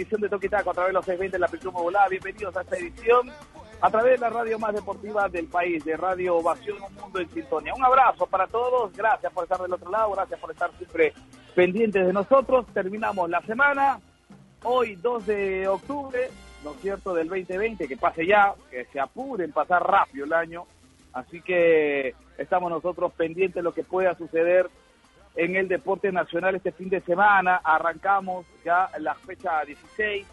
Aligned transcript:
edición 0.00 0.20
de 0.22 0.28
Toque 0.28 0.48
Taco 0.48 0.70
a 0.70 0.74
través 0.74 0.90
de 0.90 0.94
los 0.94 1.04
620 1.04 1.36
en 1.36 1.40
la 1.40 1.46
Apertura 1.46 1.78
Volada. 1.78 2.08
Bienvenidos 2.08 2.56
a 2.56 2.62
esta 2.62 2.76
edición 2.76 3.30
a 3.82 3.90
través 3.90 4.12
de 4.12 4.18
la 4.18 4.30
radio 4.30 4.58
más 4.58 4.74
deportiva 4.74 5.28
del 5.28 5.46
país, 5.46 5.84
de 5.84 5.96
Radio 5.96 6.36
Ovación, 6.36 6.78
Un 6.82 6.94
Mundo 6.94 7.20
en 7.20 7.28
Sintonía. 7.30 7.74
Un 7.74 7.84
abrazo 7.84 8.26
para 8.26 8.46
todos, 8.46 8.92
gracias 8.94 9.32
por 9.32 9.44
estar 9.44 9.60
del 9.60 9.72
otro 9.72 9.90
lado, 9.90 10.12
gracias 10.12 10.40
por 10.40 10.50
estar 10.50 10.70
siempre 10.78 11.12
pendientes 11.54 12.06
de 12.06 12.12
nosotros. 12.12 12.66
Terminamos 12.72 13.28
la 13.28 13.42
semana, 13.42 14.00
hoy 14.62 14.96
2 14.96 15.26
de 15.26 15.68
octubre, 15.68 16.30
¿no 16.64 16.72
cierto?, 16.74 17.12
del 17.12 17.28
2020, 17.28 17.86
que 17.86 17.96
pase 17.96 18.26
ya, 18.26 18.54
que 18.70 18.86
se 18.86 19.00
apuren, 19.00 19.52
pasar 19.52 19.82
rápido 19.82 20.24
el 20.24 20.32
año. 20.32 20.64
Así 21.12 21.42
que 21.42 22.14
estamos 22.38 22.70
nosotros 22.70 23.12
pendientes 23.12 23.56
de 23.56 23.62
lo 23.62 23.74
que 23.74 23.84
pueda 23.84 24.14
suceder 24.14 24.70
en 25.34 25.56
el 25.56 25.68
deporte 25.68 26.12
nacional 26.12 26.56
este 26.56 26.72
fin 26.72 26.88
de 26.88 27.00
semana. 27.00 27.60
Arrancamos 27.62 28.46
ya 28.64 28.90
la 28.98 29.14
fecha 29.14 29.64
16, 29.64 30.26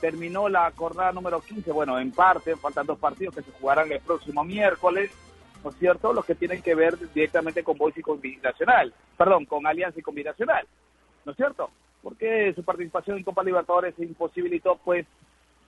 terminó 0.00 0.48
la 0.48 0.70
jornada 0.74 1.12
número 1.12 1.40
15, 1.40 1.72
bueno, 1.72 1.98
en 1.98 2.12
parte, 2.12 2.56
faltan 2.56 2.86
dos 2.86 2.98
partidos 2.98 3.34
que 3.34 3.42
se 3.42 3.52
jugarán 3.52 3.90
el 3.90 4.00
próximo 4.00 4.44
miércoles, 4.44 5.10
¿no 5.62 5.70
es 5.70 5.76
cierto?, 5.76 6.12
los 6.12 6.24
que 6.24 6.34
tienen 6.34 6.62
que 6.62 6.74
ver 6.74 6.98
directamente 7.14 7.64
con 7.64 7.78
Boys 7.78 7.96
y 7.96 8.02
con 8.02 8.20
Binacional, 8.20 8.92
perdón, 9.16 9.46
con 9.46 9.66
Alianza 9.66 9.98
y 9.98 10.02
con 10.02 10.14
Binacional, 10.14 10.66
¿no 11.24 11.32
es 11.32 11.36
cierto? 11.36 11.70
Porque 12.02 12.52
su 12.54 12.62
participación 12.62 13.16
en 13.16 13.24
Copa 13.24 13.42
Libertadores 13.42 13.98
imposibilitó, 13.98 14.78
pues, 14.84 15.06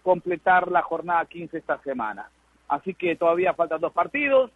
completar 0.03 0.71
la 0.71 0.83
jornada 0.83 1.25
15 1.25 1.57
esta 1.57 1.79
semana. 1.79 2.29
Así 2.69 2.95
que 2.95 3.17
todavía 3.17 3.55
faltan 3.55 3.81
dos 3.81 3.93
partidos. 3.93 4.51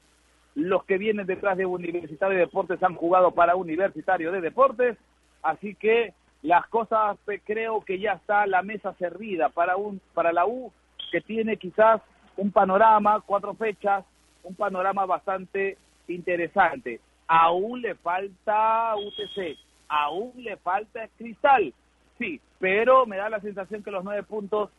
Los 0.54 0.84
que 0.84 0.98
vienen 0.98 1.26
detrás 1.26 1.56
de 1.56 1.66
Universitario 1.66 2.36
de 2.36 2.44
Deportes 2.44 2.82
han 2.82 2.94
jugado 2.94 3.30
para 3.32 3.56
Universitario 3.56 4.32
de 4.32 4.40
Deportes. 4.40 4.96
Así 5.42 5.74
que 5.74 6.12
las 6.42 6.66
cosas 6.68 7.18
creo 7.44 7.82
que 7.82 7.98
ya 7.98 8.12
está 8.12 8.46
la 8.46 8.62
mesa 8.62 8.94
servida 8.94 9.48
para 9.50 9.76
un 9.76 10.00
para 10.14 10.32
la 10.32 10.46
U 10.46 10.72
que 11.12 11.20
tiene 11.20 11.56
quizás 11.56 12.00
un 12.36 12.50
panorama, 12.50 13.20
cuatro 13.20 13.54
fechas, 13.54 14.04
un 14.42 14.54
panorama 14.54 15.04
bastante 15.06 15.76
interesante. 16.08 17.00
Aún 17.26 17.82
le 17.82 17.94
falta 17.96 18.94
UTC, 18.96 19.56
aún 19.88 20.32
le 20.36 20.56
falta 20.56 21.08
Cristal, 21.18 21.72
sí, 22.18 22.40
pero 22.58 23.06
me 23.06 23.16
da 23.16 23.28
la 23.28 23.40
sensación 23.40 23.82
que 23.82 23.90
los 23.90 24.04
nueve 24.04 24.22
puntos 24.22 24.70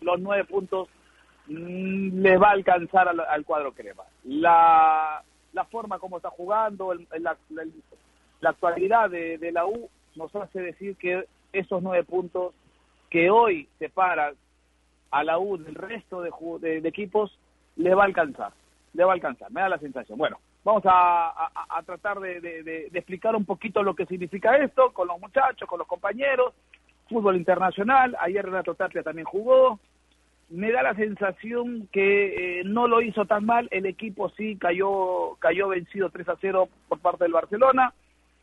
los 0.00 0.20
nueve 0.20 0.44
puntos 0.44 0.88
le 1.48 2.36
va 2.36 2.48
a 2.48 2.52
alcanzar 2.52 3.08
al, 3.08 3.20
al 3.20 3.44
cuadro 3.44 3.72
crema. 3.72 4.04
La, 4.24 5.22
la 5.52 5.64
forma 5.64 5.98
como 5.98 6.18
está 6.18 6.30
jugando, 6.30 6.92
el- 6.92 7.06
la, 7.20 8.50
actualidad 8.50 9.10
de, 9.10 9.38
de 9.38 9.52
la 9.52 9.66
U 9.66 9.88
nos 10.16 10.34
hace 10.36 10.60
decir 10.60 10.96
que 10.96 11.24
esos 11.52 11.82
nueve 11.82 12.04
puntos 12.04 12.54
que 13.10 13.30
hoy 13.30 13.68
separan 13.78 14.34
a 15.10 15.24
la 15.24 15.38
U 15.38 15.56
del 15.56 15.74
resto 15.74 16.20
de, 16.22 16.30
de- 16.80 16.86
equipos 16.88 17.36
le 17.76 17.94
va 17.94 18.02
a 18.02 18.06
alcanzar, 18.06 18.52
le 18.92 19.04
va 19.04 19.12
a 19.12 19.14
alcanzar, 19.14 19.50
me 19.50 19.60
da 19.62 19.68
la 19.70 19.78
sensación. 19.78 20.18
Bueno, 20.18 20.38
vamos 20.64 20.84
a, 20.84 21.28
a- 21.30 21.50
a 21.78 21.82
tratar 21.82 22.20
de 22.20 22.90
explicar 22.92 23.34
un 23.34 23.44
poquito 23.46 23.82
lo 23.82 23.94
que 23.94 24.06
significa 24.06 24.56
esto 24.58 24.92
con 24.92 25.08
los 25.08 25.18
muchachos, 25.18 25.66
con 25.68 25.78
los 25.78 25.88
compañeros, 25.88 26.52
fútbol 27.08 27.36
internacional, 27.36 28.14
ayer 28.20 28.44
Renato 28.44 28.74
Tapia 28.74 29.02
también 29.02 29.24
jugó, 29.24 29.80
me 30.50 30.72
da 30.72 30.82
la 30.82 30.94
sensación 30.94 31.88
que 31.92 32.60
eh, 32.60 32.64
no 32.64 32.88
lo 32.88 33.02
hizo 33.02 33.26
tan 33.26 33.44
mal, 33.44 33.68
el 33.70 33.86
equipo 33.86 34.30
sí 34.30 34.56
cayó, 34.56 35.36
cayó 35.40 35.68
vencido 35.68 36.10
3 36.10 36.28
a 36.30 36.36
0 36.40 36.68
por 36.88 36.98
parte 37.00 37.24
del 37.24 37.32
Barcelona, 37.34 37.92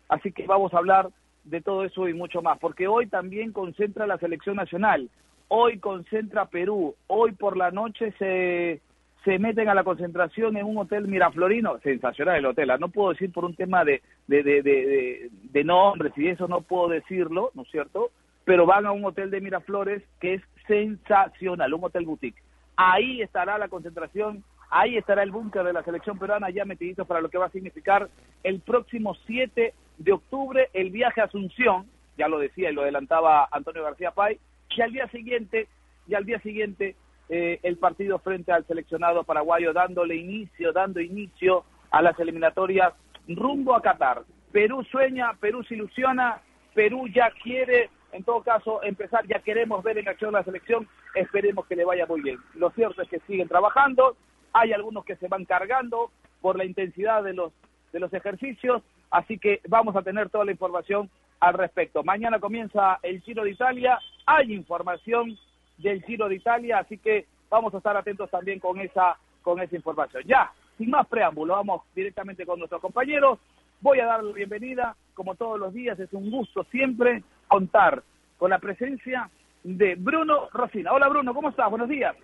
así 0.10 0.32
que 0.32 0.46
vamos 0.46 0.74
a 0.74 0.78
hablar 0.78 1.10
de 1.46 1.62
todo 1.62 1.84
eso 1.84 2.08
y 2.08 2.14
mucho 2.14 2.42
más, 2.42 2.60
porque 2.60 2.88
hoy 2.88 3.08
también 3.08 3.52
concentra 3.52 4.06
la 4.08 4.18
selección 4.18 4.56
nacional, 4.56 5.10
hoy 5.48 5.80
concentra 5.80 6.46
Perú, 6.46 6.96
hoy 7.08 7.32
por 7.34 7.58
la 7.58 7.72
noche 7.72 8.14
se, 8.20 8.82
se 9.24 9.40
meten 9.40 9.70
a 9.70 9.74
la 9.76 9.84
concentración 9.84 10.58
en 10.58 10.66
un 10.66 10.78
hotel 10.78 11.08
miraflorino, 11.08 11.80
sensacional 11.80 12.38
el 12.38 12.46
hotel, 12.46 12.70
ah, 12.72 12.78
no 12.78 12.90
puedo 12.90 13.12
decir 13.12 13.32
por 13.32 13.46
un 13.46 13.56
tema 13.56 13.84
de, 13.84 14.02
de, 14.28 14.44
de, 14.44 14.62
de, 14.62 14.86
de- 14.86 15.30
de 15.52 15.64
nombres 15.64 16.14
y 16.18 16.28
eso 16.28 16.48
no 16.48 16.62
puedo 16.62 16.90
decirlo, 16.90 17.52
¿no 17.56 17.62
es 17.64 17.70
cierto? 17.72 18.10
Pero 18.44 18.66
van 18.68 18.86
a 18.86 18.92
un 18.92 19.06
hotel 19.06 19.32
de 19.32 19.42
Miraflores 19.42 20.04
que 20.20 20.36
es 20.36 20.42
sensacional, 20.68 21.74
un 21.74 21.84
hotel 21.84 22.06
boutique. 22.06 22.42
Ahí 22.76 23.22
estará 23.22 23.58
la 23.58 23.70
concentración, 23.70 24.44
ahí 24.70 24.98
estará 24.98 25.24
el 25.24 25.32
búnker 25.32 25.64
de 25.64 25.74
la 25.74 25.84
selección 25.84 26.20
peruana 26.20 26.50
ya 26.50 26.66
metiditos 26.66 27.08
para 27.08 27.22
lo 27.22 27.30
que 27.30 27.38
va 27.38 27.46
a 27.46 27.52
significar 27.52 28.10
el 28.44 28.60
próximo 28.60 29.16
7 29.26 29.74
de 29.98 30.12
octubre 30.12 30.70
el 30.74 30.92
viaje 30.92 31.22
a 31.22 31.26
Asunción, 31.26 31.88
ya 32.18 32.28
lo 32.28 32.40
decía 32.40 32.70
y 32.70 32.74
lo 32.74 32.82
adelantaba 32.82 33.48
Antonio 33.52 33.84
García 33.84 34.12
Pay, 34.12 34.40
y 34.76 34.82
al 34.82 34.92
día 34.92 35.08
siguiente, 35.08 35.68
y 36.08 36.16
al 36.16 36.26
día 36.26 36.40
siguiente 36.40 36.96
eh, 37.30 37.60
el 37.64 37.78
partido 37.78 38.20
frente 38.20 38.52
al 38.52 38.66
seleccionado 38.66 39.24
paraguayo 39.24 39.74
dándole 39.74 40.16
inicio, 40.16 40.74
dando 40.74 41.00
inicio 41.00 41.64
a 41.92 42.02
las 42.02 42.20
eliminatorias 42.20 42.94
rumbo 43.28 43.76
a 43.76 43.82
Qatar. 43.82 44.24
Perú 44.52 44.84
sueña, 44.84 45.34
Perú 45.40 45.64
se 45.64 45.76
ilusiona, 45.76 46.42
Perú 46.74 47.08
ya 47.08 47.32
quiere, 47.42 47.90
en 48.16 48.24
todo 48.24 48.42
caso, 48.42 48.82
empezar, 48.82 49.28
ya 49.28 49.40
queremos 49.40 49.84
ver 49.84 49.98
en 49.98 50.08
acción 50.08 50.34
la 50.34 50.44
selección, 50.44 50.88
esperemos 51.16 51.66
que 51.68 51.76
le 51.76 51.84
vaya 51.84 52.06
muy 52.06 52.22
bien. 52.22 52.38
Lo 52.54 52.70
cierto 52.72 53.02
es 53.02 53.10
que 53.10 53.20
siguen 53.28 53.50
trabajando, 53.50 54.16
hay 54.54 54.72
algunos 54.72 55.04
que 55.04 55.18
se 55.18 55.28
van 55.28 55.44
cargando 55.44 56.12
por 56.40 56.58
la 56.58 56.64
intensidad 56.64 57.24
de 57.24 57.34
los, 57.34 57.52
de 57.92 58.00
los 58.00 58.14
ejercicios, 58.14 58.82
así 59.12 59.38
que 59.38 59.60
vamos 59.68 59.98
a 59.98 60.02
tener 60.02 60.30
toda 60.30 60.46
la 60.46 60.54
información 60.54 61.10
al 61.42 61.56
respecto. 61.56 62.04
Mañana 62.04 62.40
comienza 62.40 63.00
el 63.04 63.22
Giro 63.22 63.44
de 63.44 63.52
Italia, 63.52 64.00
hay 64.26 64.54
información 64.54 65.38
del 65.78 66.02
Giro 66.04 66.30
de 66.30 66.36
Italia, 66.36 66.80
así 66.80 66.98
que 66.98 67.26
vamos 67.50 67.74
a 67.74 67.80
estar 67.80 67.98
atentos 67.98 68.32
también 68.32 68.62
con 68.62 68.80
esa, 68.80 69.18
con 69.42 69.60
esa 69.60 69.76
información. 69.76 70.24
Ya, 70.26 70.54
sin 70.78 70.90
más 70.90 71.06
preámbulo, 71.08 71.54
vamos 71.54 71.82
directamente 71.94 72.46
con 72.46 72.60
nuestros 72.60 72.80
compañeros. 72.80 73.40
Voy 73.82 74.00
a 74.00 74.06
dar 74.06 74.24
la 74.24 74.32
bienvenida, 74.32 74.96
como 75.16 75.36
todos 75.36 75.60
los 75.60 75.74
días, 75.74 76.00
es 76.00 76.14
un 76.14 76.30
gusto 76.30 76.64
siempre 76.66 77.24
contar 77.48 78.04
con 78.38 78.52
la 78.52 78.60
presencia 78.60 79.30
de 79.64 79.96
Bruno 79.96 80.50
Rosina. 80.54 80.92
Hola 80.92 81.08
Bruno, 81.08 81.34
¿cómo 81.34 81.50
estás? 81.50 81.70
Buenos 81.70 81.90
días. 81.90 82.16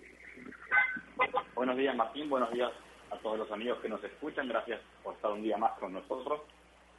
Buenos 1.54 1.76
días 1.76 1.96
Martín, 1.96 2.28
buenos 2.28 2.52
días 2.52 2.70
a 3.10 3.16
todos 3.16 3.38
los 3.38 3.50
amigos 3.50 3.78
que 3.80 3.88
nos 3.88 4.02
escuchan, 4.04 4.48
gracias 4.48 4.80
por 5.02 5.14
estar 5.14 5.32
un 5.32 5.42
día 5.42 5.56
más 5.56 5.72
con 5.78 5.92
nosotros. 5.92 6.42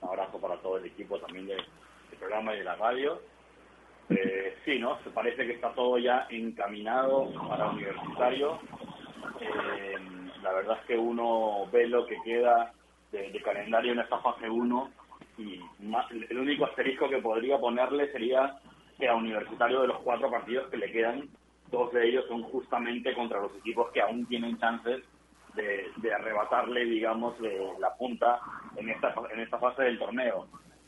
Un 0.02 0.10
abrazo 0.10 0.40
para 0.40 0.58
todo 0.58 0.78
el 0.78 0.86
equipo 0.86 1.18
también 1.20 1.48
del, 1.48 1.64
programa 2.20 2.54
y 2.54 2.60
de 2.60 2.64
la 2.64 2.76
radio. 2.76 3.22
Eh, 4.10 4.58
sí, 4.66 4.80
¿no? 4.80 5.02
Se 5.04 5.10
parece 5.10 5.46
que 5.46 5.54
está 5.54 5.74
todo 5.74 5.98
ya 5.98 6.28
encaminado 6.30 7.32
para 7.50 7.70
universitario. 7.70 8.60
Eh, 9.42 9.96
la 10.42 10.54
verdad 10.54 10.78
es 10.80 10.88
que 10.88 10.98
uno 10.98 11.68
ve 11.72 11.88
lo 11.88 12.06
que 12.06 12.18
queda 12.24 12.72
de, 13.12 13.32
de 13.32 13.42
calendario 13.42 13.94
en 13.94 14.00
esta 14.00 14.20
fase 14.20 14.50
1 14.50 14.92
y 14.92 15.03
el 15.38 16.38
único 16.38 16.66
asterisco 16.66 17.10
que 17.10 17.20
podría 17.20 17.58
ponerle 17.58 18.12
sería 18.12 18.60
que 19.00 19.08
a 19.08 19.16
universitario 19.16 19.82
de 19.82 19.88
los 19.88 20.00
cuatro 20.00 20.30
partidos 20.30 20.70
que 20.70 20.78
le 20.78 20.92
quedan, 20.92 21.30
dos 21.72 21.92
de 21.92 22.08
ellos 22.08 22.26
son 22.28 22.44
justamente 22.44 23.14
contra 23.16 23.42
los 23.42 23.56
equipos 23.58 23.92
que 23.92 24.02
aún 24.02 24.26
tienen 24.28 24.58
chances 24.60 25.04
de, 25.56 25.88
de 25.98 26.14
arrebatarle, 26.14 26.86
digamos, 26.86 27.40
de 27.40 27.60
la 27.80 27.96
punta 27.96 28.40
en 28.76 28.90
esta, 28.90 29.14
en 29.32 29.40
esta 29.40 29.58
fase 29.58 29.84
del 29.84 30.00
torneo. 30.00 30.48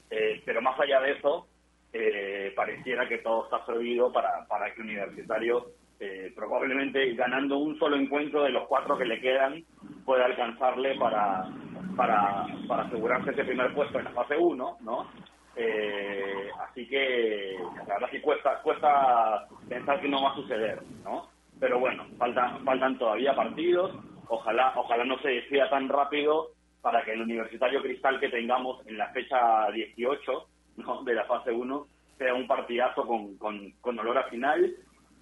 Eh, 0.09 0.41
pero 0.45 0.61
más 0.61 0.79
allá 0.79 1.01
de 1.01 1.11
eso, 1.13 1.47
eh, 1.93 2.53
pareciera 2.55 3.07
que 3.07 3.19
todo 3.19 3.45
está 3.45 3.65
servido 3.65 4.11
para, 4.11 4.45
para 4.47 4.73
que 4.73 4.81
Universitario, 4.81 5.71
eh, 5.99 6.31
probablemente 6.35 7.13
ganando 7.15 7.57
un 7.57 7.77
solo 7.79 7.95
encuentro 7.95 8.43
de 8.43 8.49
los 8.49 8.67
cuatro 8.67 8.97
que 8.97 9.05
le 9.05 9.19
quedan, 9.19 9.63
pueda 10.05 10.25
alcanzarle 10.25 10.95
para, 10.97 11.49
para, 11.95 12.45
para 12.67 12.83
asegurarse 12.83 13.31
ese 13.31 13.45
primer 13.45 13.73
puesto 13.73 13.99
en 13.99 14.05
la 14.05 14.11
fase 14.11 14.37
1, 14.37 14.77
¿no? 14.81 15.07
Eh, 15.55 16.49
así 16.67 16.87
que 16.87 17.57
la 17.87 17.93
verdad 17.93 18.09
que 18.09 18.21
cuesta, 18.21 18.61
cuesta 18.61 19.47
pensar 19.69 20.01
que 20.01 20.09
no 20.09 20.21
va 20.21 20.31
a 20.31 20.35
suceder, 20.35 20.81
¿no? 21.03 21.29
Pero 21.59 21.79
bueno, 21.79 22.05
faltan, 22.17 22.63
faltan 22.65 22.97
todavía 22.97 23.33
partidos, 23.33 23.95
ojalá, 24.27 24.73
ojalá 24.75 25.05
no 25.05 25.17
se 25.19 25.29
decida 25.29 25.69
tan 25.69 25.87
rápido 25.87 26.49
para 26.81 27.03
que 27.03 27.13
el 27.13 27.21
universitario 27.21 27.81
cristal 27.81 28.19
que 28.19 28.29
tengamos 28.29 28.85
en 28.85 28.97
la 28.97 29.09
fecha 29.09 29.71
18 29.71 30.47
¿no? 30.77 31.03
de 31.03 31.15
la 31.15 31.23
fase 31.25 31.51
1 31.51 31.87
sea 32.17 32.33
un 32.33 32.45
partidazo 32.47 33.07
con, 33.07 33.37
con, 33.37 33.71
con 33.81 33.97
olor 33.97 34.17
a 34.17 34.29
final. 34.29 34.71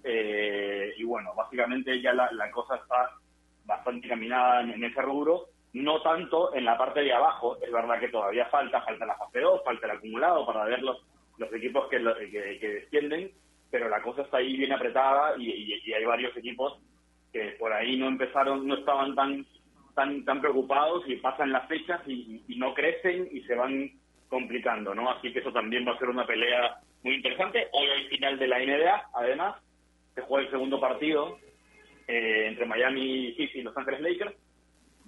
Eh, 0.04 0.94
y 0.98 1.04
bueno, 1.04 1.34
básicamente 1.34 2.00
ya 2.00 2.12
la, 2.12 2.50
cosa 2.50 2.76
está 2.76 3.10
bastante 3.64 4.06
caminada 4.06 4.60
en, 4.60 4.84
ese 4.84 5.00
rubro. 5.00 5.46
no 5.72 6.02
tanto 6.02 6.54
en 6.54 6.64
la 6.64 6.76
parte 6.76 7.00
de 7.00 7.12
abajo. 7.12 7.56
Es 7.62 7.72
verdad 7.72 7.98
que 7.98 8.08
todavía 8.08 8.46
falta, 8.46 8.82
falta 8.82 9.06
la 9.06 9.16
fase 9.16 9.40
2, 9.40 9.62
falta 9.64 9.86
el 9.86 9.96
acumulado 9.96 10.46
para 10.46 10.64
ver 10.64 10.82
los, 10.82 10.98
los 11.38 11.52
equipos 11.52 11.88
que, 11.88 11.98
que, 12.30 12.58
que 12.60 12.68
descienden, 12.68 13.32
pero 13.70 13.88
la 13.88 14.02
cosa 14.02 14.22
está 14.22 14.36
ahí 14.36 14.56
bien 14.56 14.72
apretada 14.72 15.36
y, 15.38 15.92
hay 15.92 16.04
varios 16.04 16.36
equipos 16.36 16.78
que 17.32 17.56
por 17.58 17.72
ahí 17.72 17.96
no 17.96 18.06
empezaron, 18.06 18.66
no 18.66 18.76
estaban 18.76 19.14
tan 19.14 19.46
tan 19.94 20.24
tan 20.24 20.40
preocupados 20.40 21.04
y 21.06 21.16
pasan 21.16 21.52
las 21.52 21.68
fechas 21.68 22.00
y, 22.06 22.42
y 22.48 22.56
no 22.56 22.74
crecen 22.74 23.28
y 23.32 23.42
se 23.42 23.54
van 23.54 23.90
complicando, 24.28 24.94
¿no? 24.94 25.10
Así 25.10 25.32
que 25.32 25.38
eso 25.38 25.52
también 25.52 25.86
va 25.86 25.92
a 25.92 25.98
ser 25.98 26.08
una 26.08 26.26
pelea 26.26 26.76
muy 27.02 27.14
interesante. 27.14 27.68
Hoy 27.72 27.88
al 27.88 28.08
final 28.08 28.38
de 28.38 28.48
la 28.48 28.58
NBA, 28.58 29.10
además, 29.14 29.56
se 30.14 30.22
juega 30.22 30.44
el 30.46 30.50
segundo 30.50 30.80
partido 30.80 31.38
eh, 32.06 32.46
entre 32.48 32.66
Miami 32.66 33.34
Heat 33.34 33.50
y 33.54 33.62
Los 33.62 33.76
Ángeles 33.76 34.00
Lakers. 34.00 34.36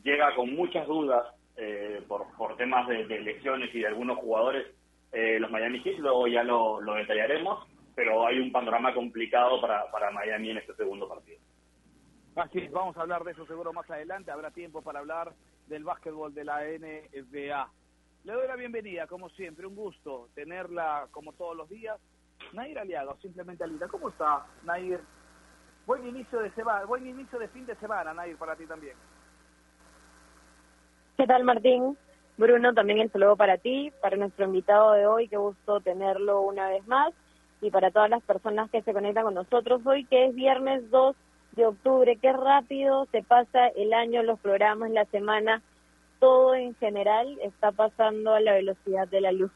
Llega 0.03 0.35
con 0.35 0.55
muchas 0.55 0.87
dudas 0.87 1.35
eh, 1.57 2.03
por, 2.07 2.57
temas 2.57 2.87
de, 2.89 3.07
de 3.07 3.17
elecciones 3.17 3.75
y 3.75 3.81
de 3.81 3.87
algunos 3.87 4.19
jugadores 4.19 4.67
eh, 5.13 5.39
los 5.41 5.51
Miami 5.51 5.81
Heat, 5.81 5.99
luego 5.99 6.27
ya 6.27 6.43
lo, 6.43 6.81
lo 6.81 6.95
detallaremos, 6.95 7.67
pero 7.95 8.27
hay 8.27 8.39
un 8.39 8.53
panorama 8.53 8.93
complicado 8.93 9.61
para, 9.61 9.91
para 9.91 10.11
Miami 10.11 10.51
en 10.51 10.59
este 10.59 10.75
segundo 10.75 11.09
partido. 11.09 11.39
Así 12.35 12.59
es, 12.59 12.71
vamos 12.71 12.97
a 12.99 13.01
hablar 13.01 13.25
de 13.25 13.33
eso 13.33 13.47
seguro 13.47 13.73
más 13.73 13.89
adelante. 13.91 14.31
Habrá 14.31 14.51
tiempo 14.51 14.83
para 14.83 14.99
hablar 14.99 15.33
del 15.69 15.85
básquetbol 15.85 16.35
de 16.35 16.45
la 16.45 16.61
NBA. 16.61 17.71
Le 18.25 18.33
doy 18.33 18.47
la 18.47 18.57
bienvenida, 18.57 19.07
como 19.07 19.31
siempre, 19.31 19.67
un 19.67 19.75
gusto 19.75 20.29
tenerla 20.35 21.09
como 21.13 21.33
todos 21.33 21.57
los 21.57 21.69
días. 21.71 21.99
Nair 22.53 22.79
Aliaga, 22.79 23.13
o 23.13 23.17
simplemente 23.19 23.65
Alita, 23.65 23.89
¿cómo 23.89 24.09
está, 24.09 24.47
Nair? 24.65 25.01
Buen 25.87 26.07
inicio 26.07 26.41
de 26.41 26.51
semana, 26.53 26.85
buen 26.85 27.07
inicio 27.07 27.39
de 27.39 27.49
fin 27.49 27.67
de 27.67 27.77
semana, 27.77 28.13
Nair, 28.15 28.37
para 28.37 28.57
ti 28.57 28.67
también. 28.67 28.97
¿Qué 31.17 31.27
tal, 31.27 31.45
Martín? 31.45 31.97
Bruno, 32.37 32.75
también 32.75 32.99
el 32.99 33.11
saludo 33.11 33.37
para 33.37 33.57
ti, 33.57 33.93
para 34.03 34.17
nuestro 34.17 34.45
invitado 34.45 34.93
de 34.93 35.07
hoy, 35.07 35.29
qué 35.29 35.37
gusto 35.37 35.81
tenerlo 35.81 36.43
una 36.43 36.69
vez 36.69 36.87
más, 36.87 37.15
y 37.61 37.71
para 37.71 37.91
todas 37.91 38.11
las 38.11 38.23
personas 38.23 38.71
que 38.71 38.83
se 38.83 38.93
conectan 38.93 39.25
con 39.25 39.35
nosotros 39.35 39.81
hoy, 39.87 40.05
que 40.05 40.27
es 40.27 40.35
viernes 40.35 40.91
2 40.91 41.17
de 41.53 41.67
octubre. 41.67 42.19
Qué 42.21 42.33
rápido 42.33 43.07
se 43.07 43.23
pasa 43.23 43.69
el 43.69 43.93
año, 43.95 44.23
los 44.23 44.39
programas, 44.41 44.91
la 44.91 45.07
semana, 45.07 45.63
todo 46.21 46.55
en 46.55 46.75
general 46.77 47.39
está 47.43 47.73
pasando 47.73 48.35
a 48.35 48.41
la 48.41 48.53
velocidad 48.53 49.09
de 49.09 49.21
la 49.21 49.33
luz. 49.33 49.51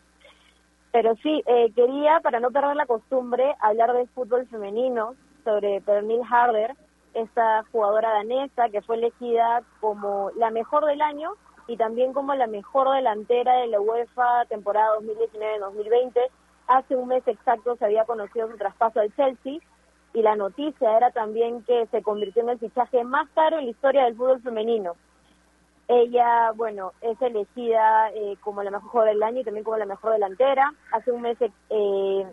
Pero 0.93 1.15
sí, 1.17 1.43
eh, 1.47 1.73
quería, 1.75 2.21
para 2.21 2.41
no 2.41 2.51
perder 2.51 2.77
la 2.77 2.87
costumbre, 2.87 3.55
hablar 3.61 3.93
del 3.93 4.09
fútbol 4.09 4.47
femenino, 4.49 5.15
sobre 5.45 5.81
Pernil 5.81 6.23
Harder, 6.29 6.75
esta 7.15 7.65
jugadora 7.73 8.13
danesa 8.13 8.69
que 8.69 8.83
fue 8.83 8.97
elegida 8.97 9.63
como 9.81 10.31
la 10.37 10.51
mejor 10.51 10.85
del 10.85 11.01
año 11.01 11.33
y 11.67 11.77
también 11.77 12.13
como 12.13 12.35
la 12.35 12.47
mejor 12.47 12.91
delantera 12.95 13.55
de 13.57 13.69
la 13.69 13.81
UEFA 13.81 14.45
temporada 14.49 14.97
2019-2020. 15.01 16.19
Hace 16.69 16.97
un 16.97 17.09
mes 17.09 17.27
exacto 17.27 17.77
se 17.77 17.85
había 17.85 18.05
conocido 18.05 18.51
su 18.51 18.57
traspaso 18.57 19.01
al 19.01 19.15
Chelsea 19.17 19.59
y 20.13 20.23
la 20.23 20.37
noticia 20.37 20.97
era 20.97 21.11
también 21.11 21.63
que 21.65 21.87
se 21.91 22.03
convirtió 22.03 22.43
en 22.43 22.51
el 22.51 22.59
fichaje 22.59 23.05
más 23.05 23.29
caro 23.31 23.59
en 23.59 23.65
la 23.65 23.71
historia 23.71 24.05
del 24.05 24.17
fútbol 24.17 24.41
femenino. 24.43 24.95
Ella, 25.93 26.53
bueno, 26.55 26.93
es 27.01 27.21
elegida 27.21 28.11
eh, 28.15 28.37
como 28.43 28.63
la 28.63 28.71
mejor 28.71 28.91
jugadora 28.91 29.13
del 29.13 29.25
año 29.25 29.41
y 29.41 29.45
también 29.45 29.65
como 29.65 29.77
la 29.77 29.87
mejor 29.87 30.13
delantera. 30.13 30.73
Hace 30.93 31.11
un 31.11 31.23
mes, 31.23 31.37
eh, 31.41 32.27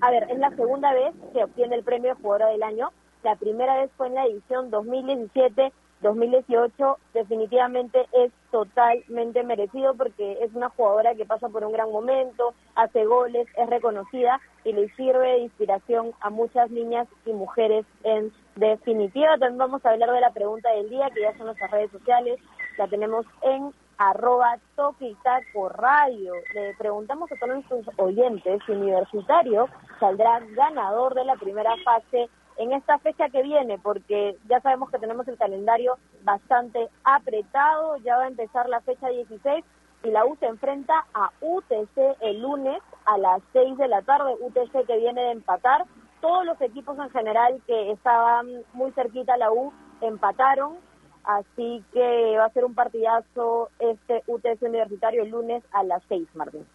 a 0.00 0.10
ver, 0.10 0.26
es 0.30 0.38
la 0.38 0.48
segunda 0.56 0.94
vez 0.94 1.14
que 1.34 1.44
obtiene 1.44 1.76
el 1.76 1.84
premio 1.84 2.14
de 2.14 2.22
jugadora 2.22 2.46
del 2.46 2.62
año. 2.62 2.88
La 3.22 3.36
primera 3.36 3.76
vez 3.76 3.90
fue 3.98 4.06
en 4.06 4.14
la 4.14 4.24
edición 4.24 4.70
2017-2018. 6.02 6.96
Definitivamente 7.14 8.06
es 8.12 8.32
totalmente 8.50 9.42
merecido 9.42 9.94
porque 9.94 10.38
es 10.42 10.54
una 10.54 10.68
jugadora 10.70 11.14
que 11.14 11.26
pasa 11.26 11.48
por 11.48 11.64
un 11.64 11.72
gran 11.72 11.90
momento, 11.90 12.54
hace 12.74 13.04
goles, 13.04 13.46
es 13.56 13.70
reconocida 13.70 14.40
y 14.64 14.72
le 14.72 14.88
sirve 14.94 15.26
de 15.26 15.38
inspiración 15.38 16.12
a 16.20 16.30
muchas 16.30 16.70
niñas 16.70 17.08
y 17.24 17.32
mujeres 17.32 17.86
en 18.04 18.32
definitiva. 18.56 19.38
También 19.38 19.58
vamos 19.58 19.84
a 19.84 19.90
hablar 19.90 20.10
de 20.12 20.20
la 20.20 20.32
pregunta 20.32 20.70
del 20.70 20.90
día, 20.90 21.10
que 21.14 21.22
ya 21.22 21.36
son 21.36 21.46
nuestras 21.46 21.70
redes 21.70 21.90
sociales. 21.90 22.38
La 22.78 22.88
tenemos 22.88 23.26
en 23.42 23.72
arroba 23.98 24.58
radio. 25.70 26.32
Le 26.54 26.74
preguntamos 26.78 27.30
a 27.32 27.36
todos 27.36 27.54
nuestros 27.54 27.98
oyentes 27.98 28.60
si 28.66 28.72
Universitario 28.72 29.68
saldrá 29.98 30.40
ganador 30.50 31.14
de 31.14 31.24
la 31.24 31.36
primera 31.36 31.74
fase 31.84 32.28
en 32.58 32.72
esta 32.72 32.98
fecha 32.98 33.28
que 33.28 33.42
viene, 33.42 33.78
porque 33.78 34.36
ya 34.48 34.60
sabemos 34.60 34.90
que 34.90 34.98
tenemos 34.98 35.26
el 35.28 35.36
calendario 35.36 35.98
bastante 36.22 36.88
apretado, 37.04 37.96
ya 37.98 38.16
va 38.16 38.24
a 38.24 38.28
empezar 38.28 38.68
la 38.68 38.80
fecha 38.80 39.08
16 39.08 39.64
y 40.04 40.10
la 40.10 40.24
U 40.24 40.36
se 40.36 40.46
enfrenta 40.46 41.06
a 41.14 41.30
UTC 41.40 42.16
el 42.20 42.40
lunes 42.40 42.80
a 43.04 43.18
las 43.18 43.42
6 43.52 43.76
de 43.76 43.88
la 43.88 44.02
tarde, 44.02 44.36
UTC 44.40 44.86
que 44.86 44.96
viene 44.98 45.22
de 45.22 45.30
empatar, 45.32 45.84
todos 46.20 46.44
los 46.44 46.60
equipos 46.60 46.98
en 46.98 47.10
general 47.10 47.60
que 47.66 47.92
estaban 47.92 48.46
muy 48.72 48.90
cerquita 48.92 49.34
a 49.34 49.38
la 49.38 49.52
U 49.52 49.72
empataron, 50.00 50.76
así 51.24 51.84
que 51.92 52.36
va 52.38 52.46
a 52.46 52.50
ser 52.50 52.64
un 52.64 52.74
partidazo 52.74 53.70
este 53.78 54.22
UTC 54.26 54.62
universitario 54.62 55.22
el 55.22 55.30
lunes 55.30 55.62
a 55.72 55.82
las 55.84 56.02
6, 56.08 56.28
Martín. 56.34 56.66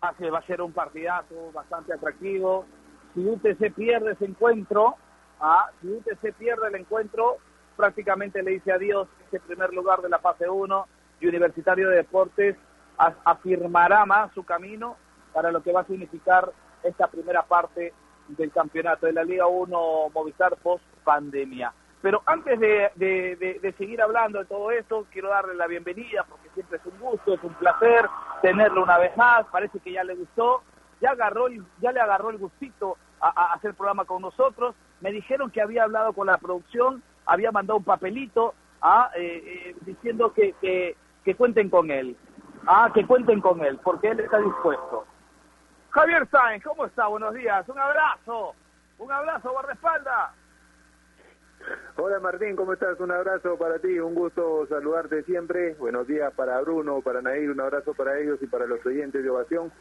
Así 0.00 0.24
es, 0.24 0.32
va 0.32 0.38
a 0.38 0.46
ser 0.46 0.62
un 0.62 0.72
partidazo 0.72 1.50
bastante 1.52 1.92
atractivo. 1.92 2.64
Si 3.18 3.26
UTC 3.28 3.74
pierde 3.74 4.12
ese 4.12 4.26
encuentro, 4.26 4.94
ah, 5.40 5.70
si 5.80 5.88
UTC 5.88 6.34
pierde 6.34 6.68
el 6.68 6.76
encuentro, 6.76 7.38
prácticamente 7.76 8.42
le 8.44 8.52
dice 8.52 8.70
adiós 8.70 9.08
ese 9.26 9.40
primer 9.40 9.72
lugar 9.74 10.00
de 10.02 10.08
la 10.08 10.20
fase 10.20 10.48
1 10.48 10.86
y 11.20 11.26
Universitario 11.26 11.88
de 11.88 11.96
Deportes 11.96 12.56
afirmará 13.24 14.06
más 14.06 14.32
su 14.34 14.44
camino 14.44 14.96
para 15.32 15.50
lo 15.50 15.62
que 15.64 15.72
va 15.72 15.80
a 15.80 15.86
significar 15.86 16.48
esta 16.84 17.08
primera 17.08 17.42
parte 17.42 17.92
del 18.28 18.52
campeonato 18.52 19.06
de 19.06 19.12
la 19.12 19.24
Liga 19.24 19.48
1 19.48 20.10
Movistar 20.14 20.56
post 20.56 20.84
pandemia. 21.02 21.72
Pero 22.00 22.22
antes 22.24 22.60
de, 22.60 22.92
de- 22.94 23.74
seguir 23.78 24.00
hablando 24.00 24.38
de 24.38 24.44
todo 24.44 24.70
esto, 24.70 25.06
quiero 25.10 25.30
darle 25.30 25.54
la 25.56 25.66
bienvenida 25.66 26.24
porque 26.28 26.50
siempre 26.54 26.78
es 26.78 26.86
un 26.86 27.00
gusto, 27.00 27.34
es 27.34 27.42
un 27.42 27.54
placer 27.54 28.06
tenerlo 28.42 28.84
una 28.84 28.96
vez 28.98 29.16
más. 29.16 29.44
Parece 29.46 29.80
que 29.80 29.90
ya 29.92 30.04
le 30.04 30.14
gustó, 30.14 30.62
ya 31.00 31.10
agarró, 31.10 31.48
ya 31.80 31.90
le 31.90 32.00
agarró 32.00 32.30
el 32.30 32.38
gustito 32.38 32.96
a, 33.20 33.28
a 33.28 33.54
hacer 33.54 33.74
programa 33.74 34.04
con 34.04 34.22
nosotros. 34.22 34.74
Me 35.00 35.12
dijeron 35.12 35.50
que 35.50 35.62
había 35.62 35.84
hablado 35.84 36.12
con 36.12 36.26
la 36.26 36.38
producción, 36.38 37.02
había 37.26 37.52
mandado 37.52 37.78
un 37.78 37.84
papelito 37.84 38.54
ah, 38.82 39.10
eh, 39.16 39.42
eh, 39.44 39.76
diciendo 39.82 40.32
que, 40.32 40.54
que, 40.60 40.96
que 41.24 41.34
cuenten 41.34 41.70
con 41.70 41.90
él. 41.90 42.16
Ah, 42.66 42.90
que 42.92 43.06
cuenten 43.06 43.40
con 43.40 43.64
él, 43.64 43.78
porque 43.82 44.08
él 44.08 44.20
está 44.20 44.38
dispuesto. 44.38 45.06
Javier 45.90 46.28
Sáenz, 46.28 46.62
¿cómo 46.64 46.84
está? 46.84 47.06
Buenos 47.06 47.32
días. 47.34 47.66
Un 47.68 47.78
abrazo. 47.78 48.54
Un 48.98 49.12
abrazo, 49.12 49.52
guardaespaldas. 49.52 50.32
Hola 51.96 52.20
Martín, 52.20 52.54
¿cómo 52.56 52.72
estás? 52.72 52.98
Un 53.00 53.10
abrazo 53.10 53.58
para 53.58 53.78
ti, 53.78 53.98
un 53.98 54.14
gusto 54.14 54.66
saludarte 54.68 55.22
siempre. 55.24 55.74
Buenos 55.74 56.06
días 56.06 56.32
para 56.34 56.60
Bruno, 56.60 57.00
para 57.00 57.20
Nair, 57.20 57.50
un 57.50 57.60
abrazo 57.60 57.94
para 57.94 58.18
ellos 58.18 58.38
y 58.40 58.46
para 58.46 58.66
los 58.66 58.84
oyentes 58.86 59.22
de 59.22 59.30
Ovación. 59.30 59.72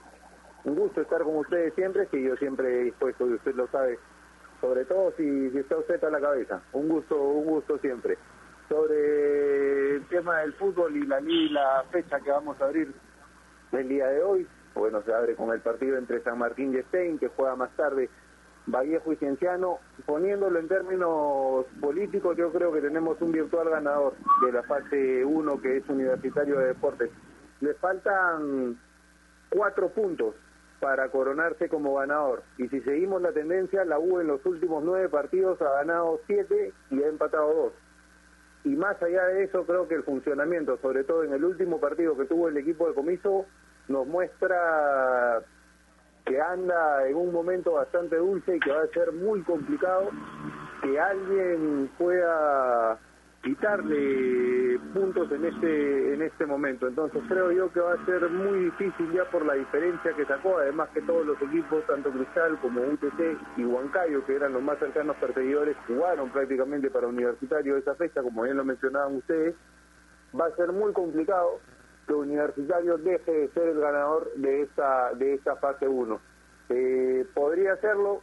Un 0.67 0.75
gusto 0.75 0.99
estar 0.99 1.23
con 1.23 1.37
ustedes 1.37 1.73
siempre, 1.75 2.07
que 2.07 2.21
yo 2.21 2.35
siempre 2.35 2.67
he 2.67 2.83
dispuesto, 2.83 3.25
y 3.25 3.35
usted 3.35 3.55
lo 3.55 3.67
sabe, 3.67 3.97
sobre 4.59 4.83
todo 4.83 5.13
si, 5.15 5.49
si 5.51 5.59
está 5.59 5.77
usted 5.77 6.03
a 6.03 6.09
la 6.09 6.19
cabeza. 6.19 6.61
Un 6.73 6.89
gusto, 6.89 7.15
un 7.17 7.45
gusto 7.45 7.77
siempre. 7.77 8.17
Sobre 8.67 9.95
el 9.95 10.05
tema 10.07 10.39
del 10.39 10.51
fútbol 10.55 10.97
y 10.97 11.05
la, 11.05 11.21
la 11.21 11.85
fecha 11.89 12.19
que 12.19 12.31
vamos 12.31 12.59
a 12.59 12.65
abrir 12.65 12.93
el 13.71 13.87
día 13.87 14.07
de 14.07 14.21
hoy, 14.21 14.45
bueno, 14.75 15.01
se 15.03 15.13
abre 15.13 15.35
con 15.35 15.53
el 15.53 15.61
partido 15.61 15.97
entre 15.97 16.21
San 16.21 16.37
Martín 16.37 16.75
y 16.75 16.81
Stein, 16.83 17.17
que 17.17 17.29
juega 17.29 17.55
más 17.55 17.73
tarde 17.77 18.09
Vallejo 18.65 19.13
y 19.13 19.15
Cienciano. 19.15 19.79
Poniéndolo 20.05 20.59
en 20.59 20.67
términos 20.67 21.65
políticos, 21.79 22.35
yo 22.35 22.51
creo 22.51 22.73
que 22.73 22.81
tenemos 22.81 23.21
un 23.21 23.31
virtual 23.31 23.69
ganador 23.69 24.15
de 24.45 24.51
la 24.51 24.63
fase 24.63 25.23
1, 25.23 25.61
que 25.61 25.77
es 25.77 25.87
Universitario 25.87 26.59
de 26.59 26.67
Deportes. 26.67 27.09
Le 27.61 27.73
faltan 27.75 28.77
cuatro 29.49 29.87
puntos 29.87 30.35
para 30.79 31.09
coronarse 31.09 31.69
como 31.69 31.95
ganador. 31.95 32.43
Y 32.57 32.67
si 32.67 32.81
seguimos 32.81 33.21
la 33.21 33.31
tendencia, 33.31 33.83
la 33.85 33.99
U 33.99 34.19
en 34.19 34.27
los 34.27 34.45
últimos 34.45 34.83
nueve 34.83 35.09
partidos 35.09 35.61
ha 35.61 35.71
ganado 35.71 36.19
siete 36.27 36.73
y 36.91 37.01
ha 37.01 37.07
empatado 37.07 37.53
dos. 37.53 37.73
Y 38.63 38.75
más 38.75 39.01
allá 39.01 39.23
de 39.25 39.43
eso, 39.43 39.65
creo 39.65 39.87
que 39.87 39.95
el 39.95 40.03
funcionamiento, 40.03 40.77
sobre 40.77 41.03
todo 41.03 41.23
en 41.23 41.33
el 41.33 41.43
último 41.43 41.79
partido 41.79 42.17
que 42.17 42.25
tuvo 42.25 42.49
el 42.49 42.57
equipo 42.57 42.87
de 42.87 42.93
comiso, 42.93 43.45
nos 43.87 44.05
muestra 44.05 45.41
que 46.25 46.41
anda 46.41 47.07
en 47.07 47.15
un 47.15 47.31
momento 47.31 47.73
bastante 47.73 48.17
dulce 48.17 48.57
y 48.57 48.59
que 48.59 48.71
va 48.71 48.81
a 48.81 48.87
ser 48.87 49.13
muy 49.13 49.41
complicado 49.43 50.09
que 50.81 50.99
alguien 50.99 51.89
pueda 51.97 52.99
quitarle 53.47 54.77
puntos 54.93 55.31
en 55.31 55.45
este 55.45 56.13
en 56.13 56.21
este 56.21 56.45
momento. 56.45 56.87
Entonces 56.87 57.21
creo 57.29 57.51
yo 57.51 57.71
que 57.71 57.79
va 57.79 57.93
a 57.93 58.05
ser 58.05 58.29
muy 58.29 58.65
difícil 58.65 59.11
ya 59.13 59.23
por 59.31 59.45
la 59.45 59.53
diferencia 59.53 60.13
que 60.13 60.25
sacó, 60.25 60.57
además 60.57 60.89
que 60.93 61.01
todos 61.01 61.25
los 61.25 61.41
equipos, 61.41 61.85
tanto 61.87 62.11
Cristal 62.11 62.59
como 62.59 62.81
UTC 62.81 63.37
y 63.55 63.63
Huancayo, 63.63 64.25
que 64.25 64.35
eran 64.35 64.51
los 64.51 64.61
más 64.61 64.77
cercanos 64.79 65.15
perseguidores, 65.15 65.77
jugaron 65.87 66.29
prácticamente 66.29 66.89
para 66.91 67.07
Universitario 67.07 67.77
esa 67.77 67.95
fecha, 67.95 68.21
como 68.21 68.43
bien 68.43 68.57
lo 68.57 68.65
mencionaban 68.65 69.15
ustedes. 69.15 69.55
va 70.37 70.47
a 70.47 70.55
ser 70.57 70.73
muy 70.73 70.91
complicado 70.91 71.59
que 72.05 72.13
Universitario 72.13 72.97
deje 72.97 73.31
de 73.31 73.47
ser 73.49 73.69
el 73.69 73.79
ganador 73.79 74.29
de 74.35 74.63
esta, 74.63 75.13
de 75.13 75.35
esta 75.35 75.55
fase 75.55 75.87
1. 75.87 76.19
Eh, 76.69 77.25
podría 77.33 77.73
hacerlo 77.73 78.21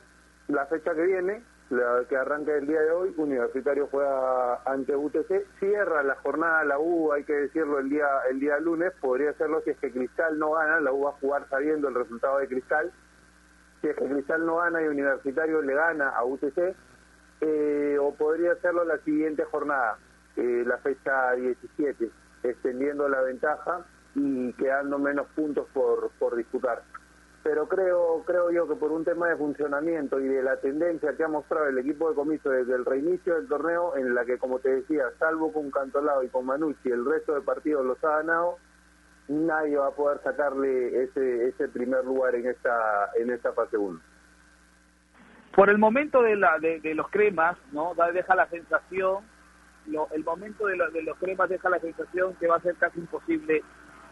la 0.49 0.67
fecha 0.67 0.95
que 0.95 1.03
viene, 1.03 1.43
la 1.71 2.05
que 2.09 2.17
arranca 2.17 2.55
el 2.55 2.67
día 2.67 2.81
de 2.81 2.91
hoy, 2.91 3.15
Universitario 3.17 3.89
juega 3.91 4.61
ante 4.65 4.95
UTC, 4.95 5.47
cierra 5.59 6.03
la 6.03 6.15
jornada 6.17 6.65
la 6.65 6.79
U, 6.79 7.13
hay 7.13 7.25
que 7.25 7.33
decirlo 7.33 7.79
el 7.79 7.89
día 7.89 8.07
el 8.31 8.39
día 8.39 8.59
lunes, 8.59 8.93
podría 9.01 9.31
hacerlo 9.31 9.63
si 9.63 9.71
es 9.71 9.79
que 9.79 9.91
Cristal 9.91 10.39
no 10.39 10.53
gana, 10.53 10.81
la 10.81 10.93
U 10.93 11.05
va 11.05 11.11
a 11.11 11.15
jugar 11.15 11.49
sabiendo 11.49 11.89
el 11.89 11.95
resultado 11.95 12.39
de 12.39 12.49
Cristal, 12.49 12.93
si 13.81 13.89
es 13.89 13.97
que 13.97 14.05
Cristal 14.05 14.45
no 14.45 14.57
gana 14.57 14.83
y 14.83 14.89
Universitario 14.89 15.63
le 15.63 15.75
gana 15.75 16.11
a 16.11 16.25
UTC, 16.25 16.75
eh, 17.41 17.97
o 18.01 18.15
podría 18.15 18.53
hacerlo 18.53 18.85
la 18.85 18.99
siguiente 18.99 19.45
jornada, 19.45 19.99
eh, 20.37 20.65
la 20.67 20.79
fecha 20.79 21.33
17, 21.33 22.11
extendiendo 22.43 23.09
la 23.09 23.23
ventaja 23.23 23.85
y 24.15 24.53
quedando 24.55 24.99
menos 24.99 25.27
puntos 25.35 25.67
por, 25.73 26.11
por 26.19 26.37
disputar 26.37 26.83
pero 27.45 27.69
creo 27.69 28.25
creo 28.27 28.51
yo 28.51 28.67
que 28.67 28.75
por 28.75 28.91
un 28.91 29.05
tema 29.05 29.29
de 29.29 29.37
funcionamiento 29.37 30.19
y 30.19 30.27
de 30.27 30.43
la 30.43 30.57
tendencia 30.61 31.15
que 31.15 31.25
ha 31.25 31.29
mostrado 31.29 31.67
el 31.69 31.77
equipo 31.79 32.09
de 32.09 32.15
comiso 32.17 32.49
desde 32.51 32.75
el 32.75 32.85
reinicio 32.87 33.35
del 33.35 33.47
torneo, 33.47 33.95
en 33.97 34.15
la 34.15 34.25
que, 34.25 34.39
como 34.39 34.59
te 34.61 34.71
decía, 34.77 35.05
salvo 35.19 35.53
con 35.53 35.71
Cantolao 35.71 36.23
y 36.23 36.29
con 36.31 36.47
Manucci, 36.47 36.91
el 36.91 37.05
resto 37.05 37.35
de 37.35 37.43
partidos 37.43 37.85
los 37.85 38.03
ha 38.03 38.17
ganado, 38.17 38.57
nadie 39.29 39.77
va 39.77 39.89
a 39.89 39.95
poder 39.95 40.21
sacarle 40.25 41.05
ese 41.05 41.49
ese 41.49 41.69
primer 41.69 42.03
lugar 42.05 42.35
en 42.35 42.47
esta 42.49 43.11
en 43.17 43.31
esta 43.31 43.53
fase 43.53 43.77
1. 43.77 44.01
Por 45.55 45.71
el 45.71 45.79
momento 45.79 46.21
de, 46.23 46.35
la, 46.35 46.59
de, 46.59 46.81
los 46.97 47.09
cremas, 47.11 47.57
¿no? 47.73 47.93
Deja 48.13 48.35
la 48.35 48.49
sensación, 48.49 49.19
lo- 49.87 50.09
el 50.11 50.25
momento 50.25 50.67
de, 50.67 50.77
lo- 50.77 50.91
de 50.91 51.03
los 51.03 51.17
cremas 51.19 51.49
deja 51.49 51.69
la 51.71 51.79
sensación 51.79 52.35
que 52.41 52.49
va 52.49 52.57
a 52.57 52.61
ser 52.61 52.75
casi 52.77 52.99
imposible 52.99 53.63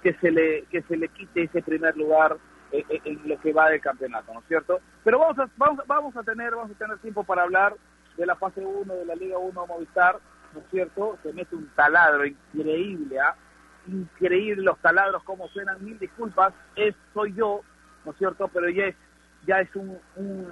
que 0.02 0.14
se 0.14 0.30
le 0.30 0.64
que 0.66 0.82
se 0.82 0.96
le 0.96 1.08
quite 1.08 1.44
ese 1.44 1.62
primer 1.62 1.96
lugar 1.96 2.36
en, 2.72 2.84
en- 2.88 3.18
en 3.22 3.28
lo 3.28 3.38
que 3.40 3.52
va 3.52 3.68
del 3.70 3.80
campeonato, 3.80 4.32
¿no 4.32 4.40
es 4.40 4.46
cierto? 4.46 4.80
Pero 5.04 5.18
vamos 5.18 5.38
a, 5.38 5.48
vamos, 5.56 5.86
vamos 5.86 6.16
a 6.16 6.22
tener 6.22 6.54
vamos 6.54 6.70
a 6.72 6.78
tener 6.78 6.98
tiempo 6.98 7.22
para 7.24 7.42
hablar 7.42 7.74
de 8.16 8.26
la 8.26 8.34
fase 8.36 8.60
1 8.64 8.92
de 8.94 9.06
la 9.06 9.14
Liga 9.14 9.38
1 9.38 9.66
Movistar, 9.66 10.18
¿no 10.54 10.60
es 10.60 10.66
cierto? 10.70 11.18
Se 11.22 11.32
mete 11.32 11.54
un 11.56 11.68
taladro 11.74 12.24
increíble, 12.26 13.20
¿ah? 13.20 13.34
Increíble 13.86 14.62
los 14.62 14.78
taladros, 14.78 15.22
cómo 15.24 15.48
suenan, 15.48 15.84
mil 15.84 15.98
disculpas, 15.98 16.52
es 16.76 16.94
soy 17.14 17.32
yo, 17.34 17.62
¿no 18.04 18.12
es 18.12 18.18
cierto? 18.18 18.48
Pero 18.48 18.68
ya 18.68 18.84
es 18.86 18.96
ya 19.44 19.60
es 19.60 19.68
un, 19.74 19.98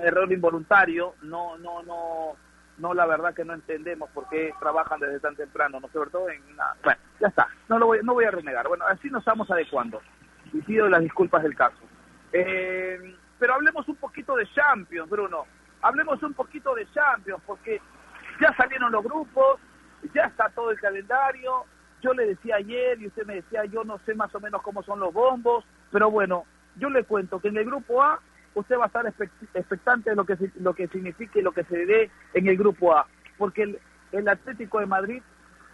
error 0.00 0.30
involuntario, 0.32 1.14
no 1.22 1.56
no 1.58 1.82
no 1.84 2.36
no 2.78 2.94
la 2.94 3.06
verdad 3.06 3.34
que 3.34 3.44
no 3.44 3.52
entendemos 3.54 4.10
por 4.10 4.28
qué 4.28 4.52
trabajan 4.58 4.98
desde 5.00 5.20
tan 5.20 5.36
temprano, 5.36 5.78
¿no 5.80 5.86
es 5.86 5.92
cierto? 5.92 6.28
En. 6.28 6.42
Bueno, 6.82 7.00
ya 7.20 7.28
está, 7.28 7.48
no 7.68 7.78
lo 7.78 7.86
voy 7.86 8.00
no 8.02 8.14
voy 8.14 8.24
a 8.24 8.30
renegar. 8.32 8.66
Bueno, 8.66 8.84
así 8.86 9.08
nos 9.10 9.20
estamos 9.20 9.48
adecuando 9.50 10.00
y 10.52 10.60
pido 10.62 10.88
las 10.88 11.00
disculpas 11.02 11.42
del 11.44 11.54
caso. 11.54 11.76
Eh, 12.32 13.14
pero 13.38 13.54
hablemos 13.54 13.88
un 13.88 13.96
poquito 13.96 14.36
de 14.36 14.46
Champions, 14.52 15.08
Bruno. 15.08 15.44
Hablemos 15.82 16.22
un 16.22 16.34
poquito 16.34 16.74
de 16.74 16.86
Champions, 16.92 17.42
porque 17.46 17.80
ya 18.40 18.54
salieron 18.56 18.92
los 18.92 19.02
grupos, 19.02 19.60
ya 20.14 20.24
está 20.24 20.48
todo 20.50 20.70
el 20.70 20.78
calendario. 20.80 21.64
Yo 22.02 22.12
le 22.14 22.26
decía 22.26 22.56
ayer 22.56 23.00
y 23.00 23.06
usted 23.08 23.26
me 23.26 23.36
decía, 23.36 23.64
yo 23.66 23.84
no 23.84 23.98
sé 24.06 24.14
más 24.14 24.34
o 24.34 24.40
menos 24.40 24.62
cómo 24.62 24.82
son 24.82 25.00
los 25.00 25.12
bombos, 25.12 25.64
pero 25.90 26.10
bueno, 26.10 26.44
yo 26.76 26.88
le 26.90 27.04
cuento 27.04 27.40
que 27.40 27.48
en 27.48 27.56
el 27.58 27.64
grupo 27.64 28.02
A 28.02 28.20
usted 28.54 28.78
va 28.78 28.84
a 28.84 28.86
estar 28.86 29.04
expect- 29.04 29.48
expectante 29.54 30.10
de 30.10 30.16
lo 30.16 30.24
que 30.24 30.36
lo 30.60 30.74
que 30.74 30.88
signifique 30.88 31.40
y 31.40 31.42
lo 31.42 31.52
que 31.52 31.64
se 31.64 31.84
dé 31.86 32.10
en 32.34 32.46
el 32.46 32.56
grupo 32.56 32.96
A, 32.96 33.06
porque 33.38 33.62
el, 33.62 33.78
el 34.12 34.28
Atlético 34.28 34.80
de 34.80 34.86
Madrid 34.86 35.22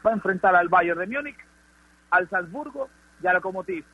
va 0.04 0.10
a 0.10 0.14
enfrentar 0.14 0.54
al 0.54 0.68
Bayern 0.68 0.98
de 0.98 1.06
Múnich, 1.06 1.38
al 2.10 2.28
Salzburgo 2.28 2.88
y 3.22 3.26
al 3.26 3.34
Lokomotiv. 3.34 3.84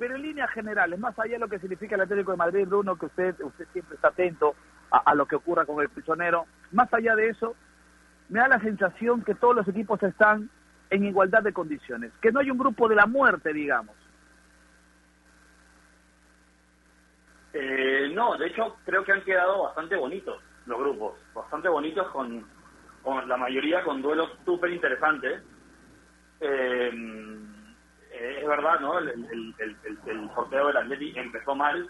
Pero 0.00 0.16
en 0.16 0.22
líneas 0.22 0.50
generales, 0.52 0.98
más 0.98 1.16
allá 1.18 1.34
de 1.34 1.40
lo 1.40 1.48
que 1.48 1.58
significa 1.58 1.94
el 1.94 2.00
Atlético 2.00 2.30
de 2.30 2.38
Madrid, 2.38 2.66
Bruno, 2.66 2.96
que 2.96 3.04
usted 3.04 3.38
usted 3.42 3.66
siempre 3.70 3.96
está 3.96 4.08
atento 4.08 4.54
a, 4.90 5.14
lo 5.14 5.26
que 5.26 5.36
ocurra 5.36 5.66
con 5.66 5.78
el 5.82 5.90
prisionero, 5.90 6.46
más 6.72 6.92
allá 6.94 7.14
de 7.14 7.28
eso, 7.28 7.54
me 8.30 8.40
da 8.40 8.48
la 8.48 8.60
sensación 8.60 9.22
que 9.22 9.34
todos 9.34 9.54
los 9.54 9.68
equipos 9.68 10.02
están 10.02 10.48
en 10.88 11.04
igualdad 11.04 11.42
de 11.42 11.52
condiciones, 11.52 12.12
que 12.22 12.32
no 12.32 12.40
hay 12.40 12.50
un 12.50 12.56
grupo 12.56 12.88
de 12.88 12.94
la 12.94 13.04
muerte, 13.04 13.52
digamos. 13.52 13.94
Eh, 17.52 18.10
no, 18.14 18.38
de 18.38 18.46
hecho 18.46 18.78
creo 18.86 19.04
que 19.04 19.12
han 19.12 19.22
quedado 19.22 19.64
bastante 19.64 19.96
bonitos 19.96 20.42
los 20.64 20.78
grupos, 20.78 21.18
bastante 21.34 21.68
bonitos 21.68 22.08
con, 22.08 22.46
con 23.02 23.28
la 23.28 23.36
mayoría 23.36 23.82
con 23.82 24.00
duelos 24.00 24.30
súper 24.46 24.70
interesantes. 24.70 25.42
Eh, 26.40 26.90
eh, 28.12 28.38
es 28.42 28.48
verdad, 28.48 28.80
¿no? 28.80 28.98
El, 28.98 29.08
el, 29.10 29.54
el, 29.58 29.76
el- 29.84 29.98
sorteo 30.34 30.68
del 30.68 30.76
Atleti 30.78 31.12
empezó 31.16 31.54
mal, 31.54 31.88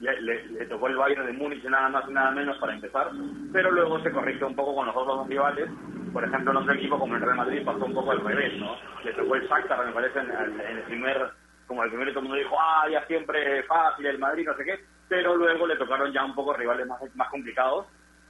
le, 0.00 0.20
le- 0.22 0.42
tocó 0.66 0.88
el 0.88 0.96
Bayern 0.96 1.26
de 1.26 1.32
Múnich 1.32 1.64
nada 1.64 1.88
más 1.90 2.08
y 2.08 2.12
nada 2.12 2.30
menos 2.32 2.58
para 2.58 2.74
empezar, 2.74 3.10
pero 3.52 3.70
luego 3.72 4.00
se 4.00 4.12
corrigió 4.12 4.46
un 4.46 4.56
poco 4.56 4.74
con 4.74 4.86
los 4.86 4.96
otros 4.96 5.18
dos 5.18 5.28
rivales. 5.28 5.68
Por 6.12 6.24
ejemplo, 6.24 6.52
en 6.52 6.58
otro 6.58 6.74
equipo 6.74 6.98
como 6.98 7.14
el 7.16 7.22
Real 7.22 7.36
Madrid 7.36 7.62
pasó 7.64 7.84
un 7.84 7.94
poco 7.94 8.12
al 8.12 8.24
revés, 8.24 8.58
¿no? 8.60 8.76
Le 9.04 9.12
tocó 9.14 9.34
el 9.36 9.48
Shakhtar, 9.48 9.86
me 9.86 9.92
parece, 9.92 10.18
en, 10.20 10.30
en 10.30 10.76
el 10.78 10.82
primer, 10.84 11.30
como 11.66 11.84
el 11.84 11.90
primero 11.90 12.10
todo 12.12 12.20
el 12.20 12.28
mundo 12.28 12.38
dijo, 12.42 12.56
ah, 12.60 12.88
ya 12.90 13.06
siempre 13.06 13.62
fácil 13.64 14.06
el 14.06 14.18
Madrid, 14.18 14.46
no 14.46 14.56
sé 14.56 14.64
qué, 14.64 14.80
pero 15.08 15.36
luego 15.36 15.66
le 15.66 15.76
tocaron 15.76 16.12
ya 16.12 16.24
un 16.24 16.34
poco 16.34 16.54
rivales 16.54 16.86
más, 16.86 17.00
más 17.14 17.28
complicados. 17.30 17.86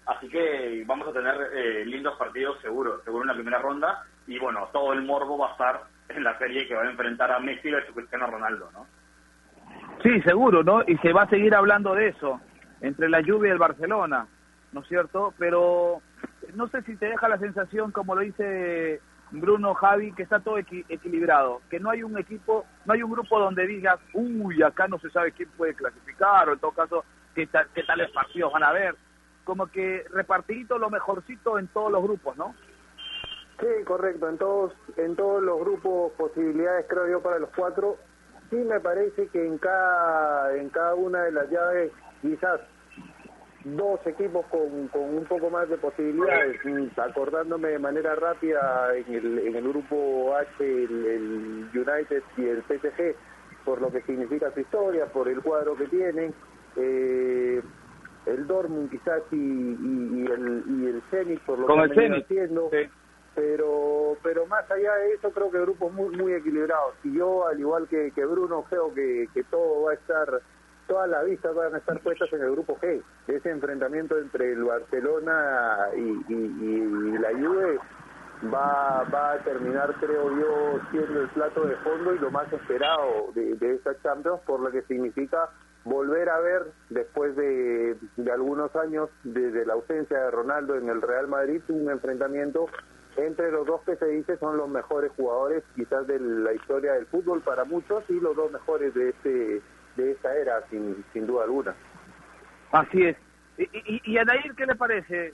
Así 0.06 0.28
que 0.28 0.84
vamos 0.86 1.08
a 1.08 1.12
tener 1.12 1.36
eh, 1.54 1.84
lindos 1.86 2.16
partidos 2.18 2.60
seguro, 2.62 3.02
seguro 3.04 3.24
en 3.24 3.28
la 3.28 3.34
primera 3.34 3.58
ronda. 3.60 4.02
Y 4.26 4.38
bueno, 4.38 4.68
todo 4.72 4.92
el 4.94 5.02
morbo 5.02 5.38
va 5.38 5.48
a 5.48 5.52
estar 5.52 5.82
en 6.08 6.24
la 6.24 6.38
serie 6.38 6.66
que 6.66 6.74
va 6.74 6.82
a 6.82 6.90
enfrentar 6.90 7.30
a 7.32 7.38
Messi 7.40 7.70
versus 7.70 7.94
Cristiano 7.94 8.26
Ronaldo, 8.26 8.70
¿no? 8.72 8.86
Sí, 10.02 10.20
seguro, 10.22 10.62
¿no? 10.62 10.82
Y 10.86 10.96
se 10.98 11.12
va 11.12 11.22
a 11.22 11.28
seguir 11.28 11.54
hablando 11.54 11.94
de 11.94 12.08
eso, 12.08 12.40
entre 12.80 13.08
la 13.08 13.20
lluvia 13.20 13.48
y 13.48 13.52
el 13.52 13.58
Barcelona, 13.58 14.26
¿no 14.72 14.80
es 14.80 14.88
cierto? 14.88 15.34
Pero 15.38 16.00
no 16.54 16.68
sé 16.68 16.82
si 16.82 16.96
te 16.96 17.06
deja 17.06 17.28
la 17.28 17.38
sensación, 17.38 17.90
como 17.92 18.14
lo 18.14 18.20
dice 18.22 19.00
Bruno, 19.30 19.74
Javi, 19.74 20.12
que 20.12 20.22
está 20.22 20.40
todo 20.40 20.58
equi- 20.58 20.84
equilibrado, 20.88 21.60
que 21.68 21.80
no 21.80 21.90
hay 21.90 22.02
un 22.02 22.16
equipo, 22.16 22.64
no 22.86 22.94
hay 22.94 23.02
un 23.02 23.10
grupo 23.10 23.38
donde 23.38 23.66
digas, 23.66 23.98
uy, 24.14 24.62
acá 24.62 24.88
no 24.88 24.98
se 24.98 25.10
sabe 25.10 25.32
quién 25.32 25.48
puede 25.56 25.74
clasificar, 25.74 26.48
o 26.48 26.52
en 26.54 26.58
todo 26.58 26.70
caso, 26.70 27.04
qué, 27.34 27.48
qué 27.74 27.82
tales 27.82 28.10
partidos 28.12 28.52
van 28.52 28.62
a 28.62 28.68
haber. 28.68 28.94
Como 29.44 29.66
que 29.66 30.04
repartidito 30.12 30.78
lo 30.78 30.90
mejorcito 30.90 31.58
en 31.58 31.66
todos 31.68 31.90
los 31.90 32.02
grupos, 32.02 32.36
¿no? 32.36 32.54
Sí, 33.60 33.84
correcto. 33.84 34.28
En 34.28 34.38
todos, 34.38 34.72
en 34.96 35.16
todos 35.16 35.42
los 35.42 35.58
grupos 35.60 36.12
posibilidades, 36.12 36.86
creo 36.88 37.08
yo, 37.08 37.22
para 37.22 37.38
los 37.38 37.50
cuatro. 37.56 37.96
Sí 38.50 38.56
me 38.56 38.80
parece 38.80 39.28
que 39.28 39.44
en 39.44 39.58
cada, 39.58 40.56
en 40.56 40.70
cada 40.70 40.94
una 40.94 41.24
de 41.24 41.32
las 41.32 41.50
llaves, 41.50 41.92
quizás 42.22 42.60
dos 43.64 44.00
equipos 44.06 44.46
con, 44.46 44.88
con 44.88 45.02
un 45.02 45.24
poco 45.24 45.50
más 45.50 45.68
de 45.68 45.76
posibilidades, 45.76 46.58
Mm, 46.64 46.86
acordándome 46.96 47.68
de 47.68 47.78
manera 47.78 48.14
rápida 48.14 48.96
en 48.96 49.14
el, 49.14 49.38
en 49.38 49.56
el 49.56 49.68
grupo 49.68 50.34
H 50.36 50.48
el, 50.60 51.06
el 51.06 51.70
United 51.74 52.22
y 52.36 52.46
el 52.46 52.62
PSG, 52.62 53.14
por 53.64 53.80
lo 53.80 53.90
que 53.90 54.00
significa 54.02 54.50
su 54.52 54.60
historia, 54.60 55.06
por 55.06 55.28
el 55.28 55.42
cuadro 55.42 55.76
que 55.76 55.86
tienen. 55.86 56.32
Eh, 56.76 57.60
el 58.26 58.46
Dortmund 58.46 58.90
quizás 58.90 59.22
y, 59.32 59.36
y, 59.36 60.22
y 60.22 60.26
el, 60.26 60.62
y 60.68 60.86
el 60.86 61.02
Zenit, 61.10 61.40
por 61.40 61.58
lo 61.58 61.66
Con 61.66 61.78
que 61.78 61.84
el 61.86 61.94
Zenit, 61.94 62.24
haciendo 62.24 62.70
sí. 62.70 62.88
Pero 63.38 64.16
pero 64.22 64.46
más 64.46 64.68
allá 64.68 64.94
de 64.96 65.12
eso 65.12 65.30
creo 65.30 65.50
que 65.50 65.60
grupos 65.60 65.92
muy 65.92 66.16
muy 66.16 66.32
equilibrados 66.34 66.94
y 67.04 67.16
yo 67.16 67.46
al 67.46 67.60
igual 67.60 67.86
que, 67.88 68.10
que 68.10 68.24
Bruno 68.24 68.64
creo 68.68 68.92
que, 68.92 69.28
que 69.32 69.44
todo 69.44 69.82
va 69.82 69.92
a 69.92 69.94
estar 69.94 70.42
todas 70.88 71.08
las 71.08 71.24
vistas 71.24 71.54
van 71.54 71.74
a 71.74 71.78
estar 71.78 72.00
puestas 72.00 72.32
en 72.32 72.40
el 72.40 72.52
grupo 72.52 72.76
G. 72.80 73.02
Ese 73.28 73.50
enfrentamiento 73.50 74.18
entre 74.18 74.52
el 74.52 74.64
Barcelona 74.64 75.88
y, 75.94 76.00
y, 76.00 76.34
y 76.34 77.18
la 77.18 77.30
Juve 77.30 77.78
va 78.52 79.04
va 79.04 79.32
a 79.32 79.38
terminar 79.44 79.94
creo 80.00 80.36
yo 80.36 80.80
siendo 80.90 81.20
el 81.20 81.28
plato 81.28 81.64
de 81.64 81.76
fondo 81.76 82.14
y 82.14 82.18
lo 82.18 82.30
más 82.32 82.52
esperado 82.52 83.30
de, 83.34 83.54
de 83.54 83.74
esta 83.74 84.00
Champions 84.02 84.40
por 84.46 84.60
lo 84.60 84.72
que 84.72 84.82
significa 84.82 85.50
volver 85.84 86.28
a 86.28 86.40
ver 86.40 86.72
después 86.90 87.36
de, 87.36 87.96
de 88.16 88.32
algunos 88.32 88.74
años 88.74 89.10
desde 89.22 89.64
la 89.64 89.74
ausencia 89.74 90.18
de 90.18 90.30
Ronaldo 90.30 90.74
en 90.74 90.88
el 90.88 91.00
Real 91.02 91.28
Madrid 91.28 91.62
un 91.68 91.88
enfrentamiento 91.88 92.66
entre 93.26 93.50
los 93.50 93.66
dos 93.66 93.82
que 93.82 93.96
se 93.96 94.06
dice 94.06 94.36
son 94.38 94.56
los 94.56 94.68
mejores 94.68 95.10
jugadores 95.16 95.62
quizás 95.74 96.06
de 96.06 96.18
la 96.20 96.52
historia 96.52 96.92
del 96.94 97.06
fútbol 97.06 97.40
para 97.42 97.64
muchos 97.64 98.04
y 98.08 98.14
los 98.20 98.36
dos 98.36 98.50
mejores 98.52 98.94
de 98.94 99.10
este 99.10 99.60
de 99.96 100.12
esta 100.12 100.34
era 100.36 100.62
sin, 100.70 101.04
sin 101.12 101.26
duda 101.26 101.44
alguna 101.44 101.74
Así 102.70 103.02
es. 103.02 103.16
Y, 103.56 103.62
y, 103.62 104.00
y 104.04 104.18
a 104.18 104.24
Nair, 104.24 104.54
¿qué 104.54 104.66
le 104.66 104.76
parece, 104.76 105.32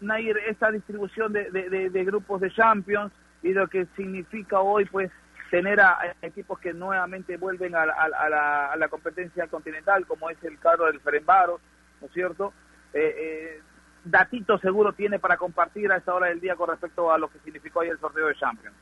Nair, 0.00 0.38
esta 0.48 0.70
distribución 0.70 1.32
de, 1.32 1.50
de, 1.50 2.04
grupos 2.04 2.40
de 2.40 2.50
Champions 2.50 3.12
y 3.42 3.52
lo 3.52 3.66
que 3.68 3.86
significa 3.96 4.60
hoy, 4.60 4.84
pues, 4.86 5.10
tener 5.50 5.80
a, 5.80 6.14
equipos 6.22 6.58
que 6.60 6.72
nuevamente 6.72 7.36
vuelven 7.36 7.74
a, 7.74 7.82
a, 7.82 8.08
la- 8.08 8.72
a 8.72 8.76
la, 8.76 8.88
competencia 8.88 9.46
continental, 9.48 10.06
como 10.06 10.30
es 10.30 10.42
el 10.44 10.58
caso 10.58 10.84
del 10.86 11.00
Ferenbaro, 11.00 11.60
¿no 12.00 12.06
es 12.06 12.12
cierto? 12.12 12.52
Eh, 12.92 13.14
eh, 13.18 13.60
datito 14.10 14.58
seguro 14.58 14.92
tiene 14.92 15.18
para 15.18 15.36
compartir 15.36 15.90
a 15.92 15.96
esta 15.96 16.14
hora 16.14 16.28
del 16.28 16.40
día 16.40 16.56
con 16.56 16.68
respecto 16.68 17.12
a 17.12 17.18
lo 17.18 17.28
que 17.28 17.38
significó 17.40 17.80
hoy 17.80 17.88
el 17.88 17.98
sorteo 17.98 18.26
de 18.26 18.34
Champions. 18.34 18.76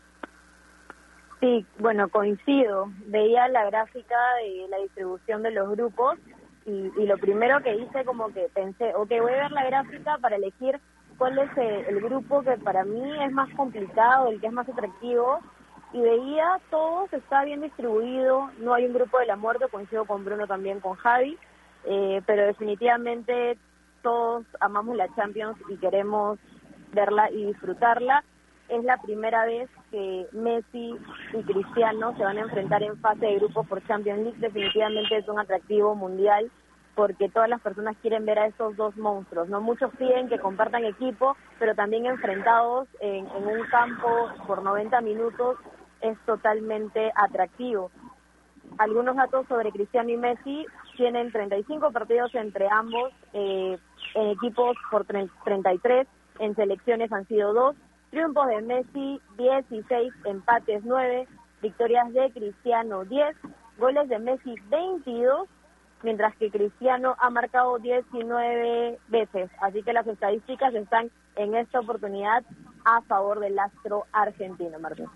Sí, 1.41 1.67
bueno, 1.79 2.09
coincido. 2.09 2.91
Veía 3.07 3.47
la 3.49 3.65
gráfica 3.67 4.17
de 4.43 4.69
la 4.69 4.79
distribución 4.79 5.43
de 5.43 5.51
los 5.51 5.69
grupos 5.71 6.19
y, 6.65 6.91
y 6.97 7.07
lo 7.07 7.19
primero 7.19 7.63
que 7.63 7.77
hice 7.77 8.05
como 8.05 8.33
que 8.33 8.49
pensé, 8.55 8.95
ok, 8.95 9.09
voy 9.21 9.33
a 9.33 9.43
ver 9.43 9.53
la 9.53 9.65
gráfica 9.65 10.19
para 10.19 10.37
elegir 10.37 10.81
cuál 11.19 11.39
es 11.39 11.51
el, 11.57 12.01
grupo 12.01 12.43
que 12.43 12.57
para 12.59 12.85
mí 12.85 13.25
es 13.25 13.33
más 13.33 13.49
complicado, 13.55 14.29
el 14.29 14.41
que 14.41 14.47
es 14.47 14.53
más 14.53 14.69
atractivo 14.69 15.41
y 15.93 16.01
veía 16.01 16.61
todos 16.71 17.13
está 17.13 17.45
bien 17.45 17.63
distribuido, 17.63 18.51
no 18.59 18.75
hay 18.75 18.87
un 18.87 18.93
grupo 18.93 19.19
de 19.19 19.27
la 19.27 19.37
muerte, 19.37 19.67
coincido 19.71 20.05
con 20.05 20.25
Bruno 20.25 20.47
también 20.47 20.81
con 20.81 20.95
Javi, 20.97 21.39
eh, 21.85 22.21
pero 22.27 22.45
definitivamente 22.45 23.57
todos 24.07 24.47
amamos 24.61 24.97
la 24.97 25.13
Champions 25.17 25.59
y 25.69 25.77
queremos 25.79 26.39
verla 26.93 27.29
y 27.33 27.47
disfrutarla. 27.47 28.23
Es 28.69 28.85
la 28.85 28.99
primera 28.99 29.45
vez 29.47 29.69
que 29.91 30.29
Messi 30.31 30.95
y 31.33 31.43
Cristiano 31.43 32.17
se 32.17 32.23
van 32.23 32.39
a 32.39 32.43
enfrentar 32.43 32.85
en 32.85 32.97
fase 32.99 33.27
de 33.27 33.35
grupos 33.35 33.67
por 33.67 33.85
Champions 33.89 34.21
League. 34.23 34.39
Definitivamente 34.39 35.17
es 35.17 35.27
un 35.27 35.41
atractivo 35.41 35.97
mundial 35.97 36.53
porque 36.95 37.29
todas 37.29 37.49
las 37.49 37.61
personas 37.61 37.97
quieren 38.01 38.25
ver 38.25 38.39
a 38.39 38.47
esos 38.47 38.77
dos 38.77 38.97
monstruos. 38.97 39.49
No 39.49 39.61
muchos 39.61 39.91
piden 39.97 40.29
que 40.29 40.39
compartan 40.39 40.85
equipo, 40.85 41.37
pero 41.59 41.75
también 41.75 42.07
enfrentados 42.07 42.87
en, 43.01 43.27
en 43.27 43.45
un 43.45 43.67
campo 43.73 44.29
por 44.47 44.63
90 44.63 45.01
minutos 45.01 45.57
es 46.01 46.17
totalmente 46.27 47.11
atractivo. 47.17 47.91
Algunos 48.79 49.17
datos 49.17 49.47
sobre 49.49 49.73
Cristiano 49.73 50.11
y 50.11 50.17
Messi 50.17 50.67
tienen 50.97 51.33
35 51.33 51.91
partidos 51.93 52.35
entre 52.35 52.69
ambos, 52.71 53.13
eh, 53.33 53.79
en 54.15 54.29
equipos 54.29 54.77
por 54.91 55.05
33, 55.05 56.07
en 56.39 56.55
selecciones 56.55 57.13
han 57.13 57.27
sido 57.27 57.53
dos, 57.53 57.77
triunfos 58.11 58.47
de 58.49 58.63
Messi 58.63 59.21
16, 59.39 60.13
empates 60.25 60.85
9, 60.85 61.27
victorias 61.63 62.13
de 62.13 62.31
Cristiano 62.33 63.05
10, 63.05 63.37
goles 63.79 64.09
de 64.09 64.19
Messi 64.19 64.55
22, 64.69 65.49
mientras 66.03 66.37
que 66.37 66.51
Cristiano 66.51 67.17
ha 67.19 67.31
marcado 67.31 67.79
19 67.79 68.99
veces. 69.09 69.51
Así 69.61 69.83
que 69.83 69.93
las 69.93 70.07
estadísticas 70.07 70.75
están 70.75 71.11
en 71.37 71.55
esta 71.55 71.81
oportunidad 71.81 72.45
a 72.85 73.03
favor 73.03 73.41
del 73.41 73.59
astro 73.59 74.05
argentino, 74.13 74.79
Martín. 74.79 75.07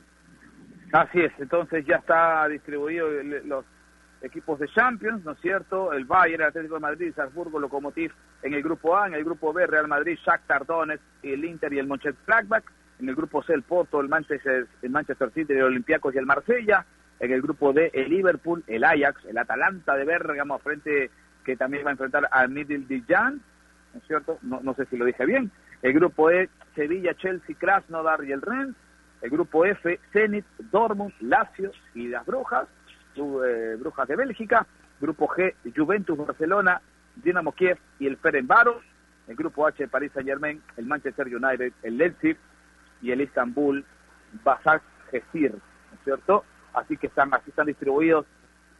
Así 0.92 1.20
es, 1.20 1.32
entonces 1.38 1.84
ya 1.86 1.96
está 1.96 2.48
distribuido 2.48 3.08
el- 3.08 3.48
los 3.48 3.64
equipos 4.22 4.58
de 4.58 4.68
Champions, 4.68 5.24
¿no 5.24 5.32
es 5.32 5.40
cierto? 5.40 5.92
El 5.92 6.04
Bayern, 6.04 6.42
el 6.42 6.48
Atlético 6.48 6.74
de 6.74 6.80
Madrid, 6.80 7.12
Salzburgo, 7.14 7.58
Lokomotiv 7.60 8.12
en 8.42 8.54
el 8.54 8.62
grupo 8.62 8.96
A, 8.96 9.06
en 9.06 9.14
el 9.14 9.24
grupo 9.24 9.52
B, 9.52 9.66
Real 9.66 9.86
Madrid, 9.88 10.18
Shakhtar 10.24 10.66
Donetsk, 10.66 11.02
el 11.22 11.44
Inter 11.44 11.72
y 11.72 11.78
el 11.78 11.86
Mönchengladbach, 11.86 12.64
en 12.98 13.08
el 13.08 13.14
grupo 13.14 13.42
C, 13.42 13.54
el 13.54 13.62
Porto, 13.62 14.00
el 14.00 14.08
Manchester, 14.08 14.66
el 14.82 14.90
Manchester 14.90 15.30
City, 15.32 15.52
el 15.52 15.62
Olympiacos 15.62 16.14
y 16.14 16.18
el 16.18 16.26
Marsella, 16.26 16.84
en 17.18 17.32
el 17.32 17.40
grupo 17.40 17.72
D, 17.72 17.90
el 17.94 18.10
Liverpool, 18.10 18.64
el 18.66 18.84
Ajax, 18.84 19.24
el 19.26 19.38
Atalanta 19.38 19.94
de 19.94 20.04
Bergamo, 20.04 20.58
frente 20.58 21.10
que 21.44 21.56
también 21.56 21.84
va 21.84 21.90
a 21.90 21.92
enfrentar 21.92 22.28
al 22.30 22.48
Midtjylland, 22.50 23.40
¿no 23.94 24.00
es 24.00 24.06
cierto? 24.06 24.38
No, 24.42 24.60
no 24.62 24.74
sé 24.74 24.84
si 24.86 24.96
lo 24.96 25.04
dije 25.04 25.24
bien. 25.24 25.50
El 25.82 25.94
grupo 25.94 26.30
E, 26.30 26.50
Sevilla, 26.74 27.14
Chelsea, 27.14 27.56
Krasnodar 27.58 28.22
y 28.24 28.32
el 28.32 28.42
Rennes. 28.42 28.74
El 29.22 29.30
grupo 29.30 29.64
F, 29.64 30.00
Zenit, 30.12 30.44
Dortmund, 30.58 31.12
Lazio 31.20 31.72
y 31.94 32.08
las 32.08 32.24
Brujas, 32.24 32.66
eh, 33.16 33.76
Brujas 33.78 34.08
de 34.08 34.16
Bélgica. 34.16 34.66
Grupo 35.00 35.28
G, 35.28 35.54
Juventus, 35.74 36.16
Barcelona, 36.18 36.80
Dinamo 37.16 37.52
Kiev 37.52 37.78
y 37.98 38.06
el 38.06 38.16
Ferencváros. 38.18 38.82
El 39.28 39.36
grupo 39.36 39.66
H, 39.66 39.86
París 39.88 40.10
Saint 40.12 40.28
Germain, 40.28 40.62
el 40.76 40.86
Manchester 40.86 41.26
United, 41.26 41.72
el 41.82 41.96
Leipzig 41.96 42.36
y 43.00 43.12
el 43.12 43.20
Istanbul, 43.20 43.84
Basak 44.44 44.82
Gesir, 45.10 45.52
¿no 45.52 45.58
es 45.96 46.04
cierto? 46.04 46.44
Así 46.74 46.96
que 46.96 47.06
están 47.06 47.32
así 47.32 47.50
están 47.50 47.66
distribuidos 47.66 48.26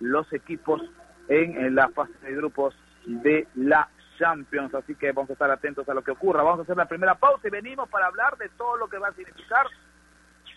los 0.01 0.33
equipos 0.33 0.83
en, 1.29 1.57
en 1.57 1.75
la 1.75 1.89
fase 1.89 2.13
de 2.23 2.35
grupos 2.35 2.75
de 3.07 3.47
la 3.55 3.89
Champions, 4.19 4.75
así 4.75 4.95
que 4.97 5.13
vamos 5.13 5.31
a 5.31 5.33
estar 5.33 5.51
atentos 5.51 5.89
a 5.89 5.95
lo 5.95 6.03
que 6.03 6.11
ocurra. 6.11 6.43
Vamos 6.43 6.61
a 6.61 6.63
hacer 6.63 6.77
la 6.77 6.87
primera 6.87 7.15
pausa 7.15 7.49
y 7.49 7.51
venimos 7.51 7.89
para 7.89 8.07
hablar 8.07 8.37
de 8.37 8.49
todo 8.51 8.77
lo 8.77 8.89
que 8.89 8.99
va 8.99 9.09
a 9.09 9.15
significar 9.15 9.67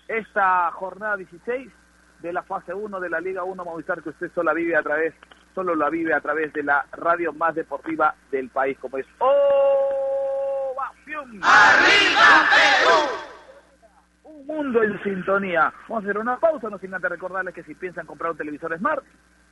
esta 0.08 0.72
jornada 0.72 1.18
16 1.18 1.72
de 2.22 2.34
la 2.34 2.44
fase 2.44 2.74
1 2.74 3.00
de 3.00 3.10
la 3.10 3.20
Liga 3.20 3.44
1 3.44 3.66
Movistar 3.66 4.02
que 4.02 4.10
usted 4.10 4.32
solo 4.34 4.52
la 4.52 4.54
vive 4.54 4.76
a 4.76 4.84
través 4.84 5.14
solo 5.54 5.76
la 5.76 5.90
vive 5.90 6.14
a 6.14 6.22
través 6.22 6.52
de 6.54 6.64
la 6.64 6.86
radio 6.94 7.32
más 7.34 7.54
deportiva 7.56 8.16
del 8.32 8.50
país 8.50 8.78
como 8.80 8.98
es 8.98 9.06
Ovación. 9.20 9.42
Un 14.24 14.48
mundo 14.48 14.82
en 14.84 15.02
sintonía. 15.04 15.72
Vamos 15.88 16.04
a 16.04 16.08
hacer 16.08 16.18
una 16.18 16.38
pausa, 16.38 16.70
no 16.70 16.78
sin 16.80 16.94
antes 16.94 17.10
recordarles 17.10 17.54
que 17.54 17.64
si 17.64 17.76
piensan 17.76 18.06
comprar 18.06 18.32
un 18.32 18.38
televisor 18.38 18.78
Smart, 18.78 19.04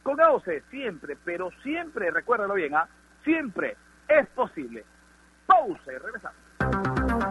con 0.01 0.19
AOC 0.19 0.63
siempre, 0.69 1.17
pero 1.23 1.51
siempre, 1.61 2.09
recuérdalo 2.09 2.55
bien, 2.55 2.75
¿ah? 2.75 2.87
siempre 3.23 3.77
es 4.07 4.27
posible. 4.29 4.83
Pausa 5.45 5.93
y 5.93 5.97
regresamos. 5.97 6.90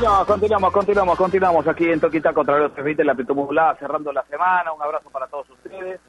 Continuamos, 0.00 0.72
continuamos, 0.72 1.18
continuamos, 1.18 1.68
aquí 1.68 1.90
en 1.90 2.00
Toquita 2.00 2.32
contra 2.32 2.56
los 2.56 2.72
320 2.72 3.04
la 3.04 3.12
Amplitud 3.12 3.34
Modulada, 3.34 3.76
cerrando 3.76 4.10
la 4.14 4.22
semana. 4.24 4.72
Un 4.72 4.80
abrazo 4.80 5.10
para 5.10 5.26
todos 5.26 5.50
ustedes. 5.50 6.00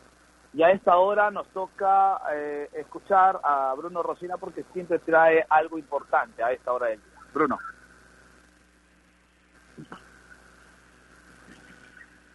Y 0.53 0.63
a 0.63 0.69
esta 0.71 0.95
hora 0.95 1.29
nos 1.29 1.45
toca 1.47 2.21
eh, 2.33 2.69
escuchar 2.71 3.41
a 3.43 3.73
Bruno 3.75 4.01
Rosina 4.01 4.37
porque 4.37 4.63
siempre 4.71 4.99
trae 4.99 5.45
algo 5.49 5.77
importante 5.77 6.41
a 6.41 6.53
esta 6.53 6.71
hora 6.71 6.87
del 6.87 7.01
día. 7.01 7.19
Bruno. 7.33 7.59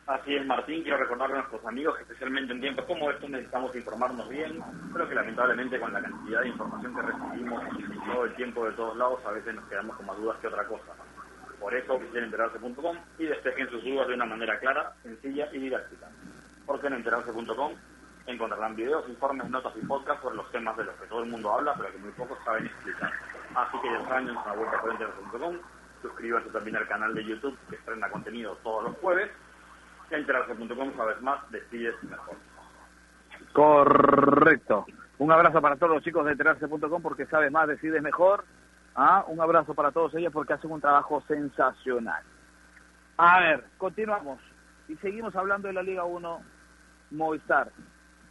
Así 0.08 0.36
es, 0.36 0.44
Martín. 0.44 0.82
Quiero 0.82 0.98
recordarle 0.98 1.36
a 1.36 1.38
nuestros 1.38 1.64
amigos 1.64 1.96
que 1.96 2.02
especialmente 2.02 2.52
en 2.52 2.60
tiempos 2.60 2.84
como 2.84 3.10
estos 3.10 3.30
necesitamos 3.30 3.74
informarnos 3.74 4.28
bien, 4.28 4.62
pero 4.92 5.08
que 5.08 5.14
lamentablemente 5.14 5.80
con 5.80 5.90
la 5.90 6.02
cantidad 6.02 6.42
de 6.42 6.48
información 6.48 6.94
que 6.94 7.00
recibimos 7.00 7.62
todo 8.04 8.24
el 8.26 8.34
tiempo 8.34 8.66
de 8.66 8.72
todos 8.72 8.94
lados, 8.98 9.20
a 9.24 9.30
veces 9.30 9.54
nos 9.54 9.64
quedamos 9.64 9.96
con 9.96 10.04
más 10.04 10.18
dudas 10.18 10.36
que 10.38 10.48
otra 10.48 10.66
cosa. 10.66 10.92
Por 11.60 11.74
eso 11.74 11.98
visiten 11.98 12.24
enterarse.com 12.24 12.96
y 13.18 13.24
despejen 13.24 13.70
sus 13.70 13.82
dudas 13.84 14.08
de 14.08 14.14
una 14.14 14.26
manera 14.26 14.58
clara, 14.58 14.92
sencilla 15.02 15.48
y 15.52 15.58
didáctica. 15.58 16.08
Porque 16.66 16.86
en 16.88 16.94
enterarse.com 16.94 17.72
encontrarán 18.26 18.76
videos, 18.76 19.08
informes, 19.08 19.48
notas 19.50 19.72
y 19.76 19.86
podcasts 19.86 20.22
sobre 20.22 20.36
los 20.36 20.50
temas 20.50 20.76
de 20.76 20.84
los 20.84 20.94
que 20.96 21.06
todo 21.06 21.22
el 21.22 21.30
mundo 21.30 21.52
habla, 21.52 21.74
pero 21.76 21.92
que 21.92 21.98
muy 21.98 22.10
pocos 22.12 22.38
saben 22.44 22.66
explicar. 22.66 23.12
Así 23.54 23.78
que 23.80 23.90
ya 23.90 24.08
saben, 24.08 24.28
en 24.28 24.36
una 24.36 24.52
vuelta 24.52 24.80
por 24.80 24.90
enterarse.com 24.90 25.58
suscríbanse 26.02 26.50
también 26.50 26.76
al 26.76 26.86
canal 26.86 27.14
de 27.14 27.24
YouTube 27.24 27.56
que 27.68 27.76
estrena 27.76 28.08
contenido 28.10 28.56
todos 28.62 28.84
los 28.84 28.96
jueves. 28.98 29.30
Enterarse.com, 30.10 30.96
sabes 30.96 31.20
más, 31.22 31.50
decides 31.50 31.94
mejor. 32.04 32.36
Correcto. 33.52 34.86
Un 35.18 35.32
abrazo 35.32 35.60
para 35.60 35.76
todos 35.76 35.94
los 35.94 36.04
chicos 36.04 36.24
de 36.24 36.32
enterarse.com 36.32 37.02
porque 37.02 37.26
sabes 37.26 37.50
más, 37.50 37.66
decides 37.68 38.02
mejor. 38.02 38.44
Ah, 38.98 39.26
Un 39.28 39.38
abrazo 39.40 39.74
para 39.74 39.92
todos 39.92 40.14
ellos 40.14 40.32
porque 40.32 40.54
hacen 40.54 40.72
un 40.72 40.80
trabajo 40.80 41.22
sensacional. 41.28 42.22
A 43.18 43.40
ver, 43.40 43.64
continuamos. 43.76 44.40
Y 44.88 44.96
seguimos 44.96 45.36
hablando 45.36 45.68
de 45.68 45.74
la 45.74 45.82
Liga 45.82 46.04
1 46.04 46.40
Movistar. 47.10 47.70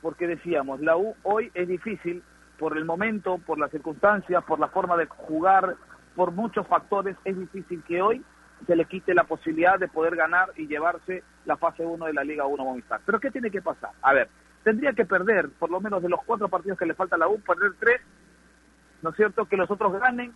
Porque 0.01 0.25
decíamos, 0.25 0.79
la 0.81 0.97
U 0.97 1.15
hoy 1.21 1.51
es 1.53 1.67
difícil 1.67 2.23
por 2.57 2.77
el 2.77 2.85
momento, 2.85 3.37
por 3.37 3.59
las 3.59 3.69
circunstancias, 3.69 4.43
por 4.43 4.59
la 4.59 4.69
forma 4.69 4.97
de 4.97 5.05
jugar, 5.05 5.75
por 6.15 6.31
muchos 6.31 6.65
factores. 6.67 7.15
Es 7.25 7.37
difícil 7.37 7.83
que 7.83 8.01
hoy 8.01 8.25
se 8.65 8.75
le 8.75 8.85
quite 8.85 9.13
la 9.13 9.25
posibilidad 9.25 9.77
de 9.77 9.87
poder 9.87 10.15
ganar 10.15 10.49
y 10.55 10.65
llevarse 10.65 11.23
la 11.45 11.57
fase 11.57 11.85
1 11.85 12.05
de 12.07 12.13
la 12.13 12.23
Liga 12.23 12.47
1 12.47 12.63
Movistar. 12.63 13.01
Pero 13.05 13.19
¿qué 13.19 13.29
tiene 13.29 13.51
que 13.51 13.61
pasar? 13.61 13.91
A 14.01 14.13
ver, 14.13 14.29
tendría 14.63 14.93
que 14.93 15.05
perder, 15.05 15.47
por 15.59 15.69
lo 15.69 15.79
menos 15.79 16.01
de 16.01 16.09
los 16.09 16.23
cuatro 16.23 16.49
partidos 16.49 16.79
que 16.79 16.87
le 16.87 16.95
falta 16.95 17.17
a 17.17 17.19
la 17.19 17.27
U, 17.27 17.39
perder 17.41 17.73
tres, 17.79 18.01
¿no 19.03 19.11
es 19.11 19.15
cierto? 19.15 19.45
Que 19.45 19.57
los 19.57 19.69
otros 19.69 19.93
ganen 19.99 20.33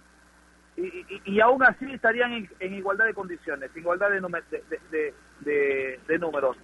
y, 0.88 1.22
y, 1.26 1.42
aún 1.42 1.64
así 1.64 1.92
estarían 1.92 2.32
en, 2.34 2.74
igualdad 2.74 3.06
de 3.06 3.14
condiciones, 3.14 3.72
igualdad 3.76 4.10
de, 4.10 4.22
de, 4.70 4.80
de- 4.92 5.14
de- 5.42 6.00
números. 6.20 6.58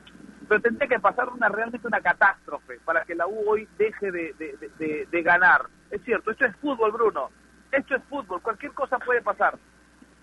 Pero 0.47 0.61
tendría 0.61 0.87
que 0.87 0.99
pasar 0.99 1.29
una 1.29 1.49
realmente 1.49 1.87
una 1.87 2.01
catástrofe 2.01 2.79
para 2.85 3.03
que 3.03 3.15
la 3.15 3.27
U 3.27 3.43
hoy 3.49 3.67
deje 3.77 4.11
de, 4.11 4.33
de- 4.33 4.57
de- 4.57 4.71
de- 4.77 5.07
de 5.11 5.21
ganar. 5.23 5.63
Es 5.91 6.01
cierto, 6.03 6.31
esto 6.31 6.45
es 6.45 6.55
fútbol, 6.57 6.91
Bruno. 6.91 7.29
Esto 7.71 7.95
es 7.95 8.03
fútbol, 8.05 8.41
cualquier 8.41 8.73
cosa 8.73 8.99
puede 8.99 9.21
pasar. 9.21 9.57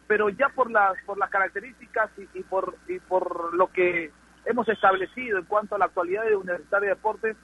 Pero 0.07 0.29
ya 0.31 0.49
por 0.49 0.71
las 0.71 0.95
por 1.05 1.19
las 1.19 1.31
características 1.31 2.11
y, 2.19 2.39
y 2.39 2.43
por 2.43 2.77
y 2.89 2.99
por 2.99 3.55
lo 3.55 3.67
que 3.69 4.11
hemos 4.45 4.69
establecido 4.69 5.39
en 5.39 5.45
cuanto 5.45 5.75
a 5.75 5.79
la 5.79 5.87
actualidad 5.87 6.25
de 6.25 6.37
Universitario 6.37 6.89
de 6.89 6.95
Deportes, 6.95 7.37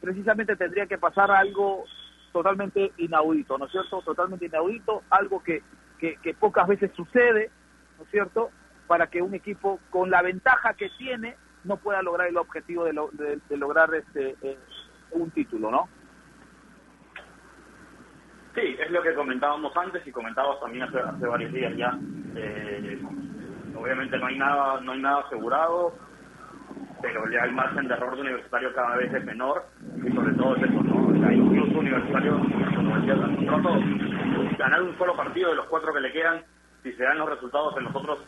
precisamente 0.00 0.56
tendría 0.56 0.86
que 0.86 0.98
pasar 0.98 1.30
algo 1.30 1.84
totalmente 2.34 2.92
inaudito, 2.98 3.56
¿no 3.56 3.66
es 3.66 3.70
cierto? 3.70 4.02
Totalmente 4.02 4.46
inaudito, 4.46 5.02
algo 5.08 5.40
que, 5.40 5.62
que, 5.98 6.18
pocas 6.34 6.66
veces 6.66 6.90
sucede, 6.96 7.48
¿no 7.96 8.04
es 8.04 8.10
cierto? 8.10 8.50
Para 8.88 9.06
que 9.06 9.22
un 9.22 9.34
equipo 9.34 9.78
con 9.88 10.10
la 10.10 10.20
ventaja 10.20 10.74
que 10.74 10.90
tiene 10.98 11.36
no 11.62 11.76
pueda 11.76 12.02
lograr 12.02 12.26
el 12.26 12.36
objetivo 12.36 12.84
de, 12.84 12.92
lo- 12.92 13.10
de- 13.12 13.38
lograr 13.56 13.94
este 13.94 14.34
eh, 14.42 14.58
un 15.12 15.30
título, 15.30 15.70
¿no? 15.70 15.88
Sí, 18.56 18.76
es 18.80 18.90
lo 18.90 19.00
que 19.02 19.14
comentábamos 19.14 19.72
antes 19.76 20.04
y 20.06 20.10
comentábamos 20.10 20.60
también 20.60 20.82
hace, 20.84 20.98
hace 20.98 21.26
varios 21.26 21.52
días 21.52 21.72
ya. 21.76 21.96
Eh, 22.34 23.00
obviamente 23.76 24.18
no 24.18 24.26
hay 24.26 24.36
nada 24.38 24.80
no 24.80 24.92
hay 24.92 25.00
nada 25.00 25.20
asegurado, 25.20 25.94
pero 27.00 27.30
ya 27.30 27.44
el 27.44 27.52
margen 27.52 27.86
de 27.86 27.94
error 27.94 28.16
de 28.16 28.22
universitario 28.22 28.74
cada 28.74 28.96
vez 28.96 29.12
es 29.14 29.24
menor 29.24 29.66
y 30.04 30.12
sobre 30.12 30.34
todo 30.34 30.56
es 30.56 30.62
eso, 30.64 30.82
¿no? 30.82 31.06
O 31.08 31.12
sea, 31.20 31.32
incluso 31.32 31.78
universitario, 31.94 32.38
como 32.76 32.96
decía 32.96 33.14
un 33.14 33.46
rato, 33.46 34.56
ganar 34.58 34.82
un 34.82 34.98
solo 34.98 35.16
partido 35.16 35.50
de 35.50 35.56
los 35.56 35.66
cuatro 35.66 35.92
que 35.92 36.00
le 36.00 36.12
quedan, 36.12 36.42
si 36.82 36.92
se 36.92 37.02
dan 37.02 37.18
los 37.18 37.28
resultados 37.28 37.76
en 37.76 37.84
los 37.84 37.94
otros, 37.94 38.18